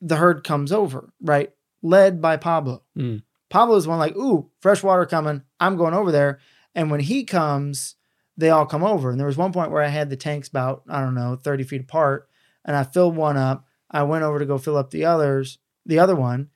the 0.00 0.16
herd 0.16 0.42
comes 0.42 0.72
over, 0.72 1.12
right? 1.20 1.52
Led 1.80 2.20
by 2.20 2.36
Pablo. 2.38 2.82
Mm. 2.96 3.22
Pablo's 3.50 3.86
one 3.86 4.00
like, 4.00 4.16
ooh, 4.16 4.50
fresh 4.60 4.82
water 4.82 5.06
coming. 5.06 5.42
I'm 5.60 5.76
going 5.76 5.94
over 5.94 6.10
there. 6.10 6.40
And 6.74 6.90
when 6.90 6.98
he 6.98 7.22
comes, 7.22 7.94
they 8.36 8.50
all 8.50 8.66
come 8.66 8.82
over. 8.82 9.12
And 9.12 9.20
there 9.20 9.28
was 9.28 9.36
one 9.36 9.52
point 9.52 9.70
where 9.70 9.84
I 9.84 9.88
had 9.90 10.10
the 10.10 10.16
tanks 10.16 10.48
about, 10.48 10.82
I 10.88 11.00
don't 11.02 11.14
know, 11.14 11.36
30 11.36 11.62
feet 11.62 11.82
apart. 11.82 12.28
And 12.64 12.74
I 12.74 12.82
filled 12.82 13.14
one 13.14 13.36
up. 13.36 13.64
I 13.88 14.02
went 14.02 14.24
over 14.24 14.40
to 14.40 14.44
go 14.44 14.58
fill 14.58 14.76
up 14.76 14.90
the 14.90 15.04
others, 15.04 15.58
the 15.86 16.00
other 16.00 16.16
one. 16.16 16.50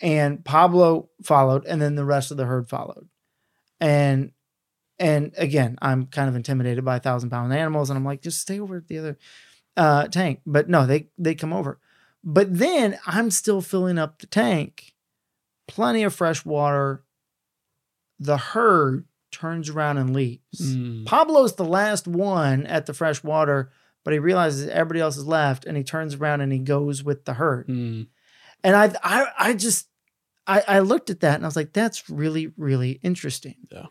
And 0.00 0.44
Pablo 0.44 1.08
followed, 1.22 1.64
and 1.66 1.80
then 1.80 1.94
the 1.94 2.04
rest 2.04 2.30
of 2.30 2.36
the 2.36 2.44
herd 2.44 2.68
followed. 2.68 3.08
And 3.80 4.32
and 4.98 5.32
again, 5.36 5.76
I'm 5.82 6.06
kind 6.06 6.28
of 6.28 6.36
intimidated 6.36 6.84
by 6.84 6.96
a 6.96 7.00
thousand 7.00 7.30
pound 7.30 7.52
animals, 7.52 7.90
and 7.90 7.96
I'm 7.96 8.04
like, 8.04 8.22
just 8.22 8.40
stay 8.40 8.60
over 8.60 8.76
at 8.76 8.88
the 8.88 8.98
other 8.98 9.18
uh, 9.76 10.08
tank. 10.08 10.40
But 10.46 10.68
no, 10.68 10.86
they 10.86 11.08
they 11.18 11.34
come 11.34 11.52
over. 11.52 11.78
But 12.24 12.58
then 12.58 12.98
I'm 13.06 13.30
still 13.30 13.60
filling 13.60 13.98
up 13.98 14.18
the 14.18 14.26
tank, 14.26 14.94
plenty 15.68 16.02
of 16.02 16.14
fresh 16.14 16.44
water. 16.44 17.04
The 18.18 18.38
herd 18.38 19.04
turns 19.30 19.68
around 19.68 19.98
and 19.98 20.14
leaves. 20.14 20.40
mm. 20.60 21.04
Pablo's 21.04 21.56
the 21.56 21.64
last 21.64 22.08
one 22.08 22.66
at 22.66 22.86
the 22.86 22.94
fresh 22.94 23.22
water, 23.22 23.70
but 24.04 24.14
he 24.14 24.18
realizes 24.18 24.68
everybody 24.68 25.00
else 25.00 25.16
is 25.16 25.26
left, 25.26 25.66
and 25.66 25.76
he 25.76 25.84
turns 25.84 26.14
around 26.14 26.40
and 26.40 26.52
he 26.52 26.58
goes 26.58 27.04
with 27.04 27.26
the 27.26 27.34
herd. 27.34 27.68
Mm. 27.68 28.06
And 28.66 28.74
I, 28.74 28.92
I, 29.04 29.26
I 29.38 29.52
just, 29.54 29.86
I, 30.44 30.60
I 30.66 30.78
looked 30.80 31.08
at 31.08 31.20
that 31.20 31.36
and 31.36 31.44
I 31.44 31.46
was 31.46 31.54
like, 31.54 31.72
that's 31.72 32.10
really, 32.10 32.52
really 32.56 32.98
interesting. 33.00 33.54
Yeah. 33.70 33.86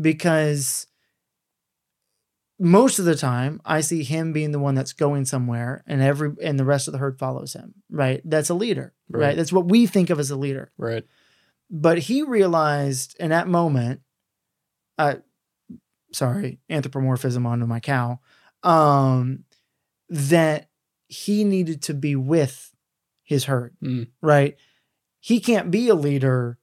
Because 0.00 0.86
most 2.60 3.00
of 3.00 3.06
the 3.06 3.16
time 3.16 3.60
I 3.64 3.80
see 3.80 4.04
him 4.04 4.32
being 4.32 4.52
the 4.52 4.60
one 4.60 4.76
that's 4.76 4.92
going 4.92 5.24
somewhere 5.24 5.82
and 5.84 6.00
every, 6.00 6.30
and 6.44 6.60
the 6.60 6.64
rest 6.64 6.86
of 6.86 6.92
the 6.92 6.98
herd 6.98 7.18
follows 7.18 7.54
him, 7.54 7.74
right? 7.90 8.20
That's 8.24 8.50
a 8.50 8.54
leader, 8.54 8.94
right? 9.08 9.20
Right. 9.20 9.36
That's 9.36 9.52
what 9.52 9.66
we 9.66 9.88
think 9.88 10.10
of 10.10 10.20
as 10.20 10.30
a 10.30 10.36
leader. 10.36 10.70
Right. 10.78 11.04
But 11.68 11.98
he 11.98 12.22
realized 12.22 13.16
in 13.18 13.30
that 13.30 13.48
moment, 13.48 14.00
uh, 14.96 15.16
sorry, 16.12 16.60
anthropomorphism 16.70 17.46
onto 17.46 17.66
my 17.66 17.80
cow, 17.80 18.20
um, 18.62 19.44
that 20.08 20.68
he 21.08 21.42
needed 21.42 21.82
to 21.82 21.94
be 21.94 22.14
with 22.14 22.69
his 23.30 23.44
herd, 23.44 23.74
Mm. 23.82 24.08
right? 24.20 24.56
He 25.20 25.38
can't 25.40 25.70
be 25.70 25.88
a 25.88 25.94
leader 25.94 26.58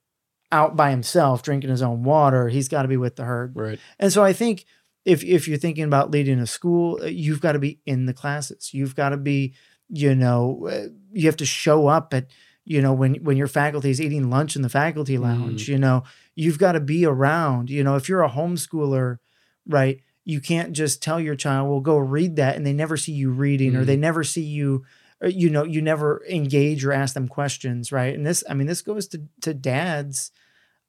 out 0.51 0.75
by 0.75 0.91
himself 0.91 1.41
drinking 1.43 1.69
his 1.69 1.81
own 1.81 2.03
water. 2.03 2.49
He's 2.49 2.67
got 2.67 2.81
to 2.83 2.87
be 2.87 2.97
with 2.97 3.15
the 3.15 3.23
herd. 3.23 3.53
Right. 3.55 3.79
And 3.99 4.11
so 4.13 4.23
I 4.23 4.33
think 4.33 4.65
if 5.05 5.23
if 5.23 5.47
you're 5.47 5.57
thinking 5.57 5.85
about 5.85 6.11
leading 6.11 6.39
a 6.39 6.47
school, 6.47 6.99
uh, 7.01 7.05
you've 7.05 7.41
got 7.41 7.53
to 7.53 7.59
be 7.59 7.79
in 7.85 8.05
the 8.05 8.13
classes. 8.13 8.73
You've 8.73 8.95
got 8.95 9.09
to 9.09 9.17
be, 9.17 9.53
you 9.89 10.13
know, 10.15 10.67
uh, 10.71 10.87
you 11.13 11.25
have 11.27 11.37
to 11.37 11.45
show 11.45 11.87
up 11.87 12.13
at 12.13 12.27
you 12.65 12.81
know 12.81 12.93
when 12.93 13.15
when 13.23 13.37
your 13.37 13.47
faculty 13.47 13.89
is 13.89 14.01
eating 14.01 14.29
lunch 14.29 14.55
in 14.57 14.61
the 14.61 14.67
faculty 14.69 15.17
lounge 15.17 15.69
you 15.69 15.77
know 15.77 16.03
you've 16.35 16.59
got 16.59 16.73
to 16.73 16.81
be 16.81 17.05
around 17.05 17.69
you 17.69 17.81
know 17.81 17.95
if 17.95 18.09
you're 18.09 18.23
a 18.25 18.29
homeschooler 18.29 19.19
right 19.65 20.01
you 20.25 20.41
can't 20.41 20.73
just 20.73 21.01
tell 21.01 21.17
your 21.17 21.37
child 21.37 21.69
well 21.69 21.79
go 21.79 21.97
read 21.97 22.35
that 22.35 22.57
and 22.57 22.65
they 22.65 22.73
never 22.73 22.97
see 22.97 23.13
you 23.13 23.29
reading 23.31 23.73
or 23.73 23.83
Mhm. 23.83 23.85
they 23.85 23.95
never 23.95 24.21
see 24.25 24.43
you 24.43 24.69
or, 24.75 24.81
you 25.25 25.49
know 25.49 25.63
you 25.63 25.81
never 25.81 26.23
engage 26.29 26.85
or 26.85 26.91
ask 26.91 27.13
them 27.13 27.27
questions 27.27 27.91
right 27.91 28.13
and 28.15 28.25
this 28.25 28.43
i 28.49 28.53
mean 28.53 28.67
this 28.67 28.81
goes 28.81 29.07
to 29.07 29.21
to 29.41 29.53
dads 29.53 30.31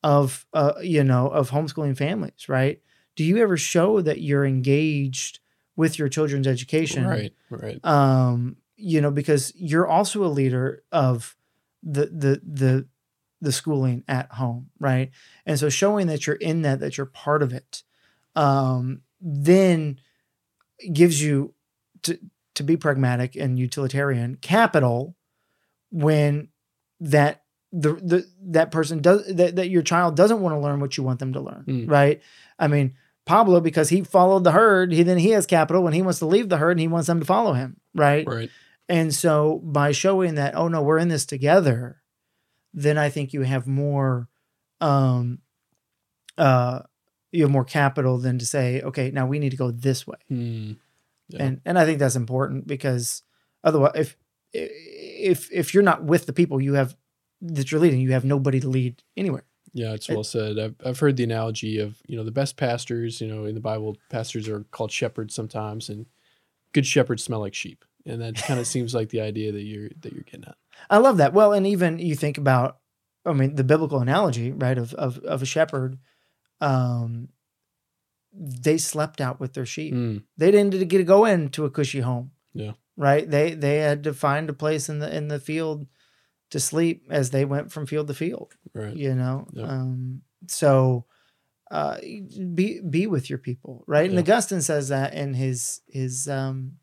of 0.03 0.47
uh 0.53 0.75
you 0.83 1.03
know 1.03 1.29
of 1.29 1.51
homeschooling 1.51 1.97
families 1.97 2.49
right 2.49 2.81
do 3.17 3.25
you 3.25 3.39
ever 3.39 3.57
show 3.57 4.01
that 4.01 4.21
you're 4.21 4.45
engaged 4.45 5.41
with 5.77 5.99
your 5.99 6.09
children's 6.09 6.47
education 6.47 7.07
Right. 7.07 7.33
Right. 7.51 7.85
um 7.85 8.57
you 8.77 9.01
know 9.01 9.11
because 9.11 9.53
you're 9.57 9.89
also 9.89 10.25
a 10.25 10.29
leader 10.29 10.83
of 10.93 11.37
the 11.83 12.07
the 12.07 12.41
the 12.47 12.89
the 13.41 13.53
schooling 13.53 14.05
at 14.09 14.33
home 14.33 14.69
right 14.79 15.11
and 15.47 15.59
so 15.59 15.69
showing 15.69 16.07
that 16.09 16.27
you're 16.27 16.37
in 16.37 16.63
that 16.63 16.81
that 16.81 16.97
you're 16.97 17.07
part 17.07 17.43
of 17.43 17.53
it 17.53 17.83
um 18.37 19.01
then 19.21 19.99
gives 20.93 21.21
you 21.23 21.55
to 22.03 22.19
to 22.59 22.63
be 22.63 22.77
pragmatic 22.77 23.35
and 23.35 23.59
utilitarian 23.59 24.37
capital 24.41 25.17
when 25.91 26.49
that 27.01 27.43
the, 27.73 27.95
the 27.95 28.27
that 28.43 28.71
person 28.71 29.01
does 29.03 29.27
that, 29.35 29.57
that 29.57 29.69
your 29.71 29.83
child 29.83 30.17
doesn't 30.17 30.41
want 30.41 30.55
to 30.55 30.59
learn 30.61 30.81
what 30.81 30.97
you 30.97 31.03
want 31.03 31.19
them 31.19 31.33
to 31.33 31.41
learn 31.41 31.65
Mm. 31.67 31.91
right 31.91 32.21
i 32.59 32.67
mean 32.69 32.95
pablo 33.27 33.61
because 33.61 33.89
he 33.91 34.03
followed 34.03 34.45
the 34.45 34.53
herd 34.53 34.93
he 34.93 35.03
then 35.03 35.19
he 35.19 35.31
has 35.31 35.47
capital 35.47 35.83
when 35.83 35.93
he 35.93 36.01
wants 36.03 36.19
to 36.21 36.27
leave 36.27 36.49
the 36.49 36.57
herd 36.59 36.73
and 36.73 36.81
he 36.81 36.89
wants 36.89 37.07
them 37.09 37.21
to 37.21 37.27
follow 37.27 37.53
him 37.53 37.77
right 37.95 38.27
Right. 38.27 38.51
and 38.89 39.15
so 39.15 39.61
by 39.63 39.93
showing 39.93 40.37
that, 40.37 40.55
oh 40.57 40.69
no, 40.69 40.81
we're 40.81 40.97
in 40.99 41.09
this 41.09 41.27
together, 41.27 42.01
then 42.73 42.97
I 42.97 43.11
think 43.11 43.35
you 43.35 43.43
have 43.43 43.67
more 43.67 44.29
um 44.81 45.41
uh 46.39 46.81
you 47.33 47.43
have 47.43 47.51
more 47.51 47.65
capital 47.65 48.17
than 48.17 48.39
to 48.39 48.47
say, 48.47 48.81
okay, 48.81 49.11
now 49.11 49.27
we 49.27 49.39
need 49.39 49.51
to 49.51 49.57
go 49.59 49.71
this 49.71 50.07
way. 50.07 50.17
Hmm. 50.29 50.73
Yeah. 51.29 51.43
And 51.45 51.61
and 51.65 51.79
I 51.79 51.85
think 51.85 51.99
that's 51.99 52.17
important 52.17 52.67
because 52.67 53.23
otherwise 53.63 53.93
if 53.95 54.17
if 54.53 55.51
if 55.53 55.75
you're 55.75 55.83
not 55.83 56.05
with 56.05 56.27
the 56.27 56.33
people 56.33 56.61
you 56.61 56.75
have 56.75 56.97
that 57.41 57.71
you're 57.71 57.81
leading, 57.81 58.01
you 58.01 58.13
have 58.13 58.25
nobody 58.25 58.61
to 58.61 58.69
lead 58.69 59.03
anywhere. 59.17 59.45
Yeah, 59.75 59.93
it's 59.93 60.09
It- 60.09 60.15
well 60.15 60.25
said. 60.25 60.59
I've, 60.59 60.75
I've 60.85 60.99
heard 60.99 61.17
the 61.17 61.25
analogy 61.25 61.79
of, 61.79 61.99
you 62.07 62.17
know, 62.17 62.25
the 62.25 62.31
best 62.31 62.57
pastors, 62.57 63.21
you 63.21 63.29
know, 63.29 63.45
in 63.45 63.55
the 63.55 63.61
Bible, 63.61 63.97
pastors 64.11 64.49
are 64.49 64.65
called 64.71 64.91
shepherds 64.91 65.35
sometimes, 65.35 65.89
and 65.89 66.07
good 66.73 66.87
shepherds 66.87 67.23
smell 67.23 67.41
like 67.41 67.55
sheep. 67.55 67.85
And 68.07 68.21
that 68.23 68.37
kind 68.37 68.59
of 68.59 68.67
seems 68.75 68.95
like 68.95 69.11
the 69.11 69.21
idea 69.21 69.53
that 69.53 69.63
you're 69.63 69.91
that 70.01 70.13
you're 70.13 70.25
getting 70.25 70.47
at. 70.47 70.57
I 70.89 70.99
love 70.99 71.19
that. 71.19 71.33
Well, 71.35 71.53
and 71.53 71.67
even 71.67 71.99
you 71.99 72.15
think 72.15 72.39
about, 72.39 72.79
I 73.27 73.33
mean, 73.35 73.55
the 73.57 73.65
biblical 73.65 74.01
analogy, 74.01 74.53
right, 74.53 74.79
of 74.79 74.95
of 74.95 75.19
of 75.19 75.43
a 75.43 75.47
shepherd, 75.47 75.99
um, 76.61 77.29
they 78.41 78.79
slept 78.79 79.21
out 79.21 79.41
with 79.41 79.53
their 79.55 79.67
sheep. 79.67 79.93
Mm, 79.95 80.23
They 80.37 80.51
didn't 80.51 80.89
get 80.89 80.99
to 80.99 81.05
go 81.05 81.25
into 81.25 81.65
a 81.65 81.71
cushy 81.71 82.01
home. 82.01 82.31
Yeah. 82.55 82.73
Right. 82.97 83.29
They 83.29 83.55
they 83.55 83.79
had 83.79 84.05
to 84.05 84.13
find 84.15 84.49
a 84.51 84.53
place 84.53 84.89
in 84.89 84.99
the 85.01 85.15
in 85.15 85.29
the 85.29 85.41
field 85.41 85.87
to 86.51 86.61
sleep 86.61 87.07
as 87.11 87.31
they 87.31 87.45
went 87.45 87.71
from 87.73 87.87
field 87.87 88.07
to 88.09 88.15
field. 88.15 88.55
right. 88.75 88.97
You 88.97 89.15
know. 89.15 89.47
Yep. 89.53 89.69
Um. 89.69 90.23
So, 90.47 91.05
uh, 91.71 91.99
be 92.55 92.81
be 92.81 93.07
with 93.07 93.29
your 93.29 93.39
people, 93.39 93.85
right? 93.87 94.07
And 94.07 94.15
Yeah. 94.15 94.21
Augustine 94.21 94.63
says 94.63 94.89
that 94.89 95.15
in 95.15 95.35
his 95.35 95.81
his 95.89 96.27
um 96.29 96.79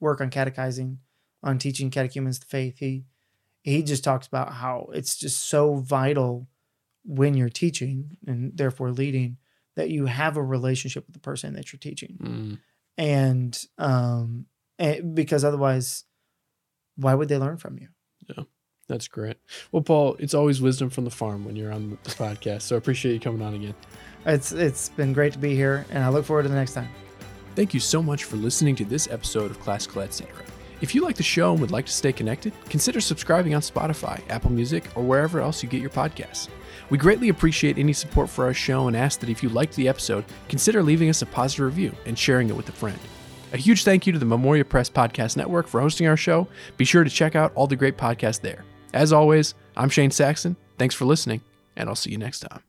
work 0.00 0.20
on 0.20 0.30
catechizing, 0.30 0.98
on 1.42 1.58
teaching 1.58 1.90
catechumens 1.90 2.38
the 2.40 2.46
faith. 2.46 2.78
He 2.78 3.04
he 3.62 3.82
just 3.82 4.02
talks 4.04 4.26
about 4.26 4.52
how 4.54 4.88
it's 4.94 5.16
just 5.16 5.44
so 5.48 5.74
vital 5.76 6.48
when 7.04 7.34
you're 7.34 7.48
teaching 7.50 8.16
and 8.26 8.56
therefore 8.56 8.90
leading 8.92 9.36
that 9.80 9.90
you 9.90 10.06
have 10.06 10.36
a 10.36 10.42
relationship 10.42 11.06
with 11.06 11.14
the 11.14 11.20
person 11.20 11.54
that 11.54 11.72
you're 11.72 11.78
teaching 11.80 12.16
Mm, 12.22 12.58
and 12.98 13.64
um 13.78 14.46
and 14.78 15.14
because 15.14 15.44
otherwise 15.44 16.04
why 16.96 17.14
would 17.14 17.28
they 17.28 17.38
learn 17.38 17.56
from 17.56 17.78
you 17.78 17.88
Yeah. 18.28 18.44
that's 18.88 19.08
great. 19.08 19.36
Well, 19.72 19.82
Paul, 19.82 20.16
it's 20.18 20.34
always 20.34 20.60
wisdom 20.60 20.90
from 20.90 21.04
the 21.04 21.10
farm 21.10 21.44
when 21.44 21.54
you're 21.56 21.72
on 21.72 21.96
the 22.02 22.10
podcast. 22.10 22.62
So 22.62 22.74
I 22.74 22.78
appreciate 22.78 23.14
you 23.14 23.20
coming 23.20 23.42
on 23.42 23.54
again. 23.54 23.74
it's 24.26 24.52
it's 24.52 24.88
been 24.90 25.12
great 25.12 25.32
to 25.32 25.38
be 25.38 25.54
here 25.54 25.86
and 25.90 26.04
i 26.04 26.08
look 26.10 26.24
forward 26.26 26.42
to 26.44 26.48
the 26.48 26.54
next 26.62 26.74
time 26.74 26.88
Thank 27.56 27.74
you 27.74 27.80
so 27.80 28.00
much 28.02 28.24
for 28.24 28.36
listening 28.36 28.76
to 28.76 28.84
this 28.84 29.08
episode 29.10 29.50
of 29.50 29.58
Classical 29.60 30.02
Etc. 30.02 30.30
If 30.80 30.94
you 30.94 31.02
like 31.02 31.16
the 31.16 31.22
show 31.24 31.50
and 31.52 31.60
would 31.60 31.72
like 31.72 31.84
to 31.86 31.92
stay 31.92 32.12
connected, 32.12 32.52
consider 32.68 33.00
subscribing 33.00 33.54
on 33.56 33.60
Spotify, 33.60 34.16
Apple 34.30 34.52
Music, 34.52 34.84
or 34.94 35.02
wherever 35.02 35.40
else 35.40 35.60
you 35.62 35.68
get 35.68 35.80
your 35.80 35.90
podcasts. 35.90 36.48
We 36.90 36.98
greatly 36.98 37.28
appreciate 37.28 37.78
any 37.78 37.92
support 37.92 38.28
for 38.28 38.44
our 38.44 38.52
show 38.52 38.88
and 38.88 38.96
ask 38.96 39.20
that 39.20 39.30
if 39.30 39.42
you 39.42 39.48
liked 39.48 39.76
the 39.76 39.88
episode, 39.88 40.24
consider 40.48 40.82
leaving 40.82 41.08
us 41.08 41.22
a 41.22 41.26
positive 41.26 41.66
review 41.66 41.94
and 42.04 42.18
sharing 42.18 42.48
it 42.48 42.56
with 42.56 42.68
a 42.68 42.72
friend. 42.72 42.98
A 43.52 43.56
huge 43.56 43.84
thank 43.84 44.06
you 44.06 44.12
to 44.12 44.18
the 44.18 44.26
Memoria 44.26 44.64
Press 44.64 44.90
Podcast 44.90 45.36
Network 45.36 45.68
for 45.68 45.80
hosting 45.80 46.08
our 46.08 46.16
show. 46.16 46.48
Be 46.76 46.84
sure 46.84 47.04
to 47.04 47.10
check 47.10 47.36
out 47.36 47.52
all 47.54 47.68
the 47.68 47.76
great 47.76 47.96
podcasts 47.96 48.40
there. 48.40 48.64
As 48.92 49.12
always, 49.12 49.54
I'm 49.76 49.88
Shane 49.88 50.10
Saxon. 50.10 50.56
Thanks 50.78 50.94
for 50.94 51.04
listening, 51.04 51.42
and 51.76 51.88
I'll 51.88 51.94
see 51.94 52.10
you 52.10 52.18
next 52.18 52.40
time. 52.40 52.62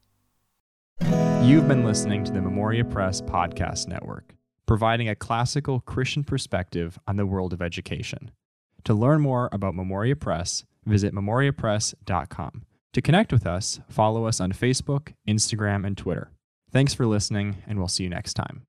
You've 1.43 1.67
been 1.67 1.83
listening 1.83 2.23
to 2.25 2.31
the 2.31 2.41
Memoria 2.41 2.85
Press 2.85 3.21
Podcast 3.21 3.87
Network, 3.87 4.35
providing 4.67 5.09
a 5.09 5.15
classical 5.15 5.79
Christian 5.79 6.23
perspective 6.23 6.99
on 7.07 7.15
the 7.15 7.25
world 7.25 7.53
of 7.53 7.61
education. 7.61 8.29
To 8.83 8.93
learn 8.93 9.21
more 9.21 9.49
about 9.51 9.73
Memoria 9.73 10.15
Press, 10.15 10.63
visit 10.85 11.13
memoriapress.com. 11.13 12.65
To 12.93 13.01
connect 13.01 13.31
with 13.31 13.47
us, 13.47 13.79
follow 13.87 14.25
us 14.25 14.41
on 14.41 14.51
Facebook, 14.51 15.13
Instagram, 15.27 15.87
and 15.87 15.97
Twitter. 15.97 16.31
Thanks 16.71 16.93
for 16.93 17.05
listening, 17.05 17.57
and 17.65 17.79
we'll 17.79 17.87
see 17.87 18.03
you 18.03 18.09
next 18.09 18.33
time. 18.33 18.63